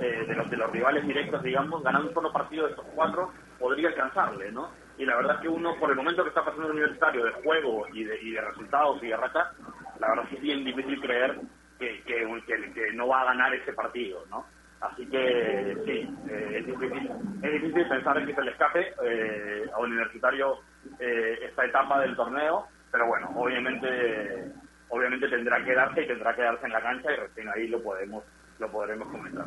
eh, 0.00 0.24
de, 0.26 0.34
los, 0.34 0.50
de 0.50 0.56
los 0.56 0.70
rivales 0.70 1.06
directos, 1.06 1.42
digamos, 1.42 1.82
ganar 1.82 2.02
un 2.02 2.14
solo 2.14 2.32
partido 2.32 2.64
de 2.64 2.70
estos 2.70 2.86
cuatro 2.94 3.32
podría 3.58 3.88
alcanzarle, 3.88 4.52
¿no? 4.52 4.70
Y 4.98 5.04
la 5.04 5.16
verdad 5.16 5.36
es 5.36 5.42
que 5.42 5.48
uno, 5.48 5.74
por 5.78 5.90
el 5.90 5.96
momento 5.96 6.22
que 6.22 6.30
está 6.30 6.44
pasando 6.44 6.66
el 6.66 6.72
universitario 6.72 7.24
de 7.24 7.32
juego 7.42 7.86
y 7.92 8.04
de, 8.04 8.20
y 8.22 8.30
de 8.32 8.40
resultados 8.40 9.02
y 9.02 9.08
de 9.08 9.16
racha, 9.16 9.52
la 9.98 10.08
verdad 10.08 10.24
es 10.24 10.30
que 10.30 10.36
es 10.36 10.42
bien 10.42 10.64
difícil 10.64 11.00
creer 11.00 11.40
que 11.78 12.92
no 12.94 13.08
va 13.08 13.22
a 13.22 13.26
ganar 13.26 13.54
ese 13.54 13.72
partido, 13.74 14.24
¿no? 14.30 14.46
Así 14.80 15.06
que 15.06 15.76
sí, 15.84 16.08
eh, 16.30 16.58
es, 16.58 16.66
difícil, 16.66 17.10
es 17.42 17.52
difícil 17.52 17.88
pensar 17.88 18.18
en 18.18 18.26
que 18.26 18.34
se 18.34 18.42
le 18.42 18.50
escape 18.50 18.94
eh, 19.04 19.66
a 19.72 19.78
un 19.78 19.92
universitario 19.92 20.58
eh, 21.00 21.38
esta 21.44 21.64
etapa 21.64 22.00
del 22.00 22.14
torneo, 22.14 22.66
pero 22.90 23.06
bueno, 23.06 23.30
obviamente 23.34 24.52
obviamente 24.88 25.28
tendrá 25.28 25.64
que 25.64 25.74
darse 25.74 26.02
y 26.02 26.06
tendrá 26.06 26.34
que 26.34 26.42
darse 26.42 26.66
en 26.66 26.72
la 26.72 26.80
cancha 26.80 27.12
y 27.12 27.16
recién 27.16 27.48
ahí 27.48 27.68
lo 27.68 27.82
podemos 27.82 28.24
lo 28.58 28.70
podremos 28.70 29.08
comentar. 29.08 29.46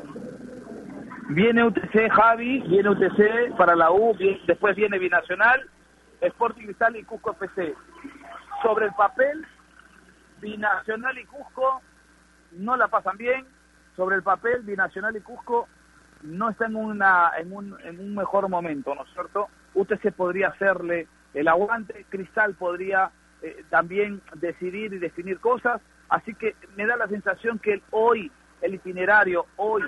Viene 1.30 1.64
UTC 1.64 2.10
Javi, 2.12 2.60
viene 2.62 2.90
UTC 2.90 3.56
para 3.58 3.76
la 3.76 3.92
U, 3.92 4.16
después 4.48 4.76
viene 4.76 4.98
Binacional, 4.98 5.68
Sporting 6.22 6.66
Cristal 6.66 6.96
y 6.96 7.04
Cusco 7.04 7.32
FC. 7.32 7.76
Sobre 8.62 8.88
el 8.88 8.94
papel, 8.94 9.46
Binacional 10.42 11.18
y 11.18 11.26
Cusco 11.26 11.82
no 12.54 12.76
la 12.78 12.88
pasan 12.88 13.18
bien. 13.18 13.46
Sobre 13.96 14.16
el 14.16 14.24
papel, 14.24 14.62
Binacional 14.64 15.16
y 15.16 15.22
Cusco 15.22 15.68
no 16.24 16.50
están 16.50 16.72
en, 16.72 16.78
una, 16.78 17.32
en, 17.38 17.54
un, 17.54 17.78
en 17.84 18.00
un 18.00 18.16
mejor 18.16 18.50
momento, 18.50 18.96
¿no 18.96 19.04
es 19.04 19.14
cierto? 19.14 19.50
UTC 19.76 20.12
podría 20.14 20.50
hacerle 20.50 21.08
el 21.34 21.48
aguante, 21.48 22.06
Cristal 22.10 22.56
podría 22.56 23.12
eh, 23.42 23.64
también 23.70 24.22
decidir 24.36 24.94
y 24.94 25.00
definir 25.00 25.40
cosas, 25.40 25.82
así 26.10 26.34
que 26.36 26.56
me 26.76 26.86
da 26.86 26.98
la 26.98 27.08
sensación 27.08 27.60
que 27.60 27.82
hoy, 27.92 28.32
el 28.62 28.76
itinerario, 28.76 29.46
hoy, 29.56 29.84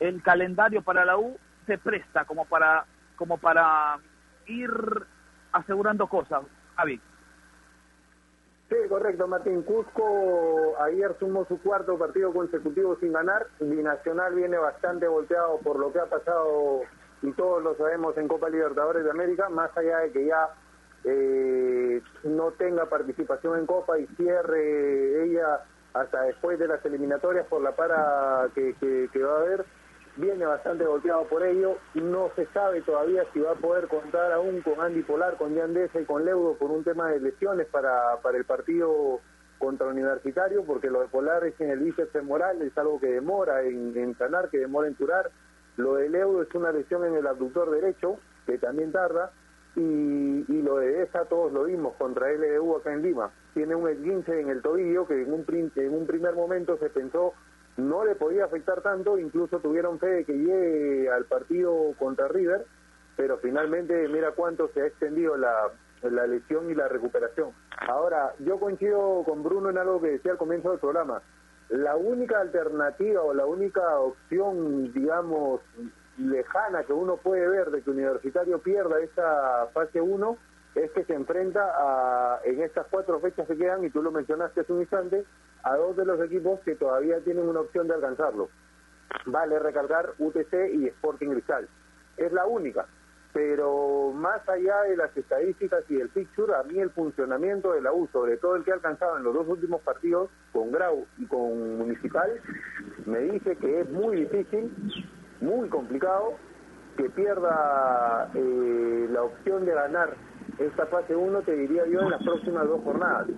el 0.00 0.22
calendario 0.22 0.82
para 0.82 1.04
la 1.04 1.18
U 1.18 1.36
se 1.66 1.78
presta 1.78 2.24
como 2.24 2.44
para, 2.44 2.84
como 3.16 3.38
para 3.38 3.98
ir 4.46 4.70
asegurando 5.52 6.06
cosas. 6.06 6.42
Javi. 6.76 7.00
Sí, 8.68 8.76
correcto, 8.88 9.28
Martín. 9.28 9.62
Cusco 9.62 10.74
ayer 10.80 11.14
sumó 11.20 11.44
su 11.46 11.60
cuarto 11.60 11.96
partido 11.96 12.32
consecutivo 12.32 12.96
sin 12.96 13.12
ganar. 13.12 13.46
Binacional 13.60 14.34
viene 14.34 14.58
bastante 14.58 15.06
volteado 15.06 15.58
por 15.58 15.78
lo 15.78 15.92
que 15.92 16.00
ha 16.00 16.06
pasado 16.06 16.80
y 17.22 17.32
todos 17.32 17.62
lo 17.62 17.76
sabemos 17.76 18.16
en 18.18 18.26
Copa 18.26 18.48
Libertadores 18.48 19.04
de 19.04 19.10
América, 19.10 19.48
más 19.48 19.74
allá 19.76 19.98
de 19.98 20.10
que 20.10 20.26
ya 20.26 20.48
eh, 21.06 22.02
no 22.24 22.50
tenga 22.52 22.86
participación 22.86 23.58
en 23.58 23.66
Copa 23.66 23.98
y 23.98 24.06
cierre 24.16 25.24
ella 25.24 25.60
hasta 25.94 26.22
después 26.22 26.58
de 26.58 26.66
las 26.68 26.84
eliminatorias 26.84 27.46
por 27.46 27.62
la 27.62 27.72
para 27.76 28.48
que, 28.54 28.74
que- 28.80 29.22
va 29.22 29.34
a 29.34 29.40
haber. 29.40 29.64
Viene 30.16 30.46
bastante 30.46 30.84
golpeado 30.84 31.24
por 31.28 31.42
ello. 31.42 31.76
No 31.94 32.30
se 32.34 32.46
sabe 32.46 32.80
todavía 32.82 33.22
si 33.32 33.40
va 33.40 33.52
a 33.52 33.56
poder 33.56 33.86
contar 33.86 34.32
aún 34.32 34.62
con 34.62 34.80
Andy 34.80 35.02
Polar, 35.02 35.36
con 35.36 35.56
Jan 35.56 35.74
Deza 35.74 36.00
y 36.00 36.04
con 36.06 36.24
Leudo 36.24 36.54
por 36.54 36.70
un 36.70 36.82
tema 36.84 37.10
de 37.10 37.20
lesiones 37.20 37.66
para, 37.68 38.16
para 38.22 38.36
el 38.38 38.44
partido 38.44 39.20
contra 39.58 39.86
Universitario, 39.86 40.64
porque 40.64 40.90
lo 40.90 41.00
de 41.02 41.08
Polar 41.08 41.44
es 41.44 41.58
en 41.60 41.70
el 41.70 41.80
bíceps 41.80 42.12
femoral, 42.12 42.60
es 42.62 42.76
algo 42.76 42.98
que 42.98 43.06
demora 43.08 43.62
en, 43.62 43.96
en 43.96 44.16
sanar, 44.18 44.48
que 44.50 44.58
demora 44.58 44.88
en 44.88 44.94
curar. 44.94 45.30
Lo 45.76 45.94
de 45.94 46.08
Leudo 46.08 46.42
es 46.42 46.54
una 46.54 46.72
lesión 46.72 47.04
en 47.04 47.14
el 47.14 47.26
abductor 47.26 47.70
derecho, 47.70 48.18
que 48.46 48.58
también 48.58 48.92
tarda. 48.92 49.30
Y, 49.76 50.44
y 50.48 50.62
lo 50.62 50.78
de 50.78 50.90
Deza 50.90 51.26
todos 51.26 51.52
lo 51.52 51.64
vimos 51.64 51.94
contra 51.96 52.32
LDU 52.32 52.76
acá 52.76 52.92
en 52.94 53.02
Lima. 53.02 53.30
Tiene 53.54 53.74
un 53.74 53.88
esguince 53.88 54.40
en 54.40 54.48
el 54.48 54.62
tobillo 54.62 55.06
que 55.06 55.20
en 55.22 55.32
un, 55.32 55.44
prin- 55.44 55.70
en 55.76 55.92
un 55.94 56.06
primer 56.06 56.34
momento 56.34 56.78
se 56.78 56.88
pensó 56.90 57.34
no 57.76 58.04
le 58.06 58.14
podía 58.14 58.46
afectar 58.46 58.80
tanto, 58.80 59.18
incluso 59.18 59.58
tuvieron 59.60 59.98
fe 59.98 60.06
de 60.06 60.24
que 60.24 60.32
llegue 60.32 61.10
al 61.10 61.26
partido 61.26 61.92
contra 61.98 62.26
River, 62.26 62.64
pero 63.18 63.36
finalmente 63.36 64.08
mira 64.08 64.32
cuánto 64.32 64.68
se 64.68 64.80
ha 64.80 64.86
extendido 64.86 65.36
la, 65.36 65.70
la 66.02 66.26
lesión 66.26 66.70
y 66.70 66.74
la 66.74 66.88
recuperación. 66.88 67.50
Ahora, 67.86 68.32
yo 68.38 68.58
coincido 68.58 69.22
con 69.26 69.42
Bruno 69.42 69.68
en 69.68 69.76
algo 69.76 70.00
que 70.00 70.12
decía 70.12 70.32
al 70.32 70.38
comienzo 70.38 70.70
del 70.70 70.80
programa. 70.80 71.20
La 71.68 71.96
única 71.96 72.40
alternativa 72.40 73.22
o 73.22 73.34
la 73.34 73.44
única 73.44 73.98
opción, 73.98 74.90
digamos, 74.94 75.60
lejana 76.18 76.84
que 76.84 76.92
uno 76.92 77.16
puede 77.16 77.48
ver 77.48 77.70
de 77.70 77.82
que 77.82 77.90
Universitario 77.90 78.58
pierda 78.58 79.00
esa 79.00 79.68
fase 79.72 80.00
1 80.00 80.38
es 80.74 80.90
que 80.90 81.04
se 81.04 81.14
enfrenta 81.14 81.60
a, 81.62 82.40
en 82.44 82.60
estas 82.60 82.86
cuatro 82.90 83.18
fechas 83.20 83.46
que 83.46 83.56
quedan, 83.56 83.84
y 83.84 83.90
tú 83.90 84.02
lo 84.02 84.12
mencionaste 84.12 84.60
hace 84.60 84.72
un 84.72 84.80
instante, 84.80 85.24
a 85.62 85.74
dos 85.76 85.96
de 85.96 86.04
los 86.04 86.20
equipos 86.20 86.60
que 86.60 86.76
todavía 86.76 87.18
tienen 87.20 87.48
una 87.48 87.60
opción 87.60 87.88
de 87.88 87.94
alcanzarlo. 87.94 88.50
Vale 89.24 89.58
recalcar 89.58 90.12
UTC 90.18 90.52
y 90.74 90.86
Sporting 90.88 91.30
Cristal. 91.30 91.68
Es 92.16 92.32
la 92.32 92.46
única. 92.46 92.86
Pero 93.32 94.12
más 94.14 94.48
allá 94.48 94.82
de 94.82 94.96
las 94.96 95.14
estadísticas 95.16 95.84
y 95.88 95.96
del 95.96 96.08
picture, 96.08 96.54
a 96.54 96.62
mí 96.62 96.78
el 96.78 96.90
funcionamiento 96.90 97.72
de 97.72 97.82
la 97.82 97.92
U, 97.92 98.08
sobre 98.12 98.36
todo 98.36 98.56
el 98.56 98.64
que 98.64 98.70
ha 98.70 98.74
alcanzado 98.74 99.16
en 99.16 99.24
los 99.24 99.34
dos 99.34 99.48
últimos 99.48 99.82
partidos, 99.82 100.30
con 100.52 100.72
Grau 100.72 101.06
y 101.18 101.26
con 101.26 101.78
Municipal, 101.78 102.40
me 103.04 103.18
dice 103.20 103.56
que 103.56 103.80
es 103.80 103.90
muy 103.90 104.24
difícil, 104.24 104.72
muy 105.40 105.68
complicado, 105.68 106.34
que 106.96 107.10
pierda 107.10 108.30
eh, 108.34 109.06
la 109.10 109.22
opción 109.22 109.64
de 109.64 109.74
ganar 109.74 110.14
esta 110.58 110.86
fase 110.86 111.14
1, 111.14 111.42
te 111.42 111.52
diría 111.54 111.86
yo, 111.86 112.00
en 112.00 112.10
las 112.10 112.22
próximas 112.22 112.66
dos 112.66 112.82
jornadas. 112.82 113.28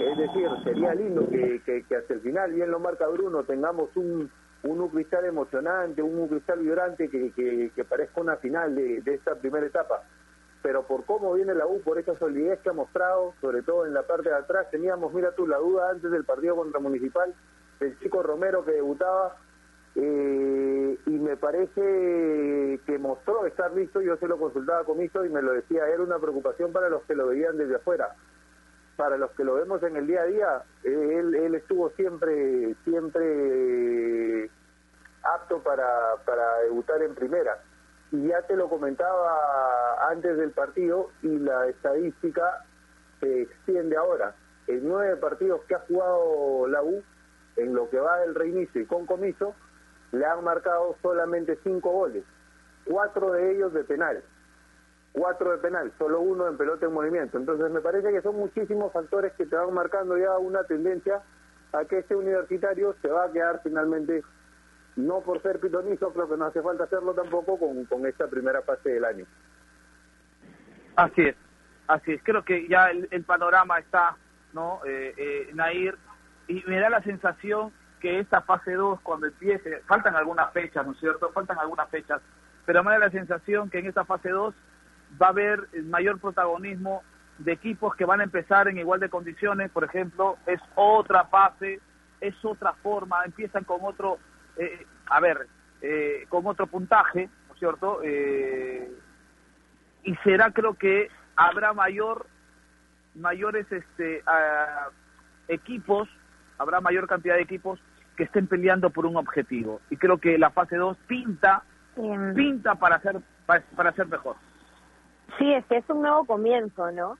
Es 0.00 0.18
decir, 0.18 0.48
sería 0.64 0.94
lindo 0.94 1.28
que, 1.28 1.60
que, 1.64 1.84
que 1.84 1.96
hasta 1.96 2.14
el 2.14 2.20
final, 2.20 2.52
bien 2.52 2.70
lo 2.70 2.80
marca 2.80 3.06
Bruno, 3.08 3.44
tengamos 3.44 3.94
un, 3.96 4.30
un 4.62 4.88
cristal 4.88 5.24
emocionante, 5.26 6.02
un 6.02 6.28
cristal 6.28 6.60
vibrante 6.60 7.08
que, 7.08 7.30
que, 7.32 7.70
que 7.74 7.84
parezca 7.84 8.20
una 8.20 8.36
final 8.36 8.74
de, 8.74 9.02
de 9.02 9.14
esta 9.14 9.34
primera 9.34 9.66
etapa. 9.66 10.02
Pero 10.62 10.86
por 10.86 11.04
cómo 11.04 11.34
viene 11.34 11.54
la 11.54 11.66
U, 11.66 11.80
por 11.82 11.98
esa 11.98 12.16
solidez 12.18 12.60
que 12.60 12.70
ha 12.70 12.72
mostrado, 12.72 13.34
sobre 13.40 13.62
todo 13.62 13.84
en 13.84 13.94
la 13.94 14.02
parte 14.02 14.28
de 14.28 14.36
atrás, 14.36 14.70
teníamos, 14.70 15.12
mira 15.12 15.32
tú, 15.32 15.46
la 15.46 15.58
duda 15.58 15.90
antes 15.90 16.10
del 16.10 16.24
partido 16.24 16.56
contra 16.56 16.80
Municipal, 16.80 17.34
del 17.80 17.98
chico 17.98 18.22
Romero 18.22 18.64
que 18.64 18.72
debutaba, 18.72 19.36
eh, 19.94 20.98
y 21.06 21.10
me 21.10 21.36
parece 21.36 22.80
que 22.86 22.98
mostró 22.98 23.46
estar 23.46 23.72
listo, 23.72 24.00
yo 24.00 24.16
se 24.16 24.26
lo 24.26 24.38
consultaba 24.38 24.84
con 24.84 24.98
Miso 24.98 25.24
y 25.24 25.28
me 25.28 25.42
lo 25.42 25.52
decía, 25.52 25.86
era 25.86 26.02
una 26.02 26.18
preocupación 26.18 26.72
para 26.72 26.88
los 26.88 27.02
que 27.02 27.14
lo 27.14 27.28
veían 27.28 27.58
desde 27.58 27.76
afuera. 27.76 28.14
Para 28.96 29.16
los 29.16 29.30
que 29.32 29.44
lo 29.44 29.54
vemos 29.54 29.82
en 29.82 29.96
el 29.96 30.06
día 30.06 30.22
a 30.22 30.26
día, 30.26 30.62
él, 30.84 31.34
él 31.34 31.54
estuvo 31.54 31.90
siempre, 31.90 32.74
siempre 32.84 34.50
apto 35.22 35.62
para, 35.62 36.16
para 36.24 36.58
debutar 36.58 37.02
en 37.02 37.14
primera. 37.14 37.58
Y 38.10 38.28
ya 38.28 38.42
te 38.42 38.56
lo 38.56 38.68
comentaba 38.68 40.10
antes 40.10 40.36
del 40.36 40.50
partido 40.50 41.10
y 41.22 41.38
la 41.38 41.68
estadística 41.68 42.64
se 43.20 43.42
extiende 43.42 43.96
ahora. 43.96 44.34
En 44.66 44.86
nueve 44.86 45.16
partidos 45.16 45.62
que 45.64 45.74
ha 45.74 45.80
jugado 45.80 46.66
la 46.68 46.82
U, 46.82 47.02
en 47.56 47.74
lo 47.74 47.88
que 47.88 47.98
va 47.98 48.18
del 48.20 48.34
reinicio 48.34 48.80
y 48.80 48.86
con 48.86 49.06
comiso, 49.06 49.54
le 50.12 50.24
han 50.24 50.44
marcado 50.44 50.96
solamente 51.02 51.58
cinco 51.64 51.90
goles, 51.90 52.24
cuatro 52.84 53.32
de 53.32 53.52
ellos 53.52 53.72
de 53.72 53.84
penal, 53.84 54.22
cuatro 55.12 55.52
de 55.52 55.58
penal, 55.58 55.92
solo 55.98 56.20
uno 56.20 56.48
en 56.48 56.56
pelota 56.56 56.86
en 56.86 56.92
movimiento. 56.92 57.38
Entonces 57.38 57.70
me 57.70 57.80
parece 57.80 58.10
que 58.12 58.22
son 58.22 58.36
muchísimos 58.36 58.92
factores 58.92 59.32
que 59.34 59.46
te 59.46 59.56
van 59.56 59.72
marcando 59.74 60.16
ya 60.16 60.36
una 60.38 60.64
tendencia 60.64 61.22
a 61.72 61.84
que 61.86 61.98
este 62.00 62.14
universitario 62.14 62.94
se 63.00 63.08
va 63.08 63.24
a 63.24 63.32
quedar 63.32 63.60
finalmente, 63.62 64.22
no 64.96 65.20
por 65.20 65.40
ser 65.40 65.58
pitonizo, 65.58 66.12
creo 66.12 66.28
que 66.28 66.36
no 66.36 66.44
hace 66.44 66.60
falta 66.60 66.84
hacerlo 66.84 67.14
tampoco 67.14 67.58
con, 67.58 67.84
con 67.86 68.06
esta 68.06 68.26
primera 68.26 68.60
fase 68.62 68.90
del 68.90 69.04
año. 69.04 69.24
Así 70.96 71.22
es, 71.22 71.36
así 71.86 72.12
es. 72.12 72.22
Creo 72.22 72.44
que 72.44 72.68
ya 72.68 72.90
el, 72.90 73.08
el 73.10 73.24
panorama 73.24 73.78
está, 73.78 74.16
¿no? 74.52 74.80
Eh, 74.84 75.14
eh, 75.16 75.50
Nair, 75.54 75.96
y 76.48 76.62
me 76.66 76.78
da 76.78 76.90
la 76.90 77.02
sensación 77.02 77.72
que 78.02 78.18
esta 78.18 78.40
fase 78.40 78.72
2 78.72 79.00
cuando 79.02 79.28
empiece, 79.28 79.80
faltan 79.86 80.16
algunas 80.16 80.52
fechas, 80.52 80.84
¿no 80.84 80.92
es 80.92 80.98
cierto? 80.98 81.30
Faltan 81.30 81.58
algunas 81.60 81.88
fechas, 81.88 82.20
pero 82.66 82.82
me 82.82 82.90
da 82.90 82.98
la 82.98 83.10
sensación 83.10 83.70
que 83.70 83.78
en 83.78 83.86
esta 83.86 84.04
fase 84.04 84.30
2 84.30 84.52
va 85.22 85.26
a 85.28 85.30
haber 85.30 85.68
mayor 85.84 86.18
protagonismo 86.18 87.04
de 87.38 87.52
equipos 87.52 87.94
que 87.94 88.04
van 88.04 88.20
a 88.20 88.24
empezar 88.24 88.66
en 88.66 88.78
igual 88.78 88.98
de 88.98 89.08
condiciones, 89.08 89.70
por 89.70 89.84
ejemplo, 89.84 90.36
es 90.46 90.60
otra 90.74 91.26
fase, 91.26 91.80
es 92.20 92.34
otra 92.44 92.72
forma, 92.74 93.24
empiezan 93.24 93.62
con 93.62 93.78
otro, 93.82 94.18
eh, 94.56 94.84
a 95.06 95.20
ver, 95.20 95.46
eh, 95.80 96.26
con 96.28 96.44
otro 96.44 96.66
puntaje, 96.66 97.28
¿no 97.46 97.54
es 97.54 97.60
cierto? 97.60 98.00
Eh, 98.02 98.90
y 100.02 100.16
será 100.24 100.50
creo 100.50 100.74
que 100.74 101.08
habrá 101.36 101.72
mayor, 101.72 102.26
mayores 103.14 103.70
este, 103.70 104.24
ah, 104.26 104.88
equipos, 105.46 106.08
habrá 106.58 106.80
mayor 106.80 107.06
cantidad 107.06 107.36
de 107.36 107.42
equipos 107.42 107.78
que 108.16 108.24
estén 108.24 108.46
peleando 108.46 108.90
por 108.90 109.06
un 109.06 109.16
objetivo. 109.16 109.80
Y 109.90 109.96
creo 109.96 110.18
que 110.18 110.38
la 110.38 110.50
fase 110.50 110.76
2 110.76 110.96
pinta, 111.06 111.62
pinta 112.34 112.74
para 112.74 113.00
ser, 113.00 113.20
para, 113.46 113.62
para 113.76 113.92
ser 113.92 114.06
mejor. 114.06 114.36
Sí, 115.38 115.52
es 115.52 115.64
que 115.66 115.78
es 115.78 115.88
un 115.88 116.02
nuevo 116.02 116.24
comienzo, 116.24 116.90
¿no? 116.90 117.16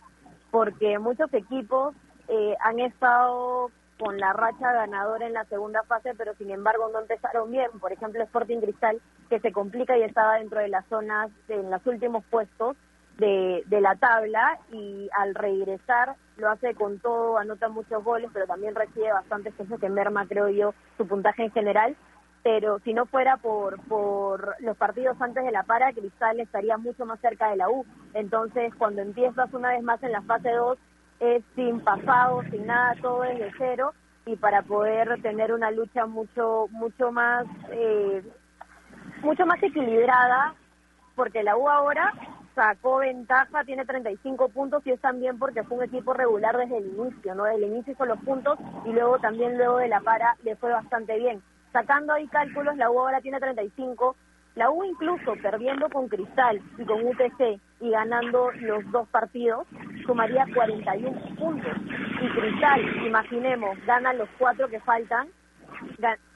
Porque 0.51 0.99
muchos 0.99 1.33
equipos 1.33 1.95
eh, 2.29 2.55
han 2.61 2.79
estado 2.81 3.71
con 3.99 4.19
la 4.19 4.33
racha 4.33 4.73
ganadora 4.73 5.27
en 5.27 5.33
la 5.33 5.45
segunda 5.45 5.83
fase, 5.85 6.13
pero 6.17 6.35
sin 6.35 6.51
embargo 6.51 6.91
no 6.93 7.01
empezaron 7.01 7.51
bien. 7.51 7.71
Por 7.81 7.93
ejemplo, 7.93 8.23
Sporting 8.23 8.61
Cristal, 8.61 9.01
que 9.31 9.41
se 9.41 9.53
complica 9.53 9.97
y 9.97 10.03
estaba 10.03 10.39
dentro 10.39 10.61
de 10.61 10.69
las 10.69 10.85
zonas, 10.87 11.31
en 11.49 11.71
los 11.71 11.87
últimos 11.87 12.25
puestos 12.25 12.77
de, 13.19 13.63
de 13.67 13.81
la 13.81 13.95
tabla, 13.97 14.59
y 14.73 15.09
al 15.17 15.35
regresar 15.35 16.17
lo 16.43 16.51
hace 16.51 16.75
con 16.75 16.99
todo, 16.99 17.39
anota 17.39 17.69
muchos 17.69 18.05
goles, 18.05 18.31
pero 18.33 18.47
también 18.47 18.75
recibe 18.75 19.13
bastantes 19.13 19.55
cosas 19.55 19.81
que 19.81 19.89
merma, 19.89 20.27
creo 20.27 20.49
yo, 20.49 20.75
su 20.99 21.07
puntaje 21.07 21.45
en 21.45 21.53
general. 21.53 21.97
Pero 22.43 22.81
si 22.81 22.93
no 22.93 23.07
fuera 23.07 23.37
por, 23.37 23.81
por 23.87 24.57
los 24.59 24.77
partidos 24.77 25.17
antes 25.21 25.45
de 25.45 25.53
la 25.53 25.63
para, 25.63 25.93
Cristal 25.93 26.41
estaría 26.41 26.77
mucho 26.77 27.07
más 27.07 27.21
cerca 27.21 27.49
de 27.51 27.57
la 27.57 27.71
U. 27.71 27.87
Entonces, 28.15 28.75
cuando 28.75 29.01
empiezas 29.01 29.55
una 29.55 29.71
vez 29.71 29.83
más 29.85 30.03
en 30.03 30.11
la 30.11 30.23
fase 30.23 30.51
2, 30.51 30.77
es 31.21 31.45
sin 31.55 31.79
pasado, 31.81 32.43
sin 32.51 32.67
nada, 32.67 32.97
todo 33.01 33.23
desde 33.23 33.53
cero 33.57 33.93
y 34.27 34.37
para 34.37 34.63
poder 34.63 35.21
tener 35.23 35.53
una 35.53 35.71
lucha 35.71 36.07
mucho 36.07 36.67
mucho 36.71 37.11
más 37.11 37.45
eh, 37.71 38.23
mucho 39.23 39.47
más 39.47 39.63
equilibrada 39.63 40.55
porque 41.15 41.43
la 41.43 41.57
U 41.57 41.69
ahora 41.69 42.13
sacó 42.55 42.99
ventaja, 42.99 43.65
tiene 43.65 43.85
35 43.85 44.49
puntos 44.51 44.87
y 44.87 44.91
es 44.91 45.01
también 45.01 45.39
porque 45.39 45.63
fue 45.63 45.79
un 45.79 45.85
equipo 45.85 46.13
regular 46.13 46.57
desde 46.57 46.79
el 46.79 46.87
inicio, 46.87 47.35
¿no? 47.35 47.45
Desde 47.45 47.65
el 47.65 47.73
inicio 47.73 47.93
hizo 47.93 48.07
los 48.07 48.19
puntos 48.21 48.59
y 48.85 48.93
luego 48.93 49.19
también 49.19 49.57
luego 49.57 49.79
de 49.79 49.89
la 49.89 50.01
para 50.01 50.37
le 50.45 50.57
fue 50.57 50.71
bastante 50.71 51.19
bien. 51.19 51.43
Sacando 51.73 52.13
ahí 52.13 52.27
cálculos, 52.29 52.77
la 52.77 52.91
U 52.91 53.01
ahora 53.01 53.21
tiene 53.21 53.41
35, 53.41 54.15
la 54.57 54.71
U 54.71 54.85
incluso 54.85 55.35
perdiendo 55.41 55.89
con 55.89 56.09
Cristal 56.09 56.61
y 56.77 56.85
con 56.85 57.07
UTC 57.07 57.59
y 57.81 57.91
ganando 57.91 58.51
los 58.53 58.91
dos 58.93 59.09
partidos, 59.09 59.67
sumaría 60.05 60.47
41 60.55 61.19
puntos. 61.37 61.73
Y 62.21 62.29
Cristal, 62.29 63.07
imaginemos, 63.07 63.79
gana 63.87 64.13
los 64.13 64.29
cuatro 64.39 64.69
que 64.69 64.81
faltan, 64.81 65.29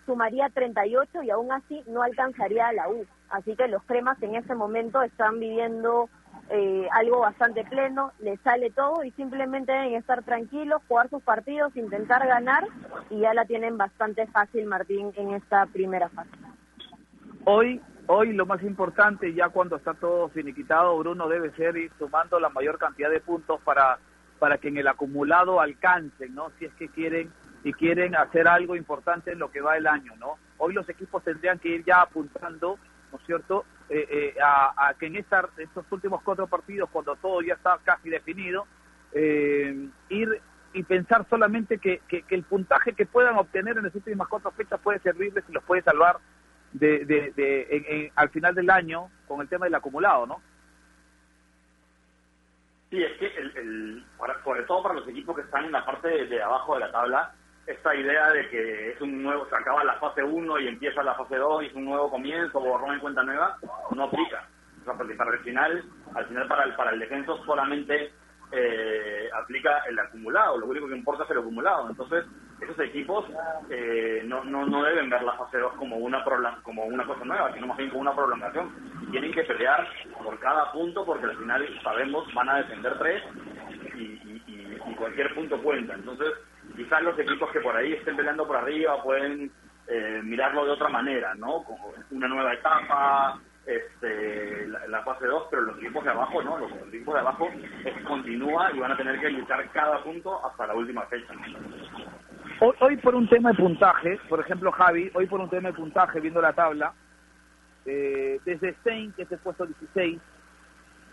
sumaría 0.06 0.48
38 0.48 1.22
y 1.22 1.30
aún 1.30 1.52
así 1.52 1.82
no 1.88 2.02
alcanzaría 2.02 2.68
a 2.68 2.72
la 2.72 2.88
U. 2.88 3.04
Así 3.28 3.54
que 3.56 3.68
los 3.68 3.82
cremas 3.82 4.22
en 4.22 4.36
ese 4.36 4.54
momento 4.54 5.02
están 5.02 5.40
viviendo 5.40 6.08
eh, 6.48 6.86
algo 6.92 7.20
bastante 7.20 7.64
pleno, 7.64 8.12
les 8.20 8.40
sale 8.40 8.70
todo 8.70 9.02
y 9.02 9.10
simplemente 9.12 9.72
deben 9.72 9.94
estar 9.94 10.22
tranquilos, 10.22 10.80
jugar 10.86 11.10
sus 11.10 11.22
partidos, 11.22 11.76
intentar 11.76 12.24
ganar 12.26 12.64
y 13.10 13.20
ya 13.20 13.34
la 13.34 13.44
tienen 13.46 13.76
bastante 13.76 14.26
fácil 14.28 14.64
Martín 14.66 15.12
en 15.16 15.32
esta 15.32 15.66
primera 15.66 16.08
fase. 16.08 16.30
Hoy, 17.44 17.80
hoy 18.06 18.32
lo 18.32 18.46
más 18.46 18.62
importante, 18.62 19.34
ya 19.34 19.48
cuando 19.48 19.76
está 19.76 19.94
todo 19.94 20.28
finiquitado, 20.28 20.96
Bruno 20.98 21.28
debe 21.28 21.50
ser 21.52 21.76
ir 21.76 21.90
sumando 21.98 22.38
la 22.38 22.48
mayor 22.48 22.78
cantidad 22.78 23.10
de 23.10 23.20
puntos 23.20 23.60
para, 23.62 23.98
para 24.38 24.58
que 24.58 24.68
en 24.68 24.78
el 24.78 24.86
acumulado 24.86 25.60
alcancen, 25.60 26.34
¿no? 26.34 26.50
Si 26.58 26.66
es 26.66 26.74
que 26.74 26.88
quieren 26.88 27.32
y 27.66 27.72
quieren 27.72 28.14
hacer 28.14 28.46
algo 28.46 28.76
importante 28.76 29.32
en 29.32 29.40
lo 29.40 29.50
que 29.50 29.60
va 29.60 29.76
el 29.76 29.88
año, 29.88 30.14
¿no? 30.20 30.38
Hoy 30.58 30.72
los 30.72 30.88
equipos 30.88 31.24
tendrían 31.24 31.58
que 31.58 31.70
ir 31.70 31.84
ya 31.84 32.00
apuntando, 32.02 32.78
¿no 33.10 33.18
es 33.18 33.26
cierto?, 33.26 33.64
eh, 33.88 34.06
eh, 34.08 34.34
a, 34.40 34.86
a, 34.86 34.94
que 34.94 35.06
en 35.06 35.16
esta, 35.16 35.48
estos 35.56 35.84
últimos 35.90 36.22
cuatro 36.22 36.46
partidos, 36.46 36.88
cuando 36.90 37.16
todo 37.16 37.42
ya 37.42 37.54
está 37.54 37.76
casi 37.82 38.08
definido, 38.08 38.68
eh, 39.10 39.88
ir 40.10 40.40
y 40.74 40.84
pensar 40.84 41.26
solamente 41.28 41.78
que, 41.78 42.02
que, 42.06 42.22
el 42.28 42.44
puntaje 42.44 42.92
que 42.92 43.04
puedan 43.04 43.36
obtener 43.36 43.76
en 43.76 43.82
las 43.82 43.94
últimas 43.96 44.28
cuatro 44.28 44.52
fechas 44.52 44.78
puede 44.80 45.00
servirles 45.00 45.42
y 45.48 45.52
los 45.52 45.64
puede 45.64 45.82
salvar 45.82 46.18
de, 46.72 47.04
de, 47.04 47.32
de 47.34 47.66
en, 47.70 48.12
al 48.14 48.28
final 48.28 48.54
del 48.54 48.70
año 48.70 49.10
con 49.26 49.40
el 49.40 49.48
tema 49.48 49.66
del 49.66 49.74
acumulado, 49.74 50.24
¿no? 50.24 50.40
Sí, 52.90 53.02
es 53.02 53.18
que 53.18 53.26
el, 53.26 54.04
para, 54.16 54.40
sobre 54.44 54.62
todo 54.62 54.84
para 54.84 54.94
los 54.94 55.08
equipos 55.08 55.34
que 55.34 55.42
están 55.42 55.64
en 55.64 55.72
la 55.72 55.84
parte 55.84 56.26
de 56.26 56.40
abajo 56.40 56.74
de 56.74 56.80
la 56.80 56.92
tabla, 56.92 57.34
esta 57.66 57.94
idea 57.94 58.30
de 58.30 58.48
que 58.48 58.90
es 58.92 59.00
un 59.00 59.22
nuevo, 59.22 59.46
se 59.48 59.56
acaba 59.56 59.82
la 59.84 59.94
fase 59.94 60.22
1 60.22 60.60
y 60.60 60.68
empieza 60.68 61.02
la 61.02 61.14
fase 61.14 61.36
2 61.36 61.64
y 61.64 61.66
es 61.66 61.74
un 61.74 61.84
nuevo 61.84 62.10
comienzo, 62.10 62.60
borrón 62.60 62.94
en 62.94 63.00
cuenta 63.00 63.22
nueva, 63.22 63.56
no 63.94 64.04
aplica. 64.04 64.48
Porque 64.84 65.14
para 65.14 65.32
el 65.32 65.40
final, 65.40 65.84
al 66.14 66.26
final 66.26 66.46
para 66.46 66.64
el, 66.64 66.74
para 66.76 66.92
el 66.92 67.26
solamente 67.44 68.12
eh, 68.52 69.28
aplica 69.34 69.80
el 69.88 69.98
acumulado, 69.98 70.58
lo 70.58 70.66
único 70.66 70.86
que 70.86 70.96
importa 70.96 71.24
es 71.24 71.30
el 71.30 71.38
acumulado. 71.38 71.90
Entonces, 71.90 72.24
esos 72.60 72.78
equipos 72.78 73.24
eh, 73.68 74.22
no, 74.24 74.44
no, 74.44 74.64
no 74.64 74.84
deben 74.84 75.10
ver 75.10 75.22
la 75.22 75.32
fase 75.32 75.58
2 75.58 75.72
como 75.74 75.96
una, 75.96 76.24
como 76.62 76.84
una 76.84 77.04
cosa 77.04 77.24
nueva, 77.24 77.52
sino 77.52 77.66
más 77.66 77.76
bien 77.76 77.90
como 77.90 78.02
una 78.02 78.14
prolongación. 78.14 78.70
Tienen 79.10 79.32
que 79.32 79.42
pelear 79.42 79.88
por 80.22 80.38
cada 80.38 80.70
punto 80.70 81.04
porque 81.04 81.26
al 81.26 81.36
final 81.36 81.80
sabemos 81.82 82.32
van 82.32 82.48
a 82.48 82.58
defender 82.58 82.96
tres 82.98 83.22
y, 83.96 84.02
y, 84.02 84.42
y, 84.46 84.78
y 84.86 84.94
cualquier 84.94 85.34
punto 85.34 85.60
cuenta. 85.60 85.94
Entonces, 85.94 86.32
quizás 86.76 87.02
los 87.02 87.18
equipos 87.18 87.50
que 87.50 87.60
por 87.60 87.74
ahí 87.76 87.94
estén 87.94 88.16
peleando 88.16 88.46
por 88.46 88.56
arriba 88.56 89.02
pueden 89.02 89.50
eh, 89.88 90.20
mirarlo 90.22 90.64
de 90.64 90.72
otra 90.72 90.88
manera, 90.88 91.34
¿no? 91.34 91.62
Como 91.64 91.92
una 92.10 92.28
nueva 92.28 92.54
etapa, 92.54 93.40
este, 93.64 94.68
la, 94.68 95.02
fase 95.02 95.26
2, 95.26 95.48
pero 95.50 95.62
los 95.62 95.78
equipos 95.78 96.04
de 96.04 96.10
abajo, 96.10 96.42
¿no? 96.42 96.58
Los, 96.58 96.70
los 96.70 96.88
equipos 96.88 97.14
de 97.14 97.20
abajo 97.20 97.48
es, 97.84 98.04
continúa 98.04 98.70
y 98.72 98.78
van 98.78 98.92
a 98.92 98.96
tener 98.96 99.18
que 99.20 99.30
luchar 99.30 99.68
cada 99.72 100.02
punto 100.02 100.44
hasta 100.46 100.66
la 100.66 100.74
última 100.74 101.02
fecha. 101.06 101.32
Hoy, 102.60 102.74
hoy 102.80 102.96
por 102.98 103.14
un 103.14 103.28
tema 103.28 103.50
de 103.50 103.56
puntaje, 103.56 104.20
por 104.28 104.40
ejemplo 104.40 104.70
Javi, 104.72 105.10
hoy 105.14 105.26
por 105.26 105.40
un 105.40 105.50
tema 105.50 105.68
de 105.68 105.74
puntaje, 105.74 106.20
viendo 106.20 106.40
la 106.40 106.52
tabla, 106.52 106.92
eh, 107.84 108.40
desde 108.44 108.74
Stein, 108.74 109.12
que 109.12 109.22
es 109.22 109.32
el 109.32 109.38
puesto 109.38 109.64
16, 109.66 110.20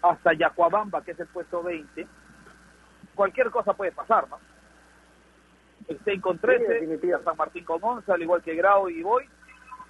hasta 0.01 0.33
Yacuabamba, 0.33 1.03
que 1.03 1.11
es 1.11 1.19
el 1.19 1.27
puesto 1.27 1.61
20, 1.63 2.07
cualquier 3.13 3.49
cosa 3.51 3.73
puede 3.73 3.91
pasar, 3.91 4.27
¿no? 4.29 4.37
Stein 6.01 6.21
con 6.21 6.37
13, 6.39 6.99
sí, 6.99 7.09
San 7.23 7.37
Martín 7.37 7.65
con 7.65 7.79
11, 7.81 8.11
al 8.11 8.21
igual 8.21 8.41
que 8.41 8.55
Grau 8.55 8.89
y 8.89 9.01
Boy, 9.01 9.25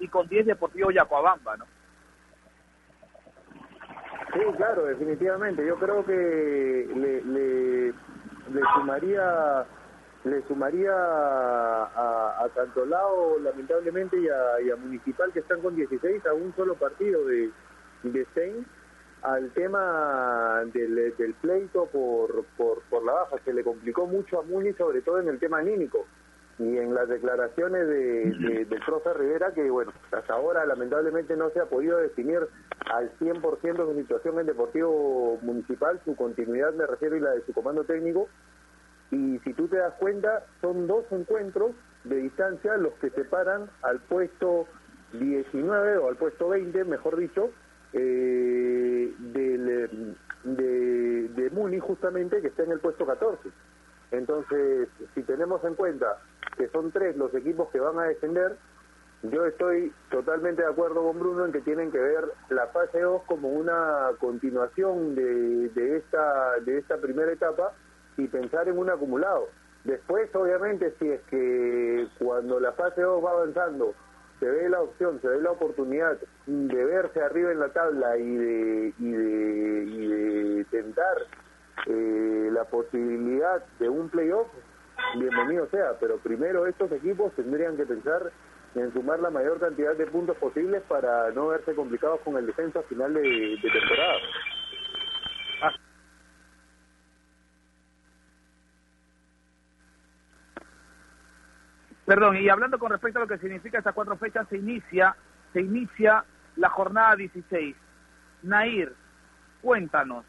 y 0.00 0.08
con 0.08 0.28
10 0.28 0.46
Deportivo 0.46 0.90
Yacuabamba, 0.90 1.56
¿no? 1.56 1.64
Sí, 4.32 4.40
claro, 4.56 4.86
definitivamente. 4.86 5.64
Yo 5.64 5.76
creo 5.76 6.04
que 6.04 6.88
le, 6.94 7.22
le, 7.22 7.86
le 8.52 8.60
sumaría 8.74 9.64
le 10.24 10.42
sumaría 10.48 10.90
a, 10.90 11.84
a, 11.84 12.44
a 12.44 12.48
Cantolao, 12.54 13.38
lamentablemente, 13.40 14.18
y 14.18 14.26
a, 14.28 14.60
y 14.62 14.70
a 14.70 14.76
Municipal, 14.76 15.30
que 15.32 15.40
están 15.40 15.60
con 15.60 15.76
16 15.76 16.24
a 16.26 16.32
un 16.32 16.54
solo 16.56 16.74
partido 16.76 17.24
de, 17.26 17.50
de 18.04 18.24
Stein, 18.26 18.66
al 19.24 19.50
tema 19.52 20.62
del, 20.72 21.16
del 21.16 21.34
pleito 21.34 21.86
por, 21.86 22.44
por, 22.56 22.82
por 22.82 23.04
la 23.04 23.12
baja. 23.12 23.36
Se 23.44 23.54
le 23.54 23.64
complicó 23.64 24.06
mucho 24.06 24.38
a 24.38 24.42
Muni, 24.42 24.72
sobre 24.74 25.00
todo 25.00 25.18
en 25.18 25.28
el 25.28 25.38
tema 25.38 25.58
anímico. 25.58 26.06
Y 26.58 26.78
en 26.78 26.94
las 26.94 27.08
declaraciones 27.08 27.88
de, 27.88 28.30
de, 28.30 28.64
del 28.66 28.80
Rivera, 29.16 29.52
que 29.52 29.68
bueno, 29.68 29.92
hasta 30.12 30.34
ahora 30.34 30.64
lamentablemente 30.64 31.36
no 31.36 31.50
se 31.50 31.58
ha 31.58 31.64
podido 31.64 31.98
definir 31.98 32.46
al 32.92 33.10
100% 33.18 33.76
su 33.76 34.00
situación 34.00 34.38
en 34.38 34.46
Deportivo 34.46 35.38
Municipal, 35.42 36.00
su 36.04 36.14
continuidad 36.14 36.72
me 36.74 36.86
refiero 36.86 37.16
y 37.16 37.20
la 37.20 37.32
de 37.32 37.44
su 37.44 37.52
comando 37.52 37.82
técnico, 37.82 38.28
y 39.10 39.40
si 39.40 39.52
tú 39.54 39.66
te 39.66 39.78
das 39.78 39.94
cuenta, 39.94 40.44
son 40.60 40.86
dos 40.86 41.04
encuentros 41.10 41.72
de 42.04 42.16
distancia 42.16 42.76
los 42.76 42.92
que 42.94 43.10
separan 43.10 43.68
al 43.82 43.98
puesto 44.00 44.66
19 45.12 45.96
o 45.96 46.08
al 46.08 46.16
puesto 46.16 46.50
20, 46.50 46.84
mejor 46.84 47.16
dicho, 47.16 47.50
eh, 47.94 49.14
del, 49.18 50.16
de, 50.44 51.28
de 51.28 51.50
Muni 51.50 51.78
justamente 51.78 52.40
que 52.40 52.48
está 52.48 52.64
en 52.64 52.72
el 52.72 52.80
puesto 52.80 53.06
14. 53.06 53.48
Entonces, 54.10 54.88
si 55.14 55.22
tenemos 55.22 55.64
en 55.64 55.74
cuenta 55.74 56.18
que 56.56 56.68
son 56.68 56.92
tres 56.92 57.16
los 57.16 57.34
equipos 57.34 57.68
que 57.70 57.80
van 57.80 57.98
a 57.98 58.04
descender, 58.04 58.56
yo 59.22 59.46
estoy 59.46 59.92
totalmente 60.10 60.62
de 60.62 60.68
acuerdo 60.68 61.02
con 61.02 61.18
Bruno 61.18 61.46
en 61.46 61.52
que 61.52 61.62
tienen 61.62 61.90
que 61.90 61.98
ver 61.98 62.24
la 62.50 62.66
fase 62.68 63.00
2 63.00 63.22
como 63.22 63.48
una 63.48 64.10
continuación 64.20 65.14
de, 65.14 65.70
de, 65.70 65.96
esta, 65.96 66.60
de 66.60 66.78
esta 66.78 66.98
primera 66.98 67.32
etapa 67.32 67.72
y 68.18 68.28
pensar 68.28 68.68
en 68.68 68.78
un 68.78 68.90
acumulado. 68.90 69.48
Después, 69.84 70.34
obviamente, 70.34 70.94
si 70.98 71.08
es 71.08 71.20
que 71.22 72.06
cuando 72.18 72.60
la 72.60 72.72
fase 72.72 73.00
2 73.00 73.24
va 73.24 73.30
avanzando, 73.30 73.94
se 74.44 74.50
ve 74.50 74.68
la 74.68 74.82
opción, 74.82 75.18
se 75.22 75.28
ve 75.28 75.40
la 75.40 75.52
oportunidad 75.52 76.18
de 76.46 76.84
verse 76.84 77.22
arriba 77.22 77.50
en 77.50 77.60
la 77.60 77.70
tabla 77.70 78.18
y 78.18 78.36
de, 78.36 78.92
y 78.98 79.10
de, 79.10 79.84
y 79.84 80.06
de 80.06 80.64
tentar 80.66 81.16
eh, 81.86 82.50
la 82.52 82.64
posibilidad 82.64 83.64
de 83.78 83.88
un 83.88 84.10
playoff, 84.10 84.48
bienvenido 85.16 85.66
sea, 85.70 85.94
pero 85.98 86.18
primero 86.18 86.66
estos 86.66 86.92
equipos 86.92 87.32
tendrían 87.32 87.78
que 87.78 87.86
pensar 87.86 88.30
en 88.74 88.92
sumar 88.92 89.18
la 89.20 89.30
mayor 89.30 89.58
cantidad 89.60 89.96
de 89.96 90.06
puntos 90.08 90.36
posibles 90.36 90.82
para 90.88 91.30
no 91.30 91.48
verse 91.48 91.74
complicados 91.74 92.20
con 92.20 92.36
el 92.36 92.44
descenso 92.44 92.80
a 92.80 92.82
final 92.82 93.14
de 93.14 93.58
temporada. 93.62 94.18
Perdón, 102.06 102.36
y 102.36 102.48
hablando 102.48 102.78
con 102.78 102.90
respecto 102.90 103.18
a 103.18 103.22
lo 103.22 103.28
que 103.28 103.38
significa 103.38 103.78
estas 103.78 103.94
cuatro 103.94 104.16
fechas, 104.16 104.46
se 104.48 104.58
inicia, 104.58 105.16
se 105.52 105.60
inicia 105.60 106.24
la 106.56 106.68
jornada 106.68 107.16
16. 107.16 107.74
Nair, 108.42 108.92
cuéntanos, 109.62 110.24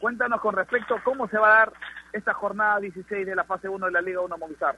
cuéntanos 0.00 0.40
con 0.40 0.56
respecto 0.56 0.96
a 0.96 1.02
cómo 1.02 1.28
se 1.28 1.38
va 1.38 1.46
a 1.48 1.58
dar 1.58 1.72
esta 2.12 2.34
jornada 2.34 2.80
16 2.80 3.24
de 3.24 3.36
la 3.36 3.44
fase 3.44 3.68
1 3.68 3.86
de 3.86 3.92
la 3.92 4.00
Liga 4.00 4.20
1 4.20 4.36
Movistar. 4.36 4.76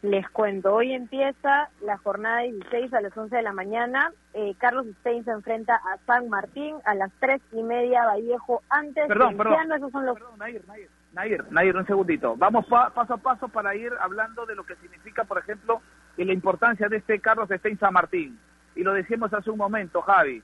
Les 0.00 0.28
cuento, 0.30 0.74
hoy 0.74 0.92
empieza 0.92 1.68
la 1.80 1.96
jornada 1.98 2.40
16 2.40 2.92
a 2.92 3.00
las 3.02 3.16
11 3.16 3.36
de 3.36 3.42
la 3.42 3.52
mañana. 3.52 4.12
Eh, 4.34 4.54
Carlos 4.58 4.86
Stein 4.98 5.24
se 5.24 5.30
enfrenta 5.30 5.76
a 5.76 5.96
San 6.06 6.28
Martín 6.28 6.76
a 6.84 6.94
las 6.96 7.12
3 7.20 7.40
y 7.52 7.62
media, 7.62 8.06
Vallejo 8.06 8.62
antes. 8.68 9.06
Perdón, 9.06 9.36
perdón. 9.36 9.54
Cienciano, 9.54 9.76
esos 9.76 9.92
son 9.92 10.06
los... 10.06 10.14
Perdón, 10.14 10.38
Nair, 10.38 10.66
Nair. 10.66 10.88
Nair, 11.12 11.44
Nair, 11.50 11.76
un 11.76 11.86
segundito. 11.86 12.36
Vamos 12.36 12.66
pa- 12.66 12.90
paso 12.90 13.14
a 13.14 13.18
paso 13.18 13.48
para 13.48 13.74
ir 13.76 13.92
hablando 14.00 14.46
de 14.46 14.54
lo 14.54 14.64
que 14.64 14.76
significa, 14.76 15.24
por 15.24 15.38
ejemplo, 15.38 15.82
y 16.16 16.24
la 16.24 16.32
importancia 16.32 16.88
de 16.88 16.96
este 16.98 17.20
Carlos 17.20 17.48
Stein 17.50 17.78
San 17.78 17.92
Martín. 17.92 18.38
Y 18.74 18.82
lo 18.82 18.92
decíamos 18.94 19.32
hace 19.34 19.50
un 19.50 19.58
momento, 19.58 20.00
Javi. 20.02 20.42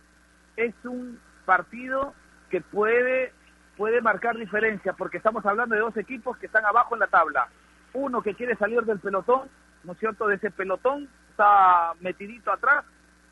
Es 0.56 0.74
un 0.84 1.18
partido 1.46 2.12
que 2.50 2.60
puede, 2.60 3.32
puede 3.76 4.02
marcar 4.02 4.36
diferencia, 4.36 4.92
porque 4.92 5.16
estamos 5.16 5.44
hablando 5.46 5.74
de 5.74 5.80
dos 5.80 5.96
equipos 5.96 6.36
que 6.36 6.46
están 6.46 6.66
abajo 6.66 6.94
en 6.94 7.00
la 7.00 7.06
tabla. 7.06 7.48
Uno 7.94 8.20
que 8.20 8.34
quiere 8.34 8.54
salir 8.56 8.82
del 8.82 8.98
pelotón, 9.00 9.48
¿no 9.84 9.92
es 9.92 9.98
cierto? 9.98 10.26
De 10.26 10.34
ese 10.34 10.50
pelotón, 10.50 11.08
está 11.30 11.94
metidito 12.00 12.52
atrás. 12.52 12.84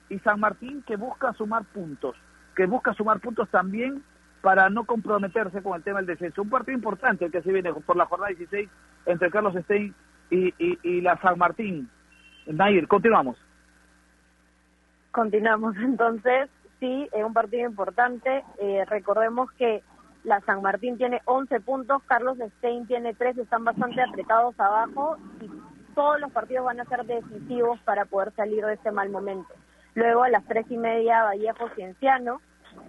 Y 0.09 0.19
San 0.21 0.41
Martín 0.41 0.83
que 0.87 0.97
busca 0.97 1.35
sumar 1.35 1.65
puntos, 1.65 2.17
que 2.55 2.65
busca 2.65 2.95
sumar 2.95 3.21
puntos 3.21 3.49
también 3.51 4.03
para 4.47 4.71
no 4.71 4.85
comprometerse 4.85 5.61
con 5.61 5.75
el 5.75 5.83
tema 5.83 5.99
del 5.99 6.07
descenso. 6.07 6.41
Un 6.41 6.51
partido 6.51 6.77
importante 6.77 7.25
el 7.25 7.33
que 7.33 7.43
se 7.43 7.51
viene 7.51 7.75
por 7.75 7.97
la 7.97 8.07
jornada 8.07 8.29
16 8.29 8.71
entre 9.07 9.29
Carlos 9.29 9.57
Stein 9.65 9.93
y, 10.31 10.55
y, 10.85 11.01
la 11.01 11.21
San 11.21 11.37
Martín. 11.37 11.91
Nair, 12.47 12.87
continuamos. 12.87 13.37
Continuamos 15.11 15.75
entonces, 15.83 16.49
sí, 16.79 17.09
es 17.13 17.25
un 17.25 17.33
partido 17.33 17.69
importante. 17.69 18.45
Eh, 18.61 18.85
recordemos 18.89 19.51
que 19.59 19.83
la 20.23 20.41
San 20.43 20.63
Martín 20.63 20.97
tiene 20.97 21.23
11 21.25 21.59
puntos, 21.63 22.05
Carlos 22.05 22.39
Stein 22.59 22.87
tiene 22.87 23.15
3, 23.15 23.39
están 23.39 23.65
bastante 23.65 24.01
apretados 24.01 24.55
abajo 24.61 25.17
y 25.41 25.51
todos 25.97 26.21
los 26.21 26.31
partidos 26.31 26.67
van 26.67 26.79
a 26.79 26.85
ser 26.85 27.05
decisivos 27.05 27.81
para 27.81 28.05
poder 28.05 28.33
salir 28.37 28.65
de 28.65 28.75
este 28.75 28.93
mal 28.93 29.11
momento. 29.11 29.53
Luego 29.97 30.23
a 30.23 30.29
las 30.29 30.45
3 30.45 30.67
y 30.71 30.77
media 30.77 31.25
Vallejo 31.25 31.69
Cienciano, 31.71 32.41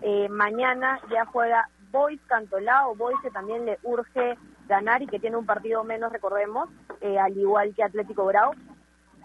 eh, 0.01 0.27
mañana 0.29 0.99
ya 1.11 1.25
juega 1.25 1.69
Boys 1.91 2.19
Cantolao, 2.27 2.95
Boys 2.95 3.17
que 3.21 3.31
también 3.31 3.65
le 3.65 3.79
urge 3.83 4.37
ganar 4.67 5.01
y 5.01 5.07
que 5.07 5.19
tiene 5.19 5.37
un 5.37 5.45
partido 5.45 5.83
menos, 5.83 6.11
recordemos, 6.11 6.69
eh, 7.01 7.17
al 7.17 7.37
igual 7.37 7.73
que 7.75 7.83
Atlético 7.83 8.25
Grau. 8.25 8.51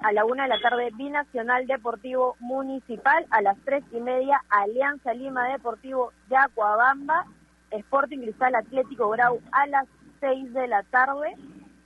A 0.03 0.13
la 0.13 0.25
una 0.25 0.45
de 0.45 0.49
la 0.49 0.61
tarde 0.61 0.91
Binacional 0.95 1.67
Deportivo 1.67 2.37
Municipal, 2.41 3.25
a 3.31 3.41
las 3.41 3.57
tres 3.65 3.85
y 3.93 4.01
media 4.01 4.43
Alianza 4.49 5.15
Lima 5.15 5.49
Deportivo 5.49 6.13
Yacuabamba, 6.29 7.27
Sporting 7.71 8.19
Cristal 8.19 8.55
Atlético 8.55 9.11
Grau 9.11 9.41
a 9.53 9.67
las 9.67 9.87
seis 10.21 10.53
de 10.53 10.67
la 10.67 10.83
tarde 10.85 11.37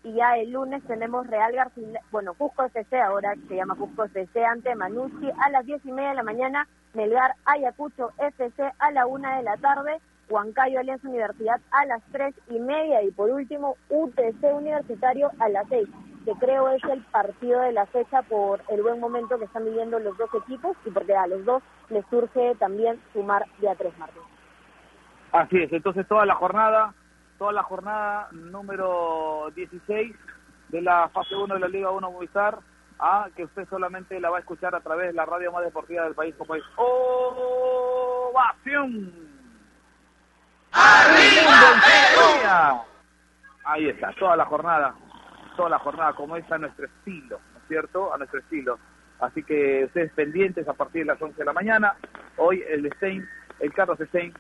y 0.07 0.13
ya 0.13 0.39
el 0.39 0.53
lunes 0.53 0.85
tenemos 0.85 1.27
Real 1.27 1.53
García, 1.53 2.01
bueno, 2.13 2.35
Cusco 2.35 2.63
FC, 2.63 3.01
ahora 3.01 3.35
se 3.49 3.57
llama 3.57 3.75
Cusco 3.75 4.05
FC 4.05 4.45
ante 4.45 4.77
Manucci 4.77 5.29
a 5.45 5.51
las 5.51 5.67
diez 5.67 5.85
y 5.85 5.91
media 5.91 6.11
de 6.11 6.15
la 6.15 6.23
mañana, 6.23 6.69
Melgar 6.95 7.35
Ayacucho 7.45 8.13
FC 8.19 8.73
a 8.79 8.91
la 8.93 9.07
una 9.07 9.39
de 9.39 9.43
la 9.43 9.57
tarde, 9.57 10.01
Huancayo 10.29 10.79
Alianza 10.79 11.09
Universidad 11.09 11.61
a 11.73 11.87
las 11.87 12.03
tres 12.13 12.37
y 12.49 12.61
media 12.61 13.03
y 13.03 13.11
por 13.11 13.31
último 13.31 13.75
UTC 13.91 14.45
Universitario 14.55 15.33
a 15.41 15.49
las 15.49 15.67
seis 15.69 15.89
que 16.25 16.33
creo 16.35 16.69
es 16.71 16.83
el 16.85 17.03
partido 17.03 17.61
de 17.61 17.73
la 17.73 17.87
fecha 17.87 18.23
por 18.23 18.61
el 18.69 18.83
buen 18.83 19.01
momento 19.01 19.39
que 19.39 19.45
están 19.47 19.65
viviendo 19.65 19.99
los 19.99 20.17
dos 20.19 20.31
equipos 20.35 20.77
y 20.85 20.91
porque 20.91 21.17
a 21.17 21.27
los 21.27 21.45
dos 21.45 21.65
les 21.89 22.07
surge 22.07 22.55
también 22.61 23.01
sumar 23.13 23.45
de 23.59 23.71
a 23.71 23.75
tres 23.75 23.97
Martín. 23.99 24.23
Así 25.33 25.57
es, 25.59 25.73
entonces 25.73 26.07
toda 26.07 26.27
la 26.27 26.37
jornada, 26.37 26.95
toda 27.39 27.53
la 27.53 27.63
jornada 27.63 28.29
número 28.33 29.51
16 29.55 30.15
de 30.69 30.83
la 30.83 31.09
fase 31.11 31.35
1 31.35 31.55
de 31.55 31.61
la 31.61 31.69
Liga 31.69 31.91
1 31.91 32.11
Movistar, 32.11 32.59
ah, 32.99 33.29
que 33.37 33.45
usted 33.45 33.69
solamente 33.69 34.19
la 34.21 34.31
va 34.31 34.39
a 34.39 34.41
escuchar 34.41 34.75
a 34.75 34.81
través 34.81 35.09
de 35.09 35.13
la 35.13 35.27
radio 35.27 35.53
más 35.53 35.65
deportiva 35.65 36.05
del 36.05 36.15
país 36.15 36.35
como 36.37 36.55
es 36.55 36.65
Ovación. 38.37 39.13
¡Arriba 40.73 42.85
Ahí 43.65 43.89
está, 43.89 44.13
toda 44.13 44.37
la 44.37 44.45
jornada, 44.45 44.95
toda 45.57 45.71
la 45.71 45.79
jornada 45.79 46.13
como 46.13 46.37
es 46.37 46.51
a 46.53 46.59
nuestro 46.59 46.87
estilo, 46.87 47.41
¿no 47.53 47.59
es 47.59 47.69
cierto? 47.69 48.15
A 48.15 48.19
nuestro 48.19 48.41
estilo. 48.41 48.79
Así 49.21 49.43
que 49.43 49.85
ustedes 49.87 50.13
pendientes 50.13 50.69
a 50.69 50.75
partir 50.75 51.03
de 51.03 51.13
las 51.13 51.21
11 51.21 51.37
de 51.37 51.45
la 51.45 51.53
mañana. 51.53 51.97
Hoy 52.37 52.63
el 52.69 52.91
Stein, 52.95 53.27
el 53.61 53.73
Carlos 53.73 53.99
Stein, 54.09 54.33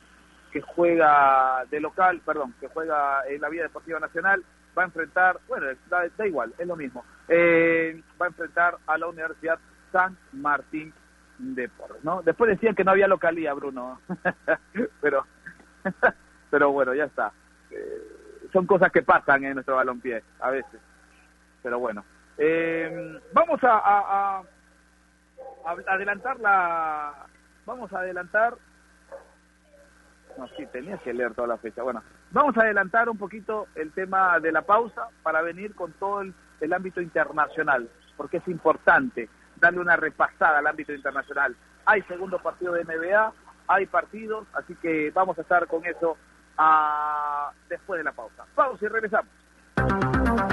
que 0.52 0.60
juega 0.60 1.64
de 1.70 1.80
local, 1.80 2.20
perdón, 2.24 2.54
que 2.60 2.68
juega 2.68 3.26
en 3.28 3.40
la 3.40 3.48
Vía 3.48 3.62
Deportiva 3.62 4.00
Nacional, 4.00 4.44
va 4.76 4.82
a 4.82 4.86
enfrentar, 4.86 5.38
bueno, 5.48 5.66
da, 5.88 6.26
igual, 6.26 6.54
es 6.58 6.66
lo 6.66 6.76
mismo, 6.76 7.04
eh, 7.28 8.02
va 8.20 8.26
a 8.26 8.28
enfrentar 8.28 8.76
a 8.86 8.98
la 8.98 9.06
Universidad 9.06 9.58
San 9.92 10.16
Martín 10.32 10.92
de 11.38 11.68
Porres, 11.68 12.02
¿no? 12.04 12.22
Después 12.22 12.50
decían 12.50 12.74
que 12.74 12.84
no 12.84 12.92
había 12.92 13.08
localía, 13.08 13.54
Bruno, 13.54 14.00
pero, 15.00 15.26
pero 16.50 16.72
bueno, 16.72 16.94
ya 16.94 17.04
está. 17.04 17.32
Eh, 17.70 18.48
son 18.52 18.66
cosas 18.66 18.90
que 18.92 19.02
pasan 19.02 19.44
en 19.44 19.54
nuestro 19.54 19.76
balompié, 19.76 20.22
a 20.40 20.50
veces, 20.50 20.80
pero 21.62 21.78
bueno. 21.78 22.04
Eh, 22.38 23.18
vamos 23.32 23.62
a, 23.64 23.80
a 23.82 24.42
adelantar 25.86 26.38
la, 26.38 27.26
vamos 27.64 27.92
a 27.92 28.00
adelantar 28.00 28.54
no, 30.38 30.48
sí, 30.56 30.66
tenías 30.72 31.00
que 31.02 31.14
leer 31.14 31.34
toda 31.34 31.48
la 31.48 31.56
fecha. 31.56 31.82
Bueno, 31.82 32.02
vamos 32.30 32.56
a 32.56 32.62
adelantar 32.62 33.08
un 33.08 33.16
poquito 33.16 33.68
el 33.74 33.92
tema 33.92 34.38
de 34.40 34.52
la 34.52 34.62
pausa 34.62 35.08
para 35.22 35.42
venir 35.42 35.74
con 35.74 35.92
todo 35.92 36.22
el, 36.22 36.34
el, 36.60 36.72
ámbito 36.72 37.00
internacional, 37.00 37.88
porque 38.16 38.38
es 38.38 38.48
importante 38.48 39.28
darle 39.56 39.80
una 39.80 39.96
repasada 39.96 40.58
al 40.58 40.66
ámbito 40.66 40.92
internacional. 40.92 41.56
Hay 41.86 42.02
segundo 42.02 42.38
partido 42.38 42.72
de 42.72 42.84
NBA, 42.84 43.32
hay 43.68 43.86
partidos, 43.86 44.46
así 44.54 44.74
que 44.76 45.10
vamos 45.10 45.38
a 45.38 45.42
estar 45.42 45.66
con 45.66 45.84
eso 45.84 46.16
a... 46.58 47.50
después 47.68 47.98
de 47.98 48.04
la 48.04 48.12
pausa. 48.12 48.44
Pausa 48.54 48.84
y 48.84 48.88
regresamos. 48.88 49.30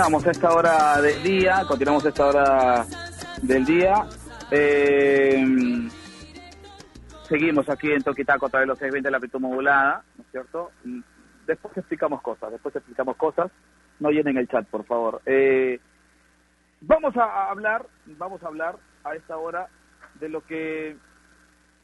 Continuamos, 0.00 0.26
esta 0.28 0.54
hora 0.54 1.02
del 1.02 1.22
día, 1.22 1.62
continuamos 1.68 2.06
esta 2.06 2.26
hora 2.26 2.86
del 3.42 3.66
día. 3.66 4.06
Eh, 4.50 5.44
seguimos 7.28 7.68
aquí 7.68 7.92
en 7.92 8.02
Toquitaco 8.02 8.46
a 8.46 8.48
través 8.48 8.64
de 8.64 8.68
los 8.68 8.78
620 8.78 9.06
de 9.06 9.10
la 9.10 9.16
amplitud 9.18 9.40
modulada, 9.40 10.02
¿no 10.16 10.24
es 10.24 10.30
cierto? 10.30 10.70
Después 11.46 11.76
explicamos 11.76 12.22
cosas, 12.22 12.50
después 12.50 12.74
explicamos 12.74 13.14
cosas. 13.16 13.50
No 13.98 14.08
llenen 14.08 14.38
el 14.38 14.48
chat, 14.48 14.66
por 14.68 14.86
favor. 14.86 15.20
Eh, 15.26 15.78
vamos 16.80 17.14
a 17.18 17.50
hablar, 17.50 17.84
vamos 18.06 18.42
a 18.42 18.46
hablar 18.46 18.76
a 19.04 19.14
esta 19.14 19.36
hora 19.36 19.68
de 20.14 20.30
lo 20.30 20.40
que 20.46 20.96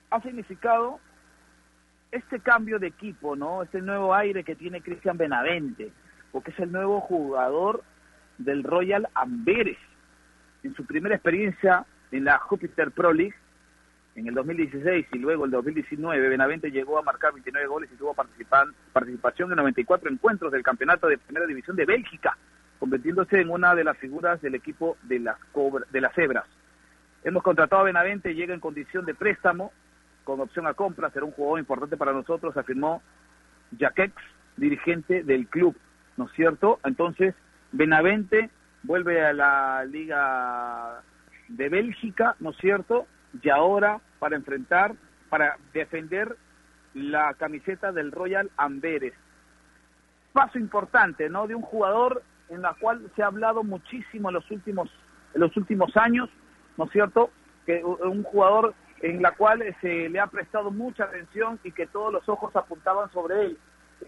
ha 0.09 0.23
significado 0.23 1.01
este 2.13 2.41
cambio 2.41 2.79
de 2.79 2.87
equipo, 2.87 3.37
¿no? 3.37 3.63
Este 3.63 3.83
nuevo 3.83 4.15
aire 4.15 4.43
que 4.43 4.57
tiene 4.57 4.81
Cristian 4.81 5.19
Benavente, 5.19 5.93
porque 6.33 6.53
es 6.53 6.59
el 6.61 6.73
nuevo 6.73 7.03
jugador 7.03 7.85
del 8.39 8.63
Royal 8.65 9.09
Amberes. 9.15 9.79
En 10.63 10.75
su 10.75 10.85
primera 10.85 11.15
experiencia 11.15 11.85
en 12.11 12.25
la 12.25 12.39
Jupiter 12.39 12.91
Pro 12.91 13.13
League, 13.13 13.35
en 14.15 14.27
el 14.29 14.35
2016 14.35 15.07
y 15.13 15.19
luego 15.19 15.45
el 15.45 15.51
2019, 15.51 16.29
Benavente 16.29 16.71
llegó 16.71 16.99
a 16.99 17.03
marcar 17.03 17.33
29 17.35 17.67
goles 17.67 17.91
y 17.93 17.97
tuvo 17.97 18.15
participan- 18.15 18.73
participación 18.93 19.51
en 19.51 19.57
94 19.57 20.11
encuentros 20.11 20.51
del 20.53 20.63
campeonato 20.63 21.07
de 21.07 21.19
primera 21.19 21.47
división 21.47 21.77
de 21.77 21.85
Bélgica, 21.85 22.37
convirtiéndose 22.79 23.41
en 23.41 23.51
una 23.51 23.75
de 23.75 23.85
las 23.85 23.97
figuras 23.99 24.41
del 24.41 24.55
equipo 24.55 24.97
de 25.03 25.19
las, 25.21 25.37
cobra- 25.53 25.87
de 25.91 26.01
las 26.01 26.15
Cebras. 26.15 26.47
Hemos 27.25 27.43
contratado 27.43 27.83
a 27.83 27.85
Benavente, 27.85 28.35
llega 28.35 28.55
en 28.55 28.61
condición 28.61 29.05
de 29.05 29.15
préstamo, 29.15 29.73
con 30.25 30.41
opción 30.41 30.67
a 30.67 30.75
compra, 30.75 31.11
será 31.11 31.25
un 31.25 31.33
jugador 31.33 31.59
importante 31.59 31.97
para 31.97 32.13
nosotros, 32.13 32.57
afirmó 32.57 33.03
Jaquex, 33.79 34.15
dirigente 34.57 35.23
del 35.25 35.47
club, 35.47 35.77
¿no 36.17 36.25
es 36.27 36.33
cierto? 36.33 36.81
Entonces, 36.85 37.35
Benavente 37.73 38.51
vuelve 38.83 39.25
a 39.25 39.33
la 39.33 39.85
Liga 39.85 41.03
de 41.49 41.69
Bélgica, 41.69 42.37
¿no 42.41 42.51
es 42.51 42.57
cierto? 42.59 43.07
Y 43.43 43.49
ahora 43.49 44.01
para 44.19 44.37
enfrentar, 44.37 44.95
para 45.29 45.57
defender 45.73 46.37
la 46.95 47.35
camiseta 47.35 47.93
del 47.93 48.13
Royal 48.13 48.51
Amberes. 48.57 49.15
Paso 50.33 50.59
importante, 50.59 51.29
¿no? 51.29 51.47
De 51.47 51.55
un 51.55 51.63
jugador 51.63 52.23
en 52.49 52.63
la 52.63 52.75
cual 52.75 53.11
se 53.15 53.23
ha 53.23 53.27
hablado 53.27 53.63
muchísimo 53.65 54.29
en 54.29 54.35
los 54.35 54.51
últimos, 54.51 54.91
en 55.35 55.41
los 55.41 55.57
últimos 55.57 55.97
años, 55.97 56.31
¿no 56.77 56.85
es 56.85 56.91
cierto? 56.93 57.31
Que 57.67 57.85
un 57.85 58.23
jugador 58.23 58.75
en 59.01 59.23
la 59.23 59.33
cual 59.33 59.63
eh, 59.63 59.77
se 59.81 60.09
le 60.09 60.21
ha 60.21 60.27
prestado 60.27 60.71
mucha 60.71 61.05
atención 61.05 61.59
y 61.65 61.73
que 61.73 61.87
todos 61.87 62.13
los 62.13 62.29
ojos 62.29 62.55
apuntaban 62.57 63.11
sobre 63.13 63.47
él. 63.47 63.59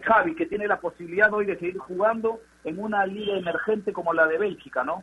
Javi, 0.03 0.35
que 0.35 0.47
tiene 0.47 0.67
la 0.67 0.81
posibilidad 0.81 1.33
hoy 1.33 1.47
de 1.47 1.59
seguir 1.59 1.79
jugando 1.79 2.41
en 2.65 2.79
una 2.79 3.07
liga 3.07 3.37
emergente 3.37 3.93
como 3.93 4.13
la 4.13 4.27
de 4.27 4.39
Bélgica, 4.39 4.85
¿no? 4.85 5.03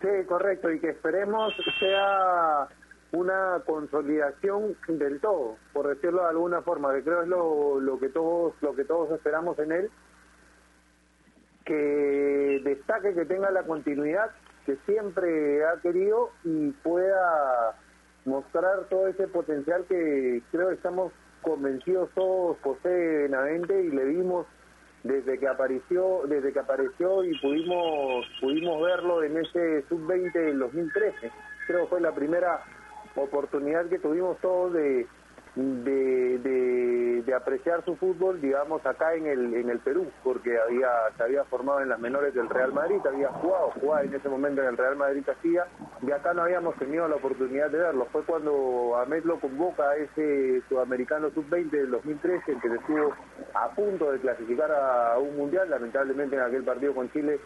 Sí, 0.00 0.26
correcto, 0.26 0.70
y 0.70 0.80
que 0.80 0.90
esperemos 0.90 1.54
sea 1.78 2.68
una 3.12 3.62
consolidación 3.64 4.76
del 4.88 5.20
todo, 5.20 5.56
por 5.72 5.88
decirlo 5.88 6.22
de 6.22 6.30
alguna 6.30 6.62
forma, 6.62 6.92
que 6.92 7.04
creo 7.04 7.22
es 7.22 7.28
lo, 7.28 7.80
lo 7.80 7.98
que 7.98 8.08
todos 8.08 8.54
lo 8.60 8.74
que 8.74 8.84
todos 8.84 9.12
esperamos 9.12 9.58
en 9.60 9.72
él, 9.72 9.90
que 11.64 12.60
destaque, 12.64 13.14
que 13.14 13.24
tenga 13.24 13.50
la 13.50 13.62
continuidad 13.62 14.30
que 14.66 14.76
siempre 14.86 15.64
ha 15.64 15.80
querido 15.80 16.30
y 16.42 16.70
pueda 16.70 17.76
mostrar 18.24 18.84
todo 18.88 19.08
ese 19.08 19.28
potencial 19.28 19.84
que 19.86 20.42
creo 20.50 20.70
estamos 20.70 21.12
convencidos 21.44 22.10
todos 22.14 22.56
posee 22.58 23.22
Benavente 23.22 23.80
y 23.82 23.90
le 23.90 24.04
vimos 24.06 24.46
desde 25.02 25.38
que 25.38 25.46
apareció 25.46 26.22
desde 26.26 26.52
que 26.52 26.58
apareció 26.58 27.22
y 27.24 27.38
pudimos 27.38 28.26
pudimos 28.40 28.82
verlo 28.82 29.22
en 29.22 29.36
ese 29.36 29.82
sub 29.88 30.06
20 30.06 30.38
del 30.38 30.58
2013 30.58 31.30
creo 31.66 31.82
que 31.82 31.88
fue 31.88 32.00
la 32.00 32.12
primera 32.12 32.60
oportunidad 33.14 33.86
que 33.88 33.98
tuvimos 33.98 34.38
todos 34.40 34.72
de 34.72 35.06
de, 35.56 36.38
de, 36.38 37.22
de 37.22 37.34
apreciar 37.34 37.84
su 37.84 37.94
fútbol 37.96 38.40
digamos 38.40 38.84
acá 38.84 39.14
en 39.14 39.26
el 39.26 39.54
en 39.54 39.70
el 39.70 39.78
Perú 39.78 40.10
porque 40.24 40.58
había 40.58 40.88
se 41.16 41.22
había 41.22 41.44
formado 41.44 41.80
en 41.80 41.88
las 41.88 42.00
menores 42.00 42.34
del 42.34 42.48
Real 42.48 42.72
Madrid 42.72 42.98
había 43.06 43.28
jugado 43.28 43.70
jugaba 43.80 44.02
en 44.02 44.14
ese 44.14 44.28
momento 44.28 44.62
en 44.62 44.68
el 44.68 44.76
Real 44.76 44.96
Madrid 44.96 45.22
Castilla 45.24 45.66
y 46.02 46.10
acá 46.10 46.34
no 46.34 46.42
habíamos 46.42 46.74
tenido 46.76 47.06
la 47.08 47.16
oportunidad 47.16 47.70
de 47.70 47.78
verlo. 47.78 48.06
Fue 48.12 48.22
cuando 48.24 48.96
Ahmed 48.96 49.24
lo 49.24 49.38
convoca 49.40 49.90
a 49.90 49.96
ese 49.96 50.62
sudamericano 50.68 51.30
sub-20 51.30 51.70
del 51.70 51.90
2013 51.90 52.52
el 52.52 52.60
que 52.60 52.68
estuvo 52.68 53.14
a 53.54 53.68
punto 53.70 54.10
de 54.10 54.18
clasificar 54.18 54.70
a 54.72 55.18
un 55.18 55.36
mundial 55.36 55.70
lamentablemente 55.70 56.34
en 56.34 56.42
aquel 56.42 56.64
partido 56.64 56.94
con 56.94 57.10
Chile 57.12 57.38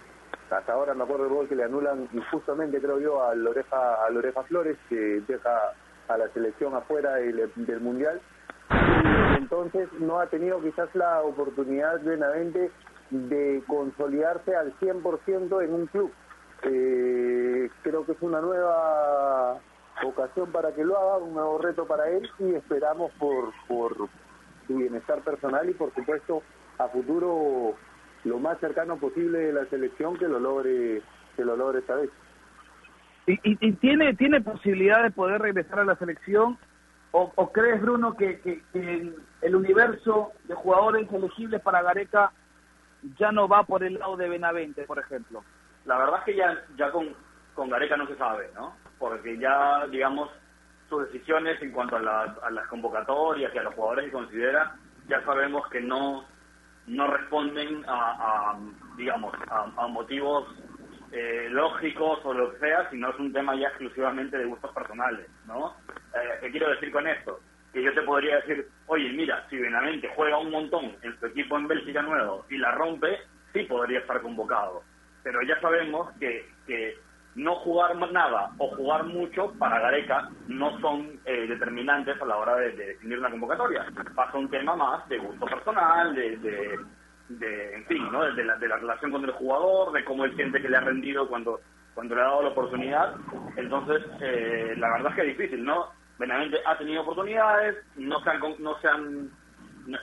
hasta 0.51 0.73
ahora 0.73 0.95
me 0.95 1.05
acuerdo 1.05 1.25
el 1.25 1.33
gol 1.33 1.49
que 1.49 1.57
le 1.57 1.65
anulan 1.65 2.09
injustamente 2.13 2.81
creo 2.81 2.99
yo 2.99 3.23
a 3.23 3.35
Loreja 3.35 4.03
a 4.03 4.09
Loreja 4.11 4.43
Flores 4.45 4.79
que 4.89 5.23
deja 5.27 5.75
a 6.09 6.17
la 6.17 6.29
selección 6.29 6.75
afuera 6.75 7.15
del, 7.15 7.81
mundial 7.81 8.21
entonces 9.39 9.89
no 10.01 10.21
ha 10.21 10.27
tenido 10.27 10.61
quizás 10.61 10.95
la 10.95 11.23
oportunidad 11.23 12.03
Benavente 12.03 12.71
de 13.11 13.63
consolidarse 13.67 14.55
al 14.55 14.79
100% 14.79 15.65
en 15.65 15.73
un 15.73 15.87
club. 15.87 16.13
Eh, 16.65 17.71
creo 17.83 18.05
que 18.05 18.13
es 18.13 18.19
una 18.21 18.41
nueva 18.41 19.59
ocasión 20.05 20.53
para 20.53 20.75
que 20.75 20.85
lo 20.85 20.99
haga, 20.99 21.19
un 21.19 21.35
nuevo 21.35 21.59
reto 21.59 21.87
para 21.87 22.09
él 22.11 22.29
y 22.39 22.55
esperamos 22.55 23.11
por, 23.19 23.53
por 23.67 23.97
su 24.67 24.77
bienestar 24.77 25.21
personal 25.23 25.69
y 25.69 25.75
por 25.75 25.95
supuesto 25.95 26.43
a 26.79 26.89
futuro 26.89 27.75
lo 28.25 28.39
más 28.39 28.59
cercano 28.59 28.99
posible 28.99 29.39
de 29.39 29.53
la 29.53 29.65
selección 29.67 30.17
que 30.19 30.29
lo 30.29 30.39
logre 30.39 31.03
que 31.37 31.45
lo 31.45 31.57
logre 31.57 31.79
esta 31.79 31.95
vez. 31.95 32.11
¿Y, 33.29 33.39
y, 33.61 33.73
tiene, 33.73 34.15
tiene 34.15 34.41
posibilidad 34.41 35.03
de 35.03 35.11
poder 35.11 35.43
regresar 35.43 35.81
a 35.81 35.85
la 35.85 35.97
selección? 35.97 36.57
¿O, 37.11 37.53
crees, 37.53 37.81
Bruno, 37.83 38.15
que, 38.15 38.41
que, 38.41 38.63
que 38.73 39.13
el, 39.43 39.55
universo 39.55 40.33
de 40.45 40.55
jugadores 40.55 41.13
elegibles 41.13 41.61
para 41.61 41.83
Gareca 41.83 42.33
ya 43.19 43.31
no 43.31 43.47
va 43.47 43.65
por 43.65 43.85
el 43.85 43.95
lado 43.95 44.17
de 44.17 44.31
Benavente, 44.31 44.85
por 44.85 44.99
ejemplo? 44.99 45.45
La 45.85 45.99
verdad 45.99 46.21
es 46.21 46.25
que 46.25 46.37
ya, 46.37 46.65
ya 46.77 46.91
con, 46.91 47.15
con 47.55 47.69
Gareca 47.69 47.99
no 47.99 48.07
se 48.07 48.17
sabe, 48.17 48.51
¿no? 48.55 48.75
Porque 48.99 49.37
ya, 49.39 49.87
digamos, 49.89 50.31
sus 50.89 51.05
decisiones 51.07 51.61
en 51.61 51.73
cuanto 51.73 51.97
a 51.97 52.01
las, 52.01 52.43
a 52.43 52.51
las 52.51 52.67
convocatorias 52.69 53.55
y 53.55 53.59
a 53.59 53.63
los 53.63 53.75
jugadores 53.75 54.07
que 54.07 54.13
considera, 54.13 54.75
ya 55.07 55.23
sabemos 55.25 55.69
que 55.69 55.81
no 55.83 56.25
no 56.87 57.07
responden 57.07 57.85
a, 57.87 58.53
a, 58.53 58.59
digamos 58.97 59.35
a 59.51 59.87
motivos 59.89 60.47
eh, 61.13 61.49
lógicos 61.51 62.21
o 62.25 62.35
lo 62.35 62.53
que 62.53 62.59
sea, 62.59 62.89
sino 62.91 63.11
es 63.11 63.19
un 63.19 63.33
tema 63.33 63.55
ya 63.57 63.69
exclusivamente 63.69 64.37
de 64.37 64.45
gustos 64.45 64.73
personales, 64.73 65.27
¿no? 65.47 65.75
Eh, 66.15 66.39
¿Qué 66.41 66.51
quiero 66.51 66.71
decir 66.71 66.91
con 66.93 67.07
esto? 67.07 67.41
Que 67.73 67.83
yo 67.83 67.95
te 67.95 68.03
podría 68.03 68.37
decir, 68.37 68.69
oye, 68.87 69.11
mira, 69.13 69.47
si 69.49 69.57
Benavente 69.57 70.11
juega 70.15 70.39
un 70.39 70.51
montón 70.51 70.97
en 71.03 71.19
su 71.19 71.27
equipo 71.27 71.57
en 71.57 71.69
Bélgica 71.69 72.03
nuevo 72.03 72.45
y 72.51 72.59
la 72.59 72.73
rompe, 72.73 73.19
sí 73.53 73.65
podría 73.65 74.01
estar 74.01 74.21
convocado. 74.21 74.83
Pero 75.23 75.43
ya 75.43 75.61
sabemos 75.61 76.11
que, 76.19 76.47
que 76.67 76.97
no 77.35 77.55
jugar 77.57 77.97
nada 78.13 78.51
o 78.59 78.69
jugar 78.77 79.05
mucho 79.05 79.53
para 79.59 79.81
Gareca 79.81 80.29
no 80.49 80.79
son 80.81 81.21
eh, 81.25 81.47
determinantes 81.47 82.21
a 82.21 82.25
la 82.25 82.37
hora 82.37 82.57
de, 82.57 82.73
de, 82.73 82.87
definir 82.87 83.19
una 83.19 83.31
convocatoria. 83.31 83.87
Pasa 84.15 84.37
un 84.37 84.51
tema 84.51 84.77
más 84.77 85.09
de 85.09 85.19
gusto 85.19 85.47
personal, 85.47 86.15
de, 86.15 86.79
de 87.29 87.75
en 87.75 87.85
fin, 87.87 88.11
¿no? 88.11 88.23
de, 88.25 88.45
la, 88.45 88.57
de 88.57 88.69
la 88.69 88.77
relación 88.77 89.11
con 89.11 89.25
el 89.25 89.33
jugador, 89.33 89.93
de 89.93 90.05
cómo 90.05 90.25
él 90.25 90.35
siente 90.37 90.61
que 90.61 90.69
le 90.69 90.77
ha 90.77 90.81
rendido 90.81 91.29
cuando 91.29 91.61
cuando 91.95 92.15
le 92.15 92.21
ha 92.21 92.27
dado 92.27 92.43
la 92.43 92.49
oportunidad. 92.51 93.17
Entonces, 93.57 94.05
eh, 94.21 94.75
la 94.77 94.89
verdad 94.93 95.11
es 95.11 95.15
que 95.17 95.31
es 95.31 95.37
difícil, 95.37 95.65
¿no? 95.65 95.87
Benavente 96.17 96.59
ha 96.65 96.79
tenido 96.79 97.03
oportunidades, 97.03 97.77
no 97.97 98.21
se 98.21 98.31
han, 98.31 98.41
no 98.61 98.79
se 98.81 98.89
han 98.89 99.31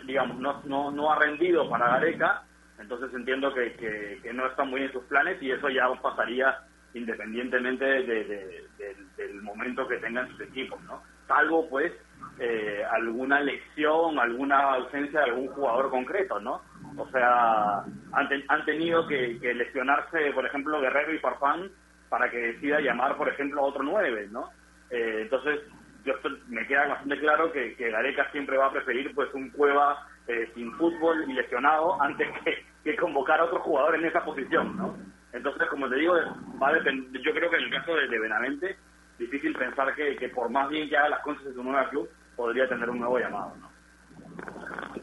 digamos, 0.05 0.37
no, 0.39 0.61
no, 0.65 0.91
no 0.91 1.11
ha 1.11 1.19
rendido 1.19 1.69
para 1.69 1.87
Gareca, 1.89 2.43
entonces 2.79 3.13
entiendo 3.13 3.53
que, 3.53 3.73
que, 4.21 4.33
no 4.33 4.47
está 4.47 4.63
muy 4.63 4.81
en 4.81 4.91
sus 4.91 5.03
planes 5.03 5.41
y 5.41 5.51
eso 5.51 5.69
ya 5.69 5.87
pasaría 6.01 6.57
independientemente 6.93 7.85
de, 7.85 8.03
de, 8.03 8.65
de, 8.77 8.95
del 9.17 9.41
momento 9.41 9.87
que 9.87 9.97
tengan 9.97 10.29
sus 10.31 10.41
equipos, 10.41 10.81
¿no? 10.83 11.01
Salvo, 11.27 11.67
pues, 11.69 11.91
eh, 12.39 12.83
alguna 12.91 13.39
lección, 13.41 14.19
alguna 14.19 14.73
ausencia 14.73 15.21
de 15.21 15.31
algún 15.31 15.47
jugador 15.47 15.89
concreto, 15.89 16.39
¿no? 16.39 16.61
O 16.97 17.09
sea, 17.09 17.83
han, 18.13 18.29
te, 18.29 18.43
han 18.47 18.65
tenido 18.65 19.07
que, 19.07 19.39
que, 19.39 19.53
lesionarse, 19.53 20.31
por 20.33 20.45
ejemplo, 20.45 20.79
Guerrero 20.79 21.13
y 21.13 21.19
Farfán 21.19 21.69
para 22.09 22.29
que 22.29 22.37
decida 22.37 22.79
llamar, 22.79 23.17
por 23.17 23.27
ejemplo, 23.27 23.61
a 23.61 23.65
otro 23.65 23.83
nueve, 23.83 24.27
¿no? 24.31 24.49
Eh, 24.89 25.19
entonces, 25.23 25.61
yo 26.05 26.13
me 26.47 26.65
queda 26.67 26.87
bastante 26.87 27.19
claro 27.19 27.51
que, 27.51 27.75
que 27.75 27.89
Gareca 27.89 28.31
siempre 28.31 28.57
va 28.57 28.67
a 28.67 28.71
preferir, 28.71 29.13
pues, 29.13 29.33
un 29.33 29.49
Cueva 29.49 30.07
eh, 30.27 30.49
sin 30.55 30.71
fútbol 30.73 31.25
y 31.27 31.33
lesionado 31.33 32.01
antes 32.01 32.27
que, 32.43 32.65
que 32.83 32.95
convocar 32.95 33.39
a 33.39 33.45
otro 33.45 33.59
jugador 33.59 33.95
en 33.95 34.05
esa 34.05 34.23
posición, 34.23 34.77
¿no? 34.77 34.95
Entonces, 35.33 35.67
como 35.67 35.89
te 35.89 35.95
digo, 35.95 36.15
va 36.61 36.69
a 36.69 36.83
yo 36.83 37.33
creo 37.33 37.49
que 37.49 37.57
en 37.57 37.63
el 37.63 37.71
caso 37.71 37.93
de, 37.95 38.07
de 38.07 38.19
Benavente, 38.19 38.77
difícil 39.17 39.53
pensar 39.53 39.93
que, 39.93 40.15
que, 40.15 40.29
por 40.29 40.49
más 40.49 40.69
bien 40.69 40.87
que 40.87 40.95
haga 40.95 41.09
las 41.09 41.19
cosas 41.21 41.45
en 41.47 41.55
su 41.55 41.63
nuevo 41.63 41.89
club, 41.89 42.09
podría 42.37 42.69
tener 42.69 42.89
un 42.89 42.99
nuevo 42.99 43.19
llamado. 43.19 43.53
¿no? 43.57 43.69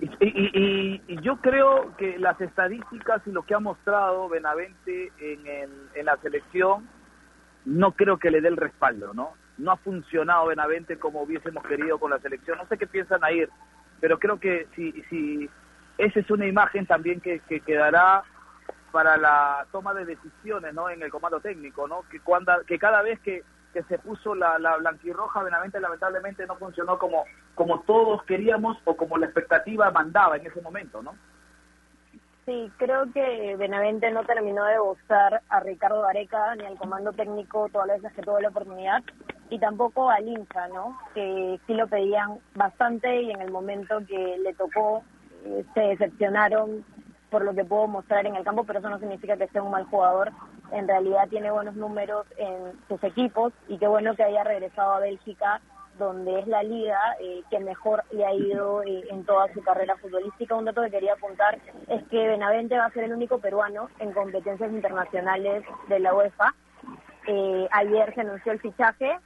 Y, 0.00 0.26
y, 0.26 1.02
y, 1.06 1.20
yo 1.22 1.36
creo 1.36 1.96
que 1.96 2.18
las 2.18 2.40
estadísticas 2.40 3.22
y 3.26 3.32
lo 3.32 3.42
que 3.42 3.54
ha 3.54 3.60
mostrado 3.60 4.28
Benavente 4.28 5.12
en, 5.18 5.46
el, 5.46 5.70
en 5.94 6.06
la 6.06 6.16
selección, 6.18 6.88
no 7.64 7.92
creo 7.92 8.18
que 8.18 8.30
le 8.30 8.40
dé 8.40 8.48
el 8.48 8.56
respaldo, 8.56 9.12
¿no? 9.14 9.32
No 9.58 9.72
ha 9.72 9.76
funcionado 9.76 10.46
Benavente 10.46 10.98
como 10.98 11.22
hubiésemos 11.22 11.64
querido 11.64 11.98
con 11.98 12.10
la 12.10 12.18
selección. 12.18 12.58
No 12.58 12.66
sé 12.66 12.78
qué 12.78 12.86
piensan 12.86 13.22
ahí, 13.22 13.44
pero 14.00 14.18
creo 14.18 14.40
que 14.40 14.66
si, 14.74 14.92
si 15.10 15.48
esa 15.98 16.20
es 16.20 16.30
una 16.30 16.46
imagen 16.46 16.86
también 16.86 17.20
que, 17.20 17.40
que 17.40 17.60
quedará 17.60 18.24
para 18.90 19.16
la 19.16 19.66
toma 19.72 19.94
de 19.94 20.04
decisiones 20.04 20.74
no 20.74 20.90
en 20.90 21.02
el 21.02 21.10
comando 21.10 21.40
técnico 21.40 21.88
no 21.88 22.02
que 22.10 22.20
cuando 22.20 22.52
que 22.66 22.78
cada 22.78 23.00
vez 23.00 23.18
que, 23.20 23.42
que 23.72 23.82
se 23.84 23.98
puso 23.98 24.34
la, 24.34 24.58
la 24.58 24.76
blanquirroja 24.76 25.42
Benavente 25.42 25.80
lamentablemente 25.80 26.46
no 26.46 26.56
funcionó 26.56 26.98
como 26.98 27.24
como 27.54 27.80
todos 27.80 28.22
queríamos 28.24 28.76
o 28.84 28.96
como 28.96 29.18
la 29.18 29.26
expectativa 29.26 29.90
mandaba 29.90 30.36
en 30.36 30.46
ese 30.46 30.60
momento 30.60 31.02
no 31.02 31.14
sí 32.46 32.70
creo 32.76 33.10
que 33.12 33.56
Benavente 33.56 34.10
no 34.10 34.24
terminó 34.24 34.64
de 34.64 34.78
gustar 34.78 35.42
a 35.48 35.60
Ricardo 35.60 36.04
Areca 36.04 36.54
ni 36.56 36.66
al 36.66 36.78
comando 36.78 37.12
técnico 37.12 37.68
todas 37.72 37.88
las 37.88 38.02
veces 38.02 38.16
que 38.16 38.22
tuvo 38.22 38.40
la 38.40 38.48
oportunidad 38.48 39.02
y 39.50 39.58
tampoco 39.58 40.10
al 40.10 40.26
hincha 40.26 40.68
no 40.68 40.98
que 41.14 41.60
sí 41.66 41.74
lo 41.74 41.86
pedían 41.86 42.38
bastante 42.54 43.22
y 43.22 43.30
en 43.30 43.42
el 43.42 43.50
momento 43.50 44.00
que 44.06 44.38
le 44.42 44.54
tocó 44.54 45.02
eh, 45.44 45.64
se 45.74 45.80
decepcionaron 45.80 46.84
por 47.32 47.44
lo 47.44 47.54
que 47.54 47.64
puedo 47.64 47.88
mostrar 47.88 48.26
en 48.26 48.36
el 48.36 48.44
campo, 48.44 48.64
pero 48.64 48.78
eso 48.78 48.90
no 48.90 48.98
significa 48.98 49.38
que 49.38 49.48
sea 49.48 49.62
un 49.62 49.70
mal 49.70 49.86
jugador. 49.86 50.30
En 50.70 50.86
realidad 50.86 51.28
tiene 51.30 51.50
buenos 51.50 51.74
números 51.74 52.26
en 52.36 52.78
sus 52.88 53.02
equipos 53.02 53.54
y 53.68 53.78
qué 53.78 53.88
bueno 53.88 54.14
que 54.14 54.22
haya 54.22 54.44
regresado 54.44 54.92
a 54.92 55.00
Bélgica, 55.00 55.62
donde 55.98 56.40
es 56.40 56.46
la 56.46 56.62
liga 56.62 56.98
eh, 57.20 57.42
que 57.50 57.58
mejor 57.58 58.04
le 58.12 58.26
ha 58.26 58.34
ido 58.34 58.82
eh, 58.82 59.04
en 59.10 59.24
toda 59.24 59.50
su 59.54 59.62
carrera 59.62 59.96
futbolística. 59.96 60.54
Un 60.54 60.66
dato 60.66 60.82
que 60.82 60.90
quería 60.90 61.14
apuntar 61.14 61.58
es 61.88 62.02
que 62.08 62.28
Benavente 62.28 62.76
va 62.76 62.84
a 62.84 62.90
ser 62.90 63.04
el 63.04 63.14
único 63.14 63.38
peruano 63.38 63.88
en 63.98 64.12
competencias 64.12 64.70
internacionales 64.70 65.64
de 65.88 66.00
la 66.00 66.14
UEFA. 66.14 66.54
Eh, 67.28 67.66
ayer 67.70 68.14
se 68.14 68.20
anunció 68.20 68.52
el 68.52 68.60
fichaje 68.60 69.18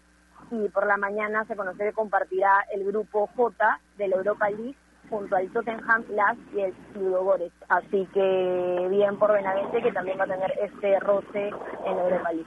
y 0.52 0.68
por 0.68 0.86
la 0.86 0.96
mañana 0.96 1.44
se 1.46 1.56
conoció 1.56 1.84
que 1.84 1.92
compartirá 1.92 2.64
el 2.72 2.84
grupo 2.84 3.28
J 3.34 3.80
de 3.98 4.06
la 4.06 4.16
Europa 4.16 4.48
League 4.48 4.76
junto 5.08 5.36
al 5.36 5.48
Tottenham, 5.50 6.04
Las 6.10 6.36
y 6.54 6.60
el 6.60 6.74
Ludogorets. 6.94 7.54
Así 7.68 8.06
que 8.12 8.86
bien 8.90 9.18
por 9.18 9.32
Benavente 9.32 9.82
que 9.82 9.92
también 9.92 10.18
va 10.18 10.24
a 10.24 10.28
tener 10.28 10.52
este 10.60 10.98
roce 11.00 11.48
en 11.84 11.98
Europa 11.98 12.32
League. 12.32 12.46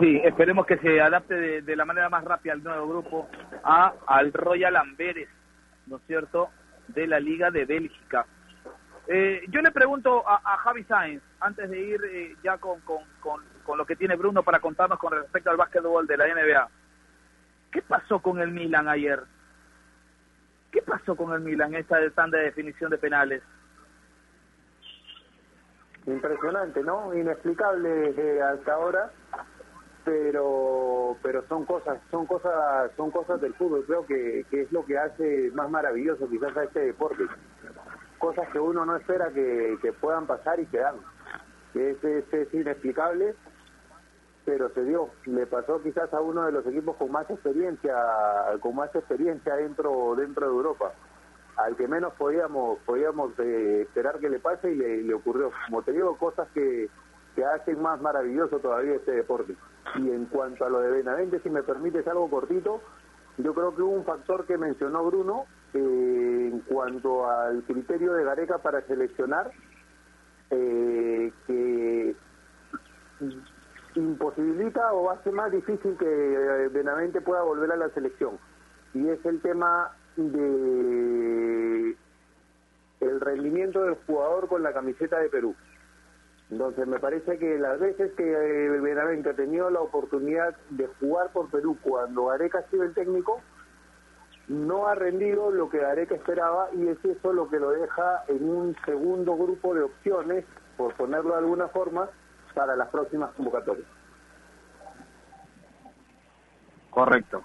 Sí, 0.00 0.20
esperemos 0.24 0.66
que 0.66 0.76
se 0.78 1.00
adapte 1.00 1.62
de, 1.62 1.76
la 1.76 1.84
manera 1.84 2.08
más 2.08 2.24
rápida 2.24 2.52
al 2.52 2.64
nuevo 2.64 2.88
grupo 2.88 3.28
a 3.62 3.92
al 4.06 4.32
Royal 4.32 4.74
Amberes, 4.76 5.28
¿no 5.86 5.96
es 5.96 6.02
cierto?, 6.06 6.50
de 6.88 7.06
la 7.06 7.20
Liga 7.20 7.50
de 7.50 7.64
Bélgica. 7.64 8.26
Eh, 9.06 9.42
yo 9.48 9.60
le 9.60 9.70
pregunto 9.70 10.26
a, 10.26 10.40
a, 10.44 10.56
Javi 10.58 10.82
Sáenz, 10.84 11.22
antes 11.38 11.70
de 11.70 11.78
ir 11.78 12.00
eh, 12.10 12.36
ya 12.42 12.58
con, 12.58 12.80
con, 12.80 13.02
con, 13.20 13.42
con, 13.62 13.78
lo 13.78 13.86
que 13.86 13.96
tiene 13.96 14.16
Bruno 14.16 14.42
para 14.42 14.60
contarnos 14.60 14.98
con 14.98 15.12
respecto 15.12 15.50
al 15.50 15.58
básquetbol 15.58 16.06
de 16.06 16.16
la 16.16 16.26
NBA, 16.26 16.68
¿qué 17.70 17.82
pasó 17.82 18.20
con 18.20 18.40
el 18.40 18.50
Milan 18.50 18.88
ayer? 18.88 19.22
¿Qué 20.74 20.82
pasó 20.82 21.14
con 21.14 21.32
el 21.32 21.40
Milan 21.40 21.72
esta 21.76 21.98
tanda 22.16 22.36
de 22.36 22.46
definición 22.46 22.90
de 22.90 22.98
penales? 22.98 23.40
Impresionante, 26.04 26.82
¿no? 26.82 27.14
Inexplicable 27.14 28.12
eh, 28.18 28.42
hasta 28.42 28.74
ahora, 28.74 29.12
pero 30.04 31.16
pero 31.22 31.46
son 31.46 31.64
cosas, 31.64 32.00
son 32.10 32.26
cosas, 32.26 32.90
son 32.96 33.12
cosas 33.12 33.40
del 33.40 33.54
fútbol. 33.54 33.84
Creo 33.86 34.04
que, 34.04 34.44
que 34.50 34.62
es 34.62 34.72
lo 34.72 34.84
que 34.84 34.98
hace 34.98 35.52
más 35.54 35.70
maravilloso 35.70 36.28
quizás 36.28 36.56
a 36.56 36.64
este 36.64 36.80
deporte. 36.86 37.22
Cosas 38.18 38.48
que 38.48 38.58
uno 38.58 38.84
no 38.84 38.96
espera 38.96 39.30
que, 39.30 39.78
que 39.80 39.92
puedan 39.92 40.26
pasar 40.26 40.58
y 40.58 40.66
que 40.66 40.78
dan. 40.78 40.96
Es, 41.72 42.02
es, 42.02 42.34
es 42.34 42.52
inexplicable 42.52 43.36
pero 44.44 44.68
se 44.70 44.84
dio. 44.84 45.10
Le 45.26 45.46
pasó 45.46 45.82
quizás 45.82 46.12
a 46.12 46.20
uno 46.20 46.44
de 46.44 46.52
los 46.52 46.66
equipos 46.66 46.96
con 46.96 47.10
más 47.10 47.28
experiencia, 47.30 47.94
con 48.60 48.76
más 48.76 48.94
experiencia 48.94 49.56
dentro 49.56 50.14
dentro 50.16 50.46
de 50.46 50.52
Europa, 50.52 50.92
al 51.56 51.76
que 51.76 51.88
menos 51.88 52.12
podíamos 52.14 52.78
podíamos 52.80 53.38
eh, 53.38 53.82
esperar 53.82 54.18
que 54.18 54.28
le 54.28 54.38
pase 54.38 54.72
y 54.72 54.76
le, 54.76 55.02
le, 55.02 55.14
ocurrió. 55.14 55.50
Como 55.66 55.82
te 55.82 55.92
digo, 55.92 56.16
cosas 56.18 56.48
que, 56.52 56.88
que 57.34 57.44
hacen 57.44 57.80
más 57.80 58.00
maravilloso 58.00 58.58
todavía 58.58 58.96
este 58.96 59.12
deporte. 59.12 59.56
Y 59.96 60.10
en 60.10 60.26
cuanto 60.26 60.64
a 60.64 60.70
lo 60.70 60.80
de 60.80 60.90
Benavente, 60.90 61.40
si 61.40 61.50
me 61.50 61.62
permites 61.62 62.06
algo 62.06 62.28
cortito, 62.28 62.80
yo 63.38 63.54
creo 63.54 63.74
que 63.74 63.82
hubo 63.82 63.92
un 63.92 64.04
factor 64.04 64.46
que 64.46 64.56
mencionó 64.58 65.04
Bruno 65.04 65.46
eh, 65.72 66.50
en 66.52 66.60
cuanto 66.60 67.28
al 67.28 67.62
criterio 67.64 68.12
de 68.14 68.24
Gareca 68.24 68.58
para 68.58 68.80
seleccionar, 68.82 69.50
eh, 70.50 71.32
que 71.46 72.14
imposibilita 73.94 74.92
o 74.92 75.10
hace 75.10 75.30
más 75.30 75.50
difícil 75.52 75.96
que 75.96 76.68
Benavente 76.72 77.20
pueda 77.20 77.42
volver 77.42 77.72
a 77.72 77.76
la 77.76 77.88
selección. 77.90 78.38
Y 78.92 79.08
es 79.08 79.24
el 79.24 79.40
tema 79.40 79.92
de 80.16 81.96
el 83.00 83.20
rendimiento 83.20 83.84
del 83.84 83.96
jugador 84.06 84.48
con 84.48 84.62
la 84.62 84.72
camiseta 84.72 85.18
de 85.18 85.28
Perú. 85.28 85.54
Entonces 86.50 86.86
me 86.86 86.98
parece 86.98 87.38
que 87.38 87.58
las 87.58 87.78
veces 87.80 88.12
que 88.12 88.24
Benavente 88.24 89.30
ha 89.30 89.34
tenido 89.34 89.70
la 89.70 89.80
oportunidad 89.80 90.54
de 90.70 90.86
jugar 91.00 91.32
por 91.32 91.50
Perú 91.50 91.76
cuando 91.82 92.26
Gareca 92.26 92.58
ha 92.58 92.70
sido 92.70 92.84
el 92.84 92.94
técnico, 92.94 93.40
no 94.48 94.86
ha 94.86 94.94
rendido 94.94 95.50
lo 95.50 95.70
que 95.70 95.78
Gareca 95.78 96.14
esperaba 96.14 96.68
y 96.74 96.88
es 96.88 97.02
eso 97.04 97.32
lo 97.32 97.48
que 97.48 97.58
lo 97.58 97.70
deja 97.70 98.24
en 98.28 98.48
un 98.48 98.76
segundo 98.84 99.36
grupo 99.36 99.74
de 99.74 99.82
opciones, 99.82 100.44
por 100.76 100.94
ponerlo 100.94 101.32
de 101.32 101.38
alguna 101.38 101.68
forma, 101.68 102.10
para 102.54 102.76
las 102.76 102.88
próximas 102.88 103.32
convocatorias. 103.32 103.86
Correcto, 106.90 107.42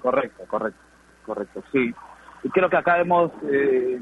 correcto, 0.00 0.44
correcto, 0.46 0.80
correcto, 1.26 1.62
sí. 1.72 1.94
Y 2.42 2.48
creo 2.50 2.70
que 2.70 2.76
acá 2.76 2.98
hemos, 2.98 3.30
eh, 3.44 4.00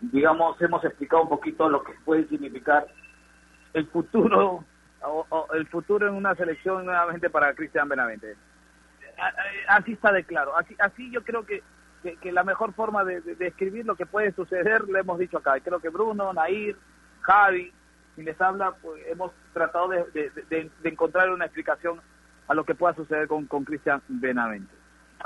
digamos, 0.00 0.60
hemos 0.62 0.84
explicado 0.84 1.24
un 1.24 1.28
poquito 1.28 1.68
lo 1.68 1.82
que 1.82 1.92
puede 2.04 2.26
significar 2.28 2.86
el 3.74 3.86
futuro, 3.88 4.64
o, 5.02 5.48
el 5.52 5.66
futuro 5.68 6.08
en 6.08 6.14
una 6.14 6.34
selección 6.34 6.84
nuevamente 6.86 7.28
para 7.28 7.52
Cristian 7.54 7.88
Benavente. 7.88 8.36
así 9.68 9.92
está 9.92 10.12
de 10.12 10.24
claro. 10.24 10.56
Así, 10.56 10.74
así 10.78 11.10
yo 11.10 11.22
creo 11.24 11.44
que, 11.44 11.62
que, 12.22 12.32
la 12.32 12.44
mejor 12.44 12.72
forma 12.74 13.04
de, 13.04 13.20
de- 13.20 13.34
de 13.34 13.46
escribir 13.48 13.84
lo 13.84 13.96
que 13.96 14.06
puede 14.06 14.32
suceder, 14.32 14.88
lo 14.88 14.98
hemos 14.98 15.18
dicho 15.18 15.38
acá. 15.38 15.58
Creo 15.60 15.80
que 15.80 15.88
Bruno, 15.88 16.32
Nair, 16.32 16.76
Javi, 17.22 17.72
quien 18.16 18.26
les 18.26 18.40
habla, 18.40 18.72
pues, 18.82 19.00
hemos 19.06 19.30
tratado 19.52 19.88
de, 19.88 20.70
encontrar 20.82 21.30
una 21.30 21.44
explicación 21.44 22.00
a 22.48 22.54
lo 22.54 22.64
que 22.64 22.74
pueda 22.74 22.94
suceder 22.94 23.28
con, 23.28 23.46
con 23.46 23.64
Cristian 23.64 24.02
Benavente. 24.08 24.74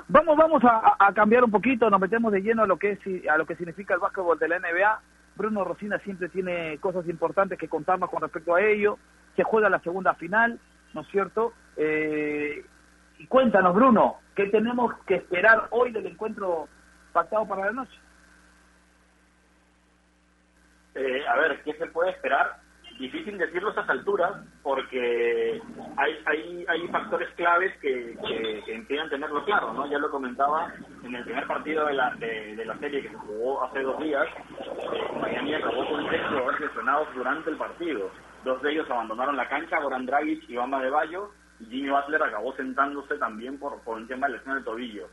Vamos, 0.09 0.37
vamos 0.37 0.63
a 0.65 1.13
cambiar 1.15 1.45
un 1.45 1.51
poquito, 1.51 1.89
nos 1.91 2.01
metemos 2.01 2.33
de 2.33 2.43
lleno 2.43 2.63
a 2.63 2.67
lo 2.67 2.79
que 2.79 2.93
es 2.93 3.29
a 3.29 3.37
lo 3.37 3.47
que 3.47 3.57
significa 3.57 3.95
el 3.95 4.01
básquetbol 4.01 4.39
de 4.39 4.49
la 4.49 4.59
NBA. 4.59 5.01
Bruno 5.37 5.65
Rosina 5.65 5.99
siempre 6.01 6.29
tiene 6.29 6.79
cosas 6.79 7.09
importantes 7.09 7.59
que 7.59 7.69
contarnos 7.69 8.11
con 8.11 8.21
respecto 8.21 8.55
a 8.55 8.61
ello. 8.61 8.99
Se 9.37 9.43
juega 9.43 9.71
la 9.71 9.81
segunda 9.81 10.15
final, 10.15 10.59
¿no 10.93 11.01
es 11.01 11.09
cierto? 11.09 11.55
Eh, 11.77 12.65
y 13.19 13.27
cuéntanos, 13.27 13.75
Bruno, 13.75 14.19
¿qué 14.35 14.47
tenemos 14.47 14.95
que 15.07 15.17
esperar 15.17 15.69
hoy 15.71 15.93
del 15.93 16.07
encuentro 16.07 16.69
pactado 17.13 17.47
para 17.47 17.67
la 17.67 17.73
noche? 17.73 17.99
Eh, 20.95 21.27
a 21.27 21.37
ver, 21.37 21.63
¿qué 21.63 21.75
se 21.75 21.87
puede 21.87 22.11
esperar? 22.11 22.59
Difícil 23.01 23.39
decirlo 23.39 23.69
a 23.69 23.71
estas 23.71 23.89
alturas 23.89 24.45
porque 24.63 25.59
hay, 25.97 26.19
hay, 26.27 26.67
hay 26.69 26.89
factores 26.89 27.31
claves 27.31 27.73
que, 27.81 28.15
que, 28.27 28.63
que 28.67 29.09
tenerlo 29.09 29.43
claro, 29.47 29.73
¿no? 29.73 29.87
Ya 29.91 29.97
lo 29.97 30.11
comentaba 30.11 30.71
en 31.03 31.15
el 31.15 31.25
primer 31.25 31.47
partido 31.47 31.87
de 31.87 31.95
la, 31.95 32.15
de, 32.17 32.57
de 32.57 32.65
la 32.67 32.77
serie 32.77 33.01
que 33.01 33.09
se 33.09 33.15
jugó 33.15 33.65
hace 33.65 33.81
dos 33.81 33.99
días, 34.03 34.29
eh, 34.29 35.19
Miami 35.19 35.55
acabó 35.55 35.89
con 35.89 36.07
tres 36.09 36.27
jugadores 36.29 36.61
lesionados 36.61 37.09
durante 37.15 37.49
el 37.49 37.57
partido. 37.57 38.11
Dos 38.45 38.61
de 38.61 38.73
ellos 38.73 38.91
abandonaron 38.91 39.35
la 39.35 39.49
cancha, 39.49 39.81
Goran 39.81 40.05
Dragic 40.05 40.45
y 40.51 40.57
Bama 40.57 40.83
de 40.83 40.91
y 41.61 41.65
Jimmy 41.65 41.89
Butler 41.89 42.23
acabó 42.23 42.53
sentándose 42.55 43.17
también 43.17 43.59
por, 43.59 43.81
por 43.83 43.97
un 43.97 44.07
tema 44.09 44.27
de 44.27 44.35
lesión 44.35 44.57
del 44.57 44.65
tobillo. 44.65 45.09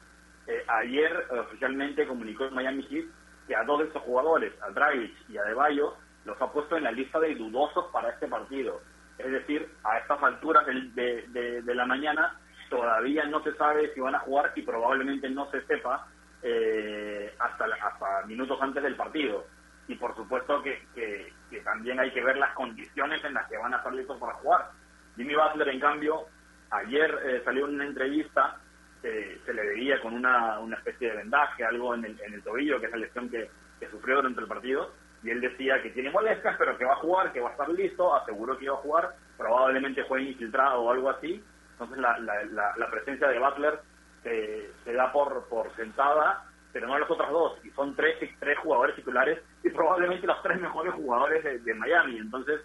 Eh, 0.46 0.62
ayer 0.68 1.26
eh, 1.32 1.40
oficialmente 1.40 2.06
comunicó 2.06 2.44
el 2.44 2.52
Miami 2.52 2.84
Heat 2.84 3.06
que 3.48 3.56
a 3.56 3.64
dos 3.64 3.80
de 3.80 3.86
estos 3.86 4.02
jugadores, 4.02 4.54
a 4.62 4.72
Dragic 4.72 5.14
y 5.30 5.38
a 5.38 5.44
Deballo, 5.44 5.96
los 6.28 6.40
ha 6.42 6.52
puesto 6.52 6.78
en 6.78 6.84
la 6.84 6.92
lista 6.92 7.20
de 7.20 7.34
dudosos 7.36 7.86
para 7.92 8.10
este 8.12 8.28
partido. 8.28 8.82
Es 9.18 9.32
decir, 9.32 9.68
a 9.84 9.98
estas 10.00 10.22
alturas 10.22 10.66
de, 10.68 11.26
de- 11.30 11.76
la 11.76 11.86
mañana 11.86 12.40
todavía 12.70 13.26
no 13.26 13.42
se 13.44 13.54
sabe 13.56 13.94
si 13.94 14.02
van 14.02 14.16
a 14.16 14.20
jugar 14.20 14.52
y 14.56 14.62
probablemente 14.62 15.30
no 15.30 15.50
se 15.52 15.62
sepa 15.66 16.08
eh, 16.44 17.34
hasta, 17.40 17.66
hasta 17.66 18.26
minutos 18.28 18.60
antes 18.62 18.84
del 18.84 18.96
partido. 18.96 19.46
Y 19.88 19.96
por 19.96 20.16
supuesto 20.16 20.62
que, 20.62 20.84
que- 20.94 21.34
también 21.64 22.00
hay 22.00 22.12
que 22.12 22.24
ver 22.24 22.38
las 22.38 22.54
condiciones 22.54 23.24
en 23.24 23.34
las 23.34 23.48
que 23.50 23.58
van 23.58 23.74
a 23.74 23.78
estar 23.78 23.94
listos 23.94 24.20
para 24.20 24.34
jugar. 24.34 24.70
Jimmy 25.16 25.34
Butler, 25.36 25.70
en 25.70 25.80
cambio, 25.80 26.26
ayer 26.70 27.20
eh, 27.26 27.42
salió 27.46 27.66
en 27.68 27.76
una 27.76 27.86
entrevista, 27.86 28.58
eh, 29.02 29.42
se 29.46 29.54
le 29.54 29.66
veía 29.66 30.00
con 30.02 30.14
una, 30.14 30.60
una 30.60 30.78
especie 30.78 31.10
de 31.10 31.18
vendaje, 31.18 31.64
algo 31.66 31.96
en 31.96 32.06
el, 32.06 32.20
en 32.22 32.34
el 32.34 32.44
tobillo, 32.44 32.80
que 32.80 32.88
es 32.88 32.92
la 32.92 32.98
lesión 32.98 33.30
que 33.30 33.50
sufrió 33.90 34.18
durante 34.18 34.42
el 34.42 34.48
partido, 34.48 34.94
y 35.28 35.32
él 35.32 35.42
decía 35.42 35.82
que 35.82 35.90
tiene 35.90 36.10
molestias, 36.10 36.56
pero 36.58 36.78
que 36.78 36.86
va 36.86 36.94
a 36.94 37.02
jugar, 37.02 37.34
que 37.34 37.42
va 37.42 37.50
a 37.50 37.52
estar 37.52 37.68
listo, 37.68 38.16
aseguró 38.16 38.58
que 38.58 38.64
iba 38.64 38.76
a 38.76 38.78
jugar, 38.78 39.14
probablemente 39.38 40.04
juegue 40.04 40.30
infiltrado 40.30 40.84
o 40.84 40.90
algo 40.92 41.10
así. 41.10 41.44
Entonces 41.74 41.98
la, 41.98 42.18
la, 42.20 42.44
la, 42.46 42.74
la 42.78 42.90
presencia 42.90 43.28
de 43.28 43.38
Butler 43.38 43.80
se, 44.24 44.72
se 44.86 44.94
da 44.94 45.12
por, 45.12 45.46
por 45.50 45.76
sentada, 45.76 46.46
pero 46.72 46.88
no 46.88 46.98
los 46.98 47.12
otros 47.12 47.30
dos, 47.30 47.66
y 47.66 47.72
son 47.72 47.94
tres, 47.94 48.16
tres 48.40 48.58
jugadores 48.60 48.96
titulares 48.96 49.40
y 49.64 49.70
probablemente 49.70 50.28
los 50.28 50.42
tres 50.44 50.62
mejores 50.62 50.94
jugadores 50.94 51.44
de, 51.66 51.74
Miami. 51.74 52.20
Entonces 52.20 52.62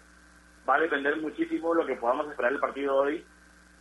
va 0.67 0.75
a 0.75 0.79
depender 0.79 1.17
muchísimo 1.17 1.73
lo 1.73 1.85
que 1.85 1.97
podamos 1.97 2.29
esperar 2.29 2.53
del 2.53 2.61
partido 2.61 2.95
hoy, 2.95 3.25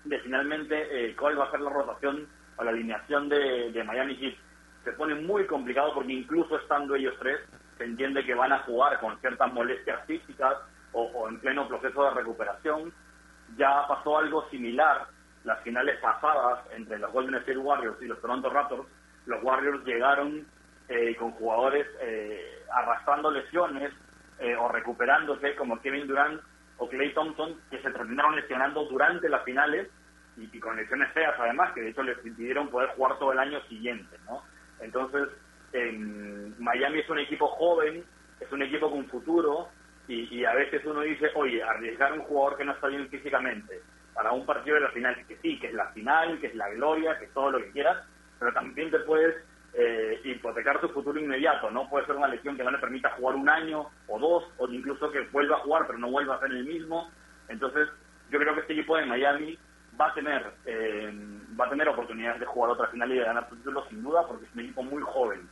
de 0.02 0.18
finalmente 0.18 0.74
eh, 0.90 1.14
cuál 1.14 1.38
va 1.38 1.44
a 1.44 1.50
ser 1.52 1.60
la 1.60 1.70
rotación 1.70 2.26
o 2.56 2.64
la 2.64 2.72
alineación 2.72 3.28
de, 3.28 3.70
de 3.70 3.84
Miami 3.84 4.16
Heat. 4.16 4.34
Se 4.82 4.92
pone 4.94 5.14
muy 5.14 5.46
complicado 5.46 5.94
porque 5.94 6.12
incluso 6.12 6.56
estando 6.56 6.96
ellos 6.96 7.14
tres, 7.20 7.38
se 7.78 7.84
entiende 7.84 8.24
que 8.24 8.34
van 8.34 8.52
a 8.52 8.60
jugar 8.60 8.98
con 9.00 9.18
ciertas 9.20 9.52
molestias 9.52 10.04
físicas 10.06 10.56
o, 10.92 11.02
o 11.02 11.28
en 11.28 11.40
pleno 11.40 11.68
proceso 11.68 12.04
de 12.04 12.10
recuperación. 12.10 12.92
Ya 13.56 13.86
pasó 13.86 14.18
algo 14.18 14.48
similar 14.50 15.06
las 15.44 15.60
finales 15.62 15.98
pasadas 16.00 16.60
entre 16.72 16.98
los 16.98 17.12
Golden 17.12 17.34
State 17.36 17.58
Warriors 17.58 18.00
y 18.00 18.06
los 18.06 18.20
Toronto 18.20 18.48
Raptors. 18.50 18.88
Los 19.26 19.42
Warriors 19.42 19.84
llegaron 19.84 20.46
eh, 20.88 21.16
con 21.16 21.30
jugadores 21.32 21.86
eh, 22.00 22.64
arrastrando 22.70 23.30
lesiones 23.30 23.92
eh, 24.38 24.54
o 24.56 24.68
recuperándose 24.68 25.54
como 25.54 25.80
Kevin 25.80 26.06
Durant 26.06 26.40
o 26.78 26.88
Clay 26.88 27.14
Thompson 27.14 27.56
que 27.70 27.80
se 27.80 27.90
terminaron 27.90 28.36
lesionando 28.36 28.84
durante 28.86 29.28
las 29.28 29.44
finales 29.44 29.88
y, 30.36 30.48
y 30.54 30.60
con 30.60 30.76
lesiones 30.76 31.12
feas 31.12 31.34
además 31.38 31.72
que 31.72 31.82
de 31.82 31.90
hecho 31.90 32.02
les 32.02 32.24
impidieron 32.26 32.68
poder 32.68 32.90
jugar 32.90 33.18
todo 33.18 33.32
el 33.32 33.38
año 33.38 33.60
siguiente 33.68 34.16
¿no? 34.26 34.42
entonces 34.80 35.28
en 35.72 36.54
Miami 36.62 37.00
es 37.00 37.08
un 37.08 37.18
equipo 37.18 37.48
joven 37.48 38.04
es 38.40 38.52
un 38.52 38.62
equipo 38.62 38.90
con 38.90 39.06
futuro 39.06 39.68
y, 40.08 40.34
y 40.34 40.44
a 40.44 40.54
veces 40.54 40.84
uno 40.84 41.00
dice 41.00 41.30
oye 41.34 41.62
arriesgar 41.62 42.12
un 42.12 42.22
jugador 42.22 42.58
que 42.58 42.64
no 42.64 42.72
está 42.72 42.88
bien 42.88 43.08
físicamente 43.08 43.80
para 44.14 44.32
un 44.32 44.44
partido 44.44 44.76
de 44.76 44.82
la 44.82 44.90
final 44.90 45.26
que 45.26 45.36
sí 45.38 45.58
que 45.58 45.68
es 45.68 45.74
la 45.74 45.90
final 45.92 46.38
que 46.40 46.48
es 46.48 46.54
la 46.54 46.68
gloria 46.70 47.18
que 47.18 47.26
es 47.26 47.32
todo 47.32 47.50
lo 47.52 47.58
que 47.58 47.70
quieras 47.70 48.04
pero 48.38 48.52
también 48.52 48.90
te 48.90 48.98
puedes 49.00 49.36
eh, 49.74 50.20
hipotecar 50.24 50.80
tu 50.80 50.88
futuro 50.88 51.18
inmediato, 51.18 51.70
¿no? 51.70 51.88
Puede 51.88 52.04
ser 52.06 52.16
una 52.16 52.28
lesión 52.28 52.56
que 52.56 52.64
no 52.64 52.70
le 52.70 52.78
permita 52.78 53.10
jugar 53.10 53.36
un 53.36 53.48
año 53.48 53.86
o 54.08 54.18
dos, 54.18 54.44
o 54.58 54.68
incluso 54.68 55.10
que 55.10 55.20
vuelva 55.32 55.56
a 55.56 55.60
jugar 55.60 55.86
pero 55.86 55.98
no 55.98 56.10
vuelva 56.10 56.36
a 56.36 56.40
ser 56.40 56.50
el 56.50 56.64
mismo. 56.64 57.10
Entonces, 57.48 57.88
yo 58.30 58.38
creo 58.38 58.54
que 58.54 58.60
este 58.60 58.74
equipo 58.74 58.96
de 58.96 59.06
Miami 59.06 59.58
va 59.98 60.08
a 60.08 60.14
tener 60.14 60.52
eh, 60.66 61.10
va 61.58 61.66
a 61.66 61.70
tener 61.70 61.88
oportunidades 61.88 62.40
de 62.40 62.46
jugar 62.46 62.70
otra 62.72 62.88
final 62.88 63.12
y 63.12 63.18
de 63.18 63.24
ganar 63.24 63.48
su 63.48 63.56
título 63.56 63.86
sin 63.88 64.02
duda 64.02 64.26
porque 64.26 64.44
es 64.44 64.54
un 64.54 64.60
equipo 64.60 64.82
muy 64.82 65.02
joven. 65.02 65.48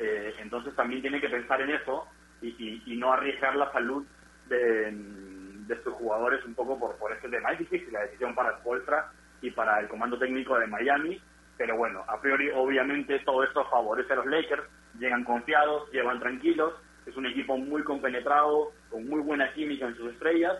Eh, 0.00 0.34
entonces 0.40 0.74
también 0.74 1.02
tiene 1.02 1.20
que 1.20 1.28
pensar 1.28 1.60
en 1.60 1.70
eso 1.70 2.08
y, 2.40 2.96
no 2.96 3.12
arriesgar 3.12 3.54
la 3.54 3.70
salud 3.72 4.04
de, 4.48 4.90
de 4.90 5.82
sus 5.82 5.92
jugadores 5.94 6.44
un 6.44 6.54
poco 6.54 6.78
por, 6.78 6.96
por 6.96 7.12
este 7.12 7.28
tema. 7.28 7.52
Es 7.52 7.58
difícil 7.58 7.92
la 7.92 8.00
decisión 8.00 8.34
para 8.34 8.58
Spolstra 8.58 9.12
y 9.42 9.50
para 9.50 9.78
el 9.80 9.88
comando 9.88 10.18
técnico 10.18 10.58
de 10.58 10.66
Miami, 10.66 11.20
pero 11.56 11.76
bueno, 11.76 12.04
a 12.08 12.20
priori 12.20 12.50
obviamente 12.50 13.18
todo 13.20 13.44
esto 13.44 13.64
favorece 13.70 14.12
a 14.12 14.16
los 14.16 14.26
Lakers, 14.26 14.62
llegan 14.98 15.24
confiados, 15.24 15.90
llevan 15.92 16.18
tranquilos, 16.18 16.74
es 17.06 17.16
un 17.16 17.26
equipo 17.26 17.56
muy 17.56 17.82
compenetrado, 17.82 18.72
con 18.90 19.06
muy 19.06 19.20
buena 19.20 19.52
química 19.52 19.86
en 19.86 19.96
sus 19.96 20.12
estrellas, 20.12 20.58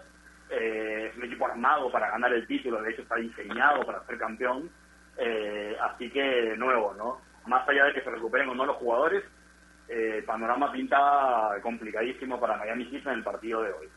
eh, 0.51 1.09
es 1.11 1.16
un 1.16 1.24
equipo 1.24 1.47
armado 1.47 1.91
para 1.91 2.11
ganar 2.11 2.32
el 2.32 2.47
título, 2.47 2.82
de 2.82 2.91
hecho 2.91 3.03
está 3.03 3.16
diseñado 3.16 3.84
para 3.84 4.05
ser 4.07 4.18
campeón, 4.18 4.70
eh, 5.16 5.76
así 5.80 6.11
que 6.11 6.55
nuevo, 6.57 6.95
¿no? 6.97 7.20
Más 7.51 7.68
allá 7.68 7.86
de 7.86 7.94
que 7.94 8.03
se 8.03 8.11
recuperen 8.11 8.48
o 8.48 8.55
no 8.55 8.64
los 8.64 8.76
jugadores, 8.76 9.24
eh, 9.88 10.18
el 10.18 10.24
panorama 10.24 10.70
pinta 10.70 11.51
complicadísimo 11.64 12.38
para 12.38 12.57
Miami 12.57 12.84
Heat 12.84 13.09
en 13.09 13.14
el 13.14 13.24
partido 13.24 13.62
de 13.62 13.72
hoy. 13.72 13.88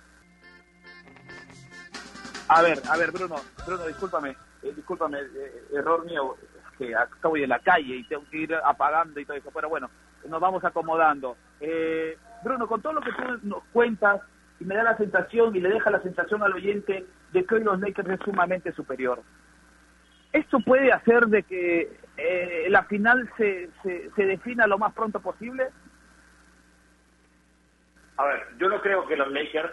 A 2.47 2.63
ver, 2.63 2.79
a 2.89 2.97
ver, 2.97 3.11
Bruno, 3.11 3.35
Bruno, 3.63 3.85
discúlpame, 3.85 4.31
eh, 4.63 4.73
discúlpame, 4.75 5.19
eh, 5.19 5.65
error 5.71 6.03
mío, 6.03 6.35
que 6.79 6.95
acá 6.95 7.27
voy 7.27 7.43
en 7.43 7.49
la 7.49 7.59
calle 7.59 7.97
y 7.97 8.07
tengo 8.07 8.23
que 8.31 8.37
ir 8.37 8.55
apagando 8.55 9.19
y 9.19 9.25
todo 9.25 9.37
eso, 9.37 9.51
pero 9.53 9.69
bueno, 9.69 9.87
nos 10.27 10.41
vamos 10.41 10.65
acomodando. 10.65 11.37
Eh, 11.59 12.17
Bruno, 12.43 12.67
con 12.67 12.81
todo 12.81 12.93
lo 12.93 13.01
que 13.01 13.11
tú 13.11 13.47
nos 13.47 13.63
cuentas, 13.65 14.19
y 14.59 14.65
me 14.65 14.75
da 14.75 14.81
la 14.81 14.97
sensación 14.97 15.55
y 15.55 15.59
le 15.59 15.69
deja 15.69 15.91
la 15.91 16.01
sensación 16.01 16.41
al 16.41 16.53
oyente 16.53 17.05
de 17.31 17.45
que 17.45 17.53
hoy 17.53 17.63
los 17.63 17.79
Lakers 17.79 18.09
es 18.09 18.19
sumamente 18.25 18.71
superior. 18.71 19.21
¿Esto 20.33 20.59
puede 20.65 20.91
hacer 20.91 21.27
de 21.27 21.43
que 21.43 21.99
eh, 22.17 22.65
la 22.69 22.83
final 22.85 23.29
se, 23.37 23.69
se, 23.83 24.09
se 24.15 24.25
defina 24.25 24.67
lo 24.67 24.77
más 24.79 24.93
pronto 24.93 25.19
posible? 25.21 25.67
A 28.17 28.25
ver, 28.25 28.41
yo 28.57 28.67
no 28.69 28.81
creo 28.81 29.07
que 29.07 29.15
los 29.15 29.31
Lakers 29.31 29.71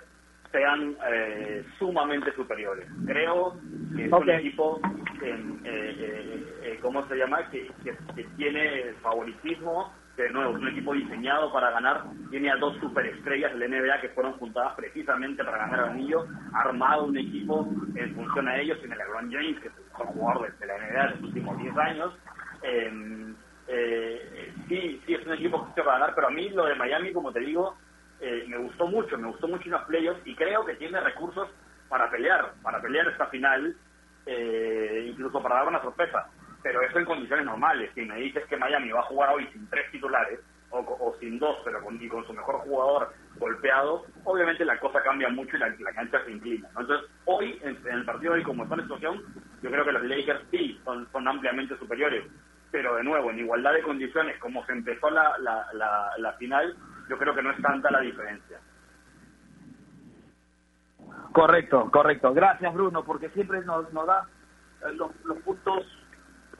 sean 0.52 0.96
eh, 1.10 1.64
sumamente 1.78 2.32
superiores. 2.34 2.86
Creo 3.06 3.58
que 3.96 4.04
es 4.06 4.12
un 4.12 4.30
equipo, 4.30 4.80
eh, 5.22 5.44
eh, 5.64 6.58
eh, 6.62 6.78
¿cómo 6.82 7.06
se 7.08 7.16
llama? 7.16 7.48
Que, 7.50 7.70
que- 7.84 7.96
que 8.14 8.24
tiene 8.36 8.92
favoritismo, 9.02 9.94
de 10.22 10.30
nuevo 10.30 10.56
es 10.56 10.62
un 10.62 10.68
equipo 10.68 10.94
diseñado 10.94 11.52
para 11.52 11.70
ganar. 11.70 12.04
Tiene 12.30 12.50
a 12.50 12.56
dos 12.56 12.76
superestrellas 12.80 13.52
del 13.58 13.70
NBA 13.70 14.00
que 14.00 14.08
fueron 14.10 14.34
juntadas 14.34 14.74
precisamente 14.74 15.44
para 15.44 15.58
ganar 15.58 15.80
el 15.80 15.90
anillo. 15.90 16.26
Armado 16.52 17.04
un 17.04 17.18
equipo 17.18 17.68
en 17.94 18.14
función 18.14 18.48
a 18.48 18.58
ellos. 18.58 18.78
Tiene 18.80 18.96
LeBron 18.96 19.30
James, 19.30 19.60
que 19.60 19.68
es 19.68 19.74
el 19.76 19.84
mejor 19.84 20.06
jugador 20.06 20.58
de, 20.58 20.66
la 20.66 20.78
NBA 20.78 21.02
de 21.02 21.10
los 21.10 21.22
últimos 21.22 21.58
10 21.58 21.76
años. 21.78 22.14
Eh, 22.62 23.34
eh, 23.72 24.52
sí, 24.68 25.00
sí, 25.06 25.14
es 25.14 25.24
un 25.24 25.34
equipo 25.34 25.64
que 25.66 25.74
se 25.74 25.82
va 25.82 25.94
a 25.94 25.98
ganar, 26.00 26.14
pero 26.14 26.26
a 26.26 26.30
mí 26.30 26.48
lo 26.50 26.66
de 26.66 26.74
Miami, 26.74 27.12
como 27.12 27.32
te 27.32 27.40
digo, 27.40 27.76
eh, 28.20 28.44
me 28.48 28.58
gustó 28.58 28.86
mucho, 28.88 29.16
me 29.16 29.28
gustó 29.28 29.46
mucho 29.46 29.64
en 29.64 29.70
los 29.70 29.84
playoffs 29.84 30.20
y 30.26 30.34
creo 30.34 30.64
que 30.66 30.74
tiene 30.74 31.00
recursos 31.00 31.48
para 31.88 32.10
pelear, 32.10 32.52
para 32.62 32.80
pelear 32.82 33.06
esta 33.08 33.26
final, 33.26 33.76
eh, 34.26 35.06
incluso 35.08 35.40
para 35.40 35.56
dar 35.56 35.68
una 35.68 35.82
sorpresa. 35.82 36.28
Pero 36.62 36.82
eso 36.82 36.98
en 36.98 37.04
condiciones 37.04 37.46
normales. 37.46 37.90
Si 37.94 38.02
me 38.02 38.16
dices 38.16 38.44
que 38.46 38.56
Miami 38.56 38.90
va 38.90 39.00
a 39.00 39.04
jugar 39.04 39.30
hoy 39.30 39.46
sin 39.52 39.68
tres 39.70 39.90
titulares, 39.90 40.40
o, 40.70 40.78
o 40.78 41.16
sin 41.18 41.38
dos, 41.38 41.56
pero 41.64 41.82
con, 41.82 42.00
y 42.00 42.08
con 42.08 42.24
su 42.26 42.32
mejor 42.32 42.60
jugador 42.60 43.12
golpeado, 43.38 44.04
obviamente 44.24 44.64
la 44.64 44.78
cosa 44.78 45.02
cambia 45.02 45.28
mucho 45.28 45.56
y 45.56 45.60
la, 45.60 45.68
la 45.68 45.92
cancha 45.92 46.24
se 46.24 46.32
inclina. 46.32 46.68
¿no? 46.74 46.80
Entonces, 46.82 47.10
hoy, 47.24 47.58
en, 47.62 47.78
el 47.90 48.04
partido 48.04 48.32
de 48.32 48.38
hoy, 48.38 48.44
como 48.44 48.62
está 48.62 48.76
la 48.76 48.82
situación, 48.82 49.22
yo 49.62 49.70
creo 49.70 49.84
que 49.84 49.92
los 49.92 50.04
Lakers 50.04 50.42
sí 50.50 50.80
son, 50.84 51.10
son 51.12 51.26
ampliamente 51.26 51.76
superiores. 51.78 52.24
Pero 52.70 52.94
de 52.94 53.02
nuevo, 53.02 53.30
en 53.30 53.40
igualdad 53.40 53.72
de 53.72 53.82
condiciones, 53.82 54.38
como 54.38 54.64
se 54.64 54.72
empezó 54.72 55.10
la, 55.10 55.36
la, 55.38 56.12
la, 56.18 56.32
final, 56.34 56.76
yo 57.08 57.18
creo 57.18 57.34
que 57.34 57.42
no 57.42 57.50
es 57.50 57.60
tanta 57.60 57.90
la 57.90 58.00
diferencia. 58.00 58.60
Correcto, 61.32 61.90
correcto. 61.90 62.32
Gracias, 62.32 62.72
Bruno, 62.72 63.04
porque 63.04 63.28
siempre 63.30 63.64
nos, 63.64 63.92
nos 63.92 64.06
da 64.06 64.28
eh, 64.86 64.92
los 64.92 65.38
puntos 65.44 65.84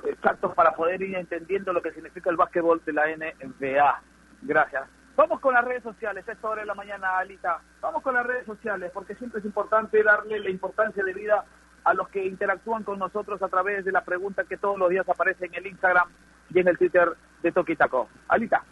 exactos 0.07 0.55
para 0.55 0.73
poder 0.73 1.01
ir 1.03 1.15
entendiendo 1.17 1.73
lo 1.73 1.83
que 1.83 1.93
significa 1.93 2.31
el 2.31 2.37
básquetbol 2.37 2.83
de 2.85 2.93
la 2.93 3.05
NBA. 3.07 4.03
Gracias. 4.43 4.89
Vamos 5.17 5.41
con 5.41 5.53
las 5.55 5.65
redes 5.65 5.83
sociales, 5.83 6.27
a 6.29 6.33
esta 6.33 6.49
hora 6.49 6.63
de 6.63 6.67
la 6.67 6.75
mañana, 6.75 7.19
Alita. 7.19 7.61
Vamos 7.81 8.03
con 8.03 8.15
las 8.15 8.27
redes 8.27 8.47
sociales, 8.47 8.91
porque 8.95 9.15
siempre 9.17 9.41
es 9.41 9.45
importante 9.45 10.03
darle 10.03 10.39
la 10.39 10.51
importancia 10.51 11.05
de 11.05 11.13
vida 11.13 11.45
a 11.85 11.95
los 11.95 12.09
que 12.09 12.25
interactúan 12.25 12.85
con 12.85 12.99
nosotros 12.99 13.43
a 13.43 13.49
través 13.49 13.85
de 13.85 13.93
la 13.93 14.03
pregunta 14.03 14.45
que 14.45 14.57
todos 14.57 14.79
los 14.79 14.89
días 14.89 15.09
aparece 15.09 15.47
en 15.47 15.55
el 15.55 15.67
Instagram 15.67 16.09
y 16.55 16.61
en 16.61 16.69
el 16.69 16.79
Twitter 16.79 17.09
de 17.43 17.53
Toquitaco. 17.53 18.09
Alita. 18.29 18.65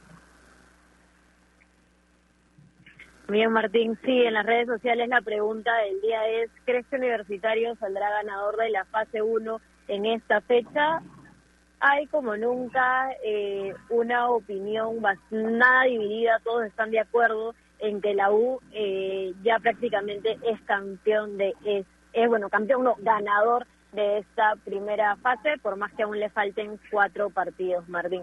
Bien, 3.28 3.52
Martín. 3.52 3.98
Sí, 4.04 4.22
en 4.22 4.32
las 4.32 4.46
redes 4.46 4.68
sociales 4.68 5.06
la 5.08 5.20
pregunta 5.20 5.70
del 5.76 6.00
día 6.00 6.26
es, 6.28 6.50
¿crees 6.64 6.86
que 6.86 6.96
Universitario 6.96 7.76
saldrá 7.76 8.08
ganador 8.08 8.56
de 8.56 8.70
la 8.70 8.86
fase 8.86 9.20
1 9.20 9.60
en 9.88 10.06
esta 10.06 10.40
fecha? 10.40 11.02
Hay 11.80 12.06
como 12.08 12.36
nunca 12.36 13.10
eh, 13.24 13.74
una 13.88 14.28
opinión 14.30 14.96
nada 15.30 15.84
dividida, 15.84 16.40
todos 16.42 16.64
están 16.64 16.90
de 16.90 17.00
acuerdo 17.00 17.54
en 17.78 18.00
que 18.00 18.14
la 18.14 18.32
U 18.32 18.60
eh, 18.72 19.32
ya 19.42 19.58
prácticamente 19.60 20.38
es 20.44 20.60
campeón 20.62 21.38
de, 21.38 21.54
es, 21.64 21.86
es 22.12 22.28
bueno, 22.28 22.48
campeón 22.48 22.84
no, 22.84 22.96
ganador 22.98 23.66
de 23.92 24.18
esta 24.18 24.54
primera 24.64 25.16
fase, 25.16 25.56
por 25.62 25.76
más 25.76 25.92
que 25.94 26.02
aún 26.02 26.18
le 26.18 26.30
falten 26.30 26.78
cuatro 26.90 27.30
partidos, 27.30 27.88
Martín. 27.88 28.22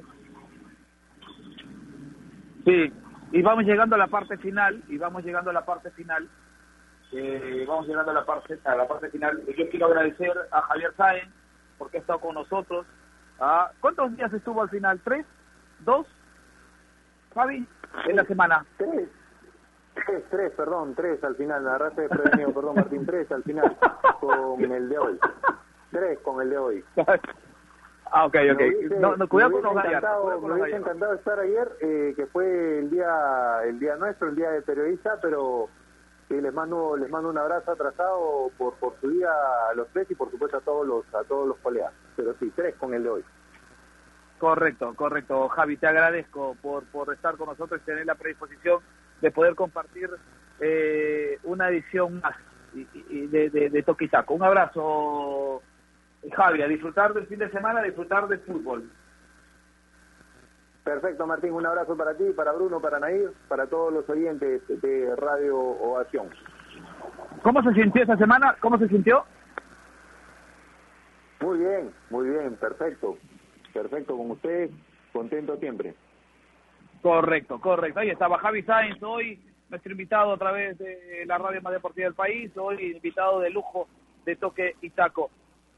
Sí, 2.65 2.91
y 3.31 3.41
vamos 3.41 3.65
llegando 3.65 3.95
a 3.95 3.99
la 3.99 4.07
parte 4.07 4.37
final, 4.37 4.83
y 4.87 4.97
vamos 4.97 5.23
llegando 5.23 5.49
a 5.49 5.53
la 5.53 5.65
parte 5.65 5.91
final, 5.91 6.27
eh, 7.11 7.65
vamos 7.67 7.87
llegando 7.87 8.11
a 8.11 8.15
la 8.15 8.25
parte, 8.25 8.59
a 8.65 8.75
la 8.75 8.87
parte 8.87 9.09
final. 9.09 9.41
Yo 9.57 9.69
quiero 9.69 9.87
agradecer 9.87 10.33
a 10.51 10.61
Javier 10.61 10.93
Sáenz 10.97 11.31
porque 11.77 11.97
ha 11.97 12.01
estado 12.01 12.19
con 12.19 12.35
nosotros. 12.35 12.85
Ah, 13.39 13.71
¿Cuántos 13.81 14.15
días 14.15 14.31
estuvo 14.33 14.61
al 14.61 14.69
final? 14.69 14.99
¿Tres? 15.03 15.25
¿Dos? 15.79 16.07
Javi, 17.33 17.67
en 18.07 18.15
la 18.15 18.23
semana. 18.25 18.65
Tres. 18.77 19.09
Tres, 20.05 20.23
tres, 20.29 20.51
perdón, 20.53 20.93
tres 20.95 21.23
al 21.23 21.35
final. 21.35 21.61
Me 21.63 21.69
agarraste 21.69 22.01
desprevenido, 22.01 22.53
perdón, 22.53 22.75
Martín. 22.75 23.05
Tres 23.05 23.31
al 23.31 23.43
final 23.43 23.77
con 24.19 24.61
el 24.71 24.89
de 24.89 24.97
hoy. 24.97 25.19
Tres 25.91 26.19
con 26.19 26.41
el 26.41 26.49
de 26.49 26.57
hoy. 26.57 26.85
Ah, 28.11 28.25
ok, 28.25 28.35
ok. 28.53 28.59
Hubiese- 28.61 28.99
No, 28.99 29.15
no, 29.17 29.27
cuidado 29.27 29.49
me 29.51 29.61
con 29.61 29.63
los 29.75 29.83
gallardos, 29.83 30.41
Me 30.41 30.53
hubiese 30.53 30.77
encantado 30.77 31.13
estar 31.15 31.39
ayer, 31.39 31.71
eh, 31.81 32.13
que 32.15 32.25
fue 32.27 32.79
el 32.79 32.89
día 32.89 33.63
el 33.63 33.79
día 33.79 33.95
nuestro, 33.97 34.29
el 34.29 34.35
día 34.35 34.51
del 34.51 34.63
periodista, 34.63 35.17
pero 35.21 35.67
sí, 36.29 36.39
les 36.41 36.53
mando 36.53 36.95
les 36.97 37.09
mando 37.09 37.29
un 37.29 37.37
abrazo 37.37 37.71
atrasado 37.71 38.49
por 38.57 38.73
por 38.75 38.95
su 39.01 39.09
día 39.09 39.29
a 39.69 39.73
los 39.75 39.87
tres 39.89 40.09
y 40.11 40.15
por 40.15 40.29
supuesto 40.31 40.57
a 40.57 40.61
todos 40.61 40.85
los 40.87 41.05
a 41.15 41.23
todos 41.23 41.47
los 41.47 41.57
colegas. 41.57 41.93
Pero 42.15 42.33
sí, 42.39 42.51
tres 42.55 42.75
con 42.75 42.93
el 42.93 43.03
de 43.03 43.09
hoy. 43.09 43.23
Correcto, 44.39 44.93
correcto. 44.95 45.47
Javi, 45.49 45.77
te 45.77 45.87
agradezco 45.87 46.55
por, 46.61 46.83
por 46.85 47.13
estar 47.13 47.37
con 47.37 47.47
nosotros 47.47 47.79
y 47.81 47.85
tener 47.85 48.05
la 48.05 48.15
predisposición 48.15 48.81
de 49.21 49.31
poder 49.31 49.55
compartir 49.55 50.09
eh, 50.59 51.39
una 51.43 51.69
edición 51.69 52.19
más 52.21 52.35
y- 52.73 53.27
de, 53.27 53.49
de, 53.49 53.69
de 53.69 53.83
Taco. 54.09 54.33
Un 54.33 54.43
abrazo, 54.43 55.61
Javi, 56.33 56.61
a 56.61 56.67
disfrutar 56.67 57.13
del 57.13 57.27
fin 57.27 57.39
de 57.39 57.49
semana, 57.49 57.79
a 57.79 57.83
disfrutar 57.83 58.27
del 58.27 58.41
fútbol. 58.41 58.89
Perfecto, 60.85 61.25
Martín, 61.25 61.51
un 61.51 61.65
abrazo 61.65 61.97
para 61.97 62.15
ti, 62.15 62.25
para 62.35 62.51
Bruno, 62.51 62.79
para 62.79 62.99
Nair, 62.99 63.31
para 63.47 63.65
todos 63.65 63.91
los 63.91 64.07
oyentes 64.07 64.61
de 64.67 65.15
Radio 65.15 65.57
Ovación. 65.57 66.29
¿Cómo 67.41 67.63
se 67.63 67.73
sintió 67.73 68.03
esa 68.03 68.15
semana? 68.17 68.55
¿Cómo 68.59 68.77
se 68.77 68.87
sintió? 68.87 69.25
Muy 71.41 71.57
bien, 71.57 71.91
muy 72.11 72.29
bien, 72.29 72.55
perfecto. 72.57 73.17
Perfecto 73.73 74.15
con 74.15 74.29
ustedes, 74.29 74.69
contento 75.11 75.57
siempre. 75.57 75.95
Correcto, 77.01 77.59
correcto. 77.59 78.01
Ahí 78.01 78.11
estaba 78.11 78.37
Javi 78.37 78.61
Sáenz, 78.61 79.01
hoy 79.01 79.41
nuestro 79.69 79.91
invitado 79.91 80.33
a 80.33 80.37
través 80.37 80.77
de 80.77 81.23
la 81.25 81.39
radio 81.39 81.63
más 81.63 81.73
deportiva 81.73 82.05
del 82.05 82.13
país, 82.13 82.55
hoy 82.57 82.91
invitado 82.91 83.39
de 83.39 83.49
lujo 83.49 83.87
de 84.23 84.35
Toque 84.35 84.75
y 84.81 84.91
Taco. 84.91 85.31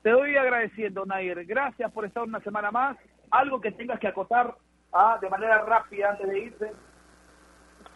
Te 0.03 0.09
doy 0.09 0.35
agradeciendo, 0.35 1.05
Nair. 1.05 1.45
Gracias 1.45 1.89
por 1.93 2.03
estar 2.03 2.23
una 2.23 2.41
semana 2.41 2.71
más. 2.71 2.97
Algo 3.31 3.61
que 3.61 3.71
tengas 3.71 4.01
que 4.01 4.07
acotar 4.07 4.55
ah, 4.93 5.17
de 5.21 5.29
manera 5.29 5.61
rápida 5.63 6.11
antes 6.11 6.27
de 6.27 6.39
irse. 6.39 6.71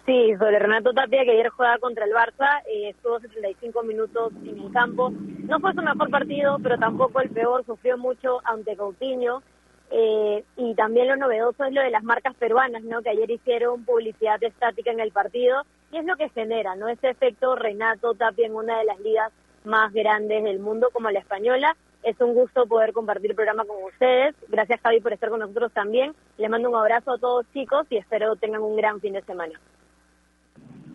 Sí, 0.05 0.33
sobre 0.39 0.57
Renato 0.57 0.93
Tapia, 0.93 1.23
que 1.23 1.31
ayer 1.31 1.49
jugaba 1.49 1.77
contra 1.77 2.05
el 2.05 2.11
Barça, 2.11 2.63
eh, 2.67 2.89
estuvo 2.89 3.19
75 3.19 3.83
minutos 3.83 4.33
en 4.43 4.59
el 4.59 4.71
campo. 4.71 5.11
No 5.11 5.59
fue 5.59 5.73
su 5.73 5.81
mejor 5.81 6.09
partido, 6.09 6.57
pero 6.61 6.77
tampoco 6.79 7.21
el 7.21 7.29
peor, 7.29 7.63
sufrió 7.65 7.97
mucho 7.97 8.39
ante 8.45 8.75
Coutinho. 8.75 9.43
Eh, 9.91 10.43
y 10.55 10.73
también 10.75 11.09
lo 11.09 11.17
novedoso 11.17 11.65
es 11.65 11.73
lo 11.73 11.81
de 11.81 11.91
las 11.91 12.03
marcas 12.03 12.33
peruanas, 12.35 12.81
¿no? 12.83 13.01
Que 13.01 13.09
ayer 13.09 13.29
hicieron 13.29 13.83
publicidad 13.83 14.41
estática 14.41 14.89
en 14.89 15.01
el 15.01 15.11
partido 15.11 15.63
y 15.91 15.97
es 15.97 16.05
lo 16.05 16.15
que 16.15 16.29
genera, 16.29 16.75
¿no? 16.75 16.87
Ese 16.87 17.09
efecto 17.09 17.55
Renato 17.55 18.13
Tapia 18.13 18.45
en 18.47 18.55
una 18.55 18.79
de 18.79 18.85
las 18.85 18.99
ligas 19.01 19.31
más 19.65 19.93
grandes 19.93 20.43
del 20.43 20.59
mundo 20.59 20.89
como 20.93 21.11
la 21.11 21.19
española. 21.19 21.75
Es 22.03 22.19
un 22.19 22.33
gusto 22.33 22.65
poder 22.65 22.93
compartir 22.93 23.29
el 23.29 23.35
programa 23.35 23.63
con 23.65 23.83
ustedes. 23.83 24.35
Gracias 24.47 24.81
Javi 24.81 24.99
por 25.01 25.13
estar 25.13 25.29
con 25.29 25.39
nosotros 25.39 25.71
también. 25.71 26.13
Les 26.37 26.49
mando 26.49 26.69
un 26.69 26.75
abrazo 26.75 27.11
a 27.11 27.17
todos 27.19 27.45
chicos 27.53 27.85
y 27.91 27.97
espero 27.97 28.35
tengan 28.35 28.61
un 28.61 28.75
gran 28.75 28.99
fin 28.99 29.13
de 29.13 29.21
semana. 29.21 29.59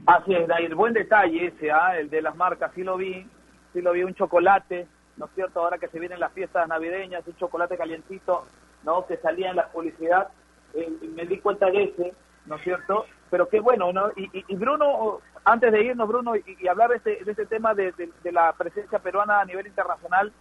Así 0.06 0.34
es, 0.34 0.48
Nair. 0.48 0.74
Buen 0.74 0.94
detalle 0.94 1.46
ese, 1.46 1.70
ah, 1.70 1.96
el 1.98 2.10
de 2.10 2.22
las 2.22 2.34
marcas. 2.36 2.72
Sí 2.74 2.82
lo 2.82 2.96
vi, 2.96 3.26
sí 3.72 3.80
lo 3.82 3.92
vi, 3.92 4.02
un 4.02 4.14
chocolate, 4.14 4.86
¿no 5.16 5.26
es 5.26 5.32
cierto? 5.34 5.60
Ahora 5.60 5.78
que 5.78 5.88
se 5.88 5.98
vienen 6.00 6.20
las 6.20 6.32
fiestas 6.32 6.66
navideñas, 6.68 7.26
un 7.26 7.36
chocolate 7.36 7.76
calientito, 7.76 8.44
¿no? 8.82 9.06
Que 9.06 9.16
salía 9.18 9.50
en 9.50 9.56
la 9.56 9.68
publicidad. 9.68 10.28
Eh, 10.74 10.90
me 11.14 11.24
di 11.24 11.38
cuenta 11.38 11.70
de 11.70 11.84
ese, 11.84 12.14
¿no 12.46 12.56
es 12.56 12.62
cierto? 12.62 13.06
Pero 13.30 13.48
qué 13.48 13.60
bueno, 13.60 13.92
¿no? 13.92 14.10
Y, 14.16 14.44
y- 14.46 14.54
Bruno, 14.56 15.20
antes 15.44 15.72
de 15.72 15.82
irnos, 15.82 16.06
Bruno, 16.08 16.34
y, 16.36 16.68
hablar 16.68 16.90
de 16.90 16.96
este, 16.96 17.24
de 17.24 17.30
este 17.30 17.46
tema 17.46 17.74
de 17.74 17.92
la 18.30 18.52
presencia 18.52 18.98
peruana 19.00 19.40
a 19.40 19.44
nivel 19.44 19.66
internacional, 19.66 20.32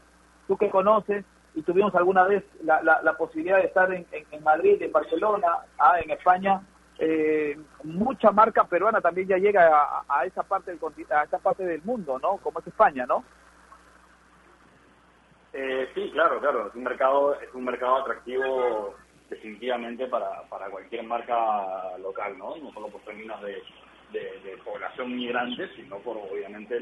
tú 0.48 0.58
que 0.58 0.70
conoces 0.70 1.26
y 1.54 1.62
tuvimos 1.62 1.94
alguna 1.96 2.24
vez 2.26 2.44
la, 2.64 2.82
la, 2.84 3.02
la 3.02 3.14
posibilidad 3.18 3.58
de 3.58 3.66
estar 3.68 3.92
en, 3.94 4.06
en- 4.12 4.26
Madrid, 4.44 4.82
en 4.82 4.92
Barcelona, 4.92 5.48
ah, 5.80 6.00
en 6.04 6.12
España, 6.12 6.62
eh, 7.00 7.58
mucha 7.84 8.32
marca 8.32 8.66
peruana 8.66 9.02
también 9.02 9.28
ya 9.28 9.38
llega 9.38 9.68
a, 9.68 10.04
a 10.08 10.26
esa 10.26 10.44
parte 10.44 10.72
del 10.72 10.80
a 11.12 11.24
esa 11.24 11.40
parte 11.40 11.64
del 11.66 11.82
mundo, 11.84 12.20
¿no? 12.22 12.38
Como 12.38 12.60
es 12.60 12.68
España, 12.68 13.06
¿no? 13.06 13.24
Eh, 15.54 15.90
sí, 15.96 16.12
claro, 16.14 16.40
claro. 16.40 16.68
Es 16.68 16.76
un 16.76 16.84
mercado, 16.84 17.40
es 17.40 17.54
un 17.54 17.64
mercado 17.64 17.98
atractivo 17.98 18.96
definitivamente 19.30 20.08
para, 20.08 20.42
para 20.50 20.70
cualquier 20.70 21.04
marca 21.04 21.98
local, 21.98 22.38
¿no? 22.38 22.58
No 22.58 22.72
solo 22.74 22.90
por 22.90 23.02
términos 23.02 23.42
de, 23.42 23.64
de, 24.12 24.58
población 24.64 25.16
migrante, 25.16 25.70
sino 25.76 25.98
por 26.00 26.18
obviamente 26.18 26.80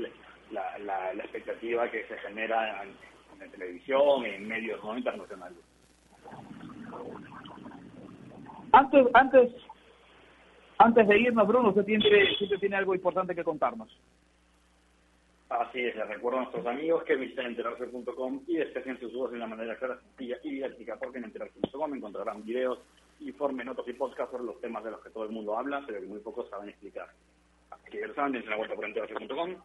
la, 0.52 0.78
la, 0.80 1.14
la 1.14 1.24
expectativa 1.24 1.90
que 1.90 2.06
se 2.08 2.18
genera 2.18 2.84
en, 2.84 2.96
en 3.42 3.52
televisión, 3.52 4.26
en 4.26 4.48
medios 4.48 4.84
no 4.84 4.98
internacionales. 4.98 5.58
Antes, 8.72 9.06
antes, 9.14 9.52
antes 10.80 11.08
de 11.08 11.20
irnos, 11.20 11.48
Bruno, 11.48 11.70
usted 11.70 11.86
tiene, 11.86 12.04
siempre 12.38 12.58
tiene 12.58 12.76
algo 12.76 12.96
importante 12.96 13.36
que 13.36 13.44
contarnos. 13.44 13.90
Así 15.50 15.86
es, 15.86 15.96
les 15.96 16.08
recuerdo 16.08 16.40
a 16.40 16.42
nuestros 16.44 16.66
amigos 16.66 17.04
que 17.04 17.16
visiten 17.16 17.46
enterarse.com 17.46 18.42
y 18.48 18.56
despejen 18.58 19.00
sus 19.00 19.14
dudas 19.14 19.32
de 19.32 19.38
una 19.38 19.48
manera 19.48 19.78
clara, 19.78 20.00
sencilla 20.00 20.38
y 20.44 20.50
didáctica, 20.50 20.98
porque 20.98 21.20
en 21.20 21.26
enterarse.com 21.26 21.94
encontrarán 21.94 22.44
videos, 22.44 22.80
informes, 23.20 23.66
notas 23.68 23.88
y 23.88 23.94
podcasts 23.94 24.32
sobre 24.32 24.46
los 24.46 24.60
temas 24.60 24.84
de 24.84 24.92
los 24.92 25.04
que 25.04 25.12
todo 25.12 25.26
el 25.26 25.30
mundo 25.30 25.56
habla, 25.56 25.84
pero 25.86 26.02
que 26.02 26.08
muy 26.08 26.20
pocos 26.20 26.50
saben 26.50 26.70
explicar. 26.70 27.08
Así 27.70 27.92
que 27.92 28.00
ya 28.00 28.08
lo 28.08 28.16
saben, 28.16 28.32
dense 28.32 28.48
una 28.48 28.58
vuelta 28.58 28.76
por 28.76 28.86
enterarse.com, 28.86 29.56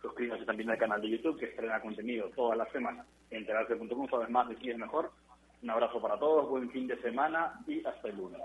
suscríbanse 0.00 0.44
también 0.44 0.70
al 0.70 0.78
canal 0.78 1.00
de 1.00 1.10
YouTube 1.10 1.38
que 1.38 1.46
estrena 1.46 1.80
contenido 1.80 2.30
todas 2.34 2.56
las 2.56 2.70
semanas. 2.70 3.06
Enterarse.com, 3.30 4.08
sabes 4.08 4.30
más, 4.30 4.48
decides 4.48 4.78
mejor. 4.78 5.10
Un 5.62 5.70
abrazo 5.70 6.00
para 6.00 6.18
todos, 6.18 6.48
buen 6.48 6.70
fin 6.70 6.86
de 6.86 6.96
semana 7.00 7.54
y 7.66 7.84
hasta 7.84 8.08
el 8.08 8.16
lunes. 8.16 8.40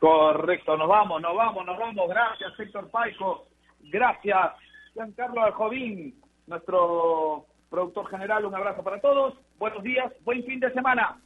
Correcto, 0.00 0.76
nos 0.76 0.88
vamos, 0.88 1.20
nos 1.20 1.36
vamos, 1.36 1.66
nos 1.66 1.78
vamos. 1.78 2.08
Gracias, 2.08 2.58
Héctor 2.58 2.90
Paico. 2.90 3.46
Gracias, 3.80 4.52
Giancarlo 4.94 5.42
Aljovín, 5.42 6.20
nuestro 6.46 7.46
productor 7.70 8.08
general. 8.08 8.44
Un 8.44 8.54
abrazo 8.54 8.82
para 8.82 9.00
todos. 9.00 9.34
Buenos 9.58 9.82
días, 9.82 10.12
buen 10.24 10.44
fin 10.44 10.60
de 10.60 10.72
semana. 10.72 11.20